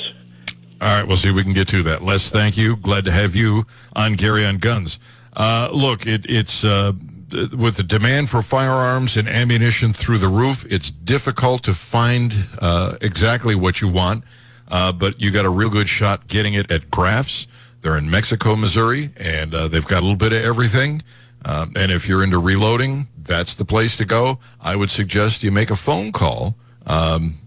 All 0.80 0.88
right, 0.88 1.08
we'll 1.08 1.18
see 1.18 1.30
if 1.30 1.36
we 1.36 1.44
can 1.44 1.54
get 1.54 1.68
to 1.70 1.84
that. 1.84 2.04
Les, 2.04 2.30
thank 2.30 2.56
you. 2.56 2.76
Glad 2.78 3.06
to 3.06 3.12
have 3.12 3.36
you 3.36 3.66
on 3.96 4.14
Gary 4.14 4.46
on 4.46 4.58
Guns. 4.58 5.00
Uh, 5.36 5.70
look, 5.74 6.06
it, 6.06 6.26
it's 6.30 6.64
uh, 6.64 6.92
th- 6.92 7.13
with 7.34 7.78
the 7.78 7.84
demand 7.84 8.30
for 8.30 8.42
firearms 8.42 9.18
and 9.18 9.28
ammunition 9.28 9.94
through 9.94 10.20
the 10.20 10.28
roof. 10.28 10.66
It's 10.70 10.90
difficult 10.90 11.64
to 11.64 11.74
find 11.74 12.48
uh, 12.60 12.98
exactly 13.02 13.56
what 13.56 13.82
you 13.82 13.88
want, 13.88 14.24
uh, 14.70 14.92
but 14.92 15.20
you 15.20 15.32
got 15.32 15.46
a 15.46 15.50
real 15.50 15.70
good 15.70 15.90
shot 15.90 16.28
getting 16.28 16.54
it 16.54 16.72
at 16.72 16.90
Graf's. 16.90 17.48
They're 17.82 17.98
in 17.98 18.10
Mexico, 18.10 18.56
Missouri, 18.56 19.12
and 19.18 19.54
uh, 19.54 19.68
they've 19.68 19.86
got 19.86 20.00
a 20.00 20.06
little 20.06 20.16
bit 20.16 20.32
of 20.32 20.44
everything. 20.44 21.02
Um, 21.46 21.74
and 21.76 21.92
if 21.92 22.08
you're 22.08 22.24
into 22.24 22.40
reloading, 22.40 23.08
that's 23.18 23.56
the 23.56 23.66
place 23.66 23.98
to 23.98 24.06
go. 24.06 24.40
I 24.62 24.76
would 24.76 24.90
suggest 24.90 25.44
you 25.44 25.52
make 25.52 25.70
a 25.70 25.76
phone 25.76 26.12
call. 26.12 26.56
Um, 26.86 27.40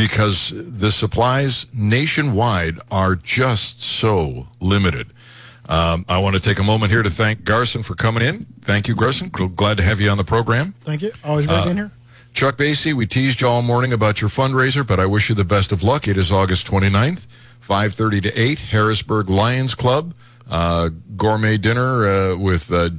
because 0.00 0.52
the 0.54 0.90
supplies 0.90 1.66
nationwide 1.74 2.78
are 2.90 3.14
just 3.14 3.82
so 3.82 4.48
limited. 4.58 5.12
Um, 5.70 6.04
I 6.08 6.18
want 6.18 6.34
to 6.34 6.40
take 6.40 6.58
a 6.58 6.64
moment 6.64 6.90
here 6.90 7.02
to 7.02 7.10
thank 7.10 7.44
Garson 7.44 7.84
for 7.84 7.94
coming 7.94 8.24
in. 8.24 8.44
Thank 8.62 8.88
you, 8.88 8.96
Garson. 8.96 9.28
Glad 9.28 9.76
to 9.76 9.84
have 9.84 10.00
you 10.00 10.10
on 10.10 10.18
the 10.18 10.24
program. 10.24 10.74
Thank 10.80 11.02
you. 11.02 11.12
Always 11.22 11.46
great 11.46 11.64
being 11.64 11.76
here. 11.76 11.92
Chuck 12.32 12.56
Basye, 12.56 12.92
we 12.92 13.06
teased 13.06 13.40
you 13.40 13.48
all 13.48 13.62
morning 13.62 13.92
about 13.92 14.20
your 14.20 14.30
fundraiser, 14.30 14.86
but 14.86 14.98
I 14.98 15.06
wish 15.06 15.28
you 15.28 15.34
the 15.34 15.44
best 15.44 15.72
of 15.72 15.82
luck. 15.82 16.08
It 16.08 16.18
is 16.18 16.30
August 16.32 16.66
29th, 16.66 17.26
5.30 17.66 18.22
to 18.24 18.40
8, 18.40 18.58
Harrisburg 18.58 19.30
Lions 19.30 19.74
Club. 19.74 20.12
Uh, 20.48 20.90
gourmet 21.16 21.56
dinner 21.56 22.06
uh, 22.06 22.36
with 22.36 22.72
uh, 22.72 22.90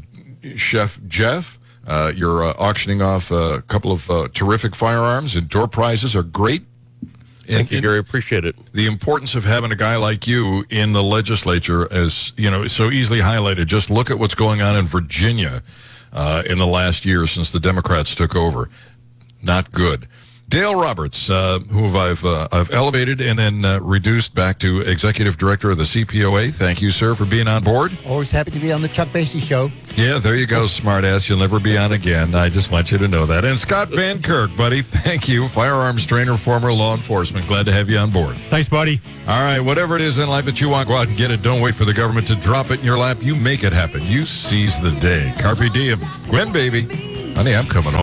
Chef 0.56 1.00
Jeff. 1.08 1.60
Uh, 1.86 2.14
you're 2.16 2.44
uh, 2.44 2.54
auctioning 2.58 3.02
off 3.02 3.32
a 3.32 3.62
couple 3.64 3.92
of 3.92 4.10
uh, 4.10 4.28
terrific 4.34 4.76
firearms, 4.76 5.36
and 5.36 5.50
door 5.50 5.68
prizes 5.68 6.16
are 6.16 6.24
great. 6.24 6.64
Thank 7.48 7.72
you, 7.72 7.82
Gary. 7.82 7.98
Appreciate 7.98 8.46
it. 8.46 8.56
the 8.74 8.86
importance 8.86 9.36
of 9.36 9.44
having 9.46 9.72
a 9.72 9.76
guy 9.76 9.96
like 9.96 10.28
you 10.28 10.64
in 10.70 10.94
the 10.94 11.04
legislature 11.04 11.92
as 11.92 12.34
you 12.38 12.50
know 12.50 12.68
so 12.68 12.90
easily 12.92 13.20
highlighted 13.20 13.66
just 13.68 13.90
look 13.90 14.10
at 14.12 14.20
what's 14.20 14.36
going 14.36 14.62
on 14.62 14.76
in 14.76 14.86
virginia 14.86 15.64
uh, 16.14 16.44
in 16.46 16.58
the 16.58 16.68
last 16.68 17.04
year 17.06 17.26
since 17.28 17.52
the 17.52 17.60
democrats 17.60 18.14
took 18.16 18.36
over 18.36 18.70
not 19.44 19.72
good 19.72 20.08
dale 20.52 20.76
roberts 20.76 21.30
uh, 21.30 21.60
who 21.70 21.98
i've 21.98 22.26
uh, 22.26 22.46
i've 22.52 22.70
elevated 22.72 23.22
and 23.22 23.40
then 23.40 23.64
uh, 23.64 23.80
reduced 23.80 24.36
back 24.36 24.60
to 24.60 24.82
executive 24.82 25.38
director 25.38 25.72
of 25.72 25.78
the 25.78 25.86
cpoa 25.86 26.54
thank 26.54 26.82
you 26.82 26.92
sir 26.92 27.16
for 27.16 27.24
being 27.24 27.48
on 27.48 27.64
board 27.64 27.98
Always 28.06 28.32
happy 28.32 28.52
to 28.52 28.60
be 28.60 28.70
on 28.74 28.82
the 28.82 28.90
Chuck 28.90 29.08
Basye 29.10 29.40
show. 29.42 29.70
yeah 29.96 30.18
there 30.20 30.36
you 30.36 30.46
go 30.46 30.64
smartass 30.66 31.30
you'll 31.30 31.40
never 31.40 31.58
be 31.58 31.78
on 31.78 31.94
again 31.94 32.36
i 32.36 32.50
just 32.50 32.70
want 32.70 32.92
you 32.92 32.98
to 32.98 33.08
know 33.08 33.26
that 33.26 33.46
and 33.46 33.58
scott 33.58 33.88
van 33.88 34.22
kirk 34.22 34.54
buddy 34.58 34.82
thank 35.06 35.30
you 35.30 35.48
firearms 35.48 36.06
trainer 36.06 36.36
former 36.36 36.74
law 36.74 36.94
enforcement 36.96 37.48
glad 37.48 37.66
to 37.66 37.72
have 37.72 37.90
you 37.90 37.98
on 37.98 38.12
board 38.12 38.36
Thanks, 38.50 38.68
buddy. 38.68 39.00
all 39.30 39.42
right, 39.44 39.62
whatever 39.62 39.96
it 39.96 40.02
is 40.02 40.18
in 40.18 40.28
life 40.28 40.44
that 40.44 40.60
you 40.60 40.68
want, 40.68 40.90
go 40.90 40.96
out 40.98 41.08
and 41.08 41.16
get 41.16 41.32
it. 41.32 41.42
Don't 41.42 41.62
wait 41.62 41.74
for 41.76 41.86
the 41.86 41.94
government 41.94 42.28
to 42.28 42.36
drop 42.36 42.70
it 42.70 42.80
in 42.82 42.86
your 42.86 42.98
lap. 42.98 43.18
You 43.22 43.34
make 43.34 43.64
it 43.64 43.72
happen. 43.72 44.02
You 44.04 44.26
seize 44.26 44.82
the 44.82 44.92
day. 45.00 45.34
Carpe 45.40 45.72
diem. 45.72 46.00
Gwen, 46.28 46.52
baby. 46.52 46.84
Honey, 47.36 47.56
I'm 47.56 47.68
coming 47.68 47.94
home. 47.94 48.00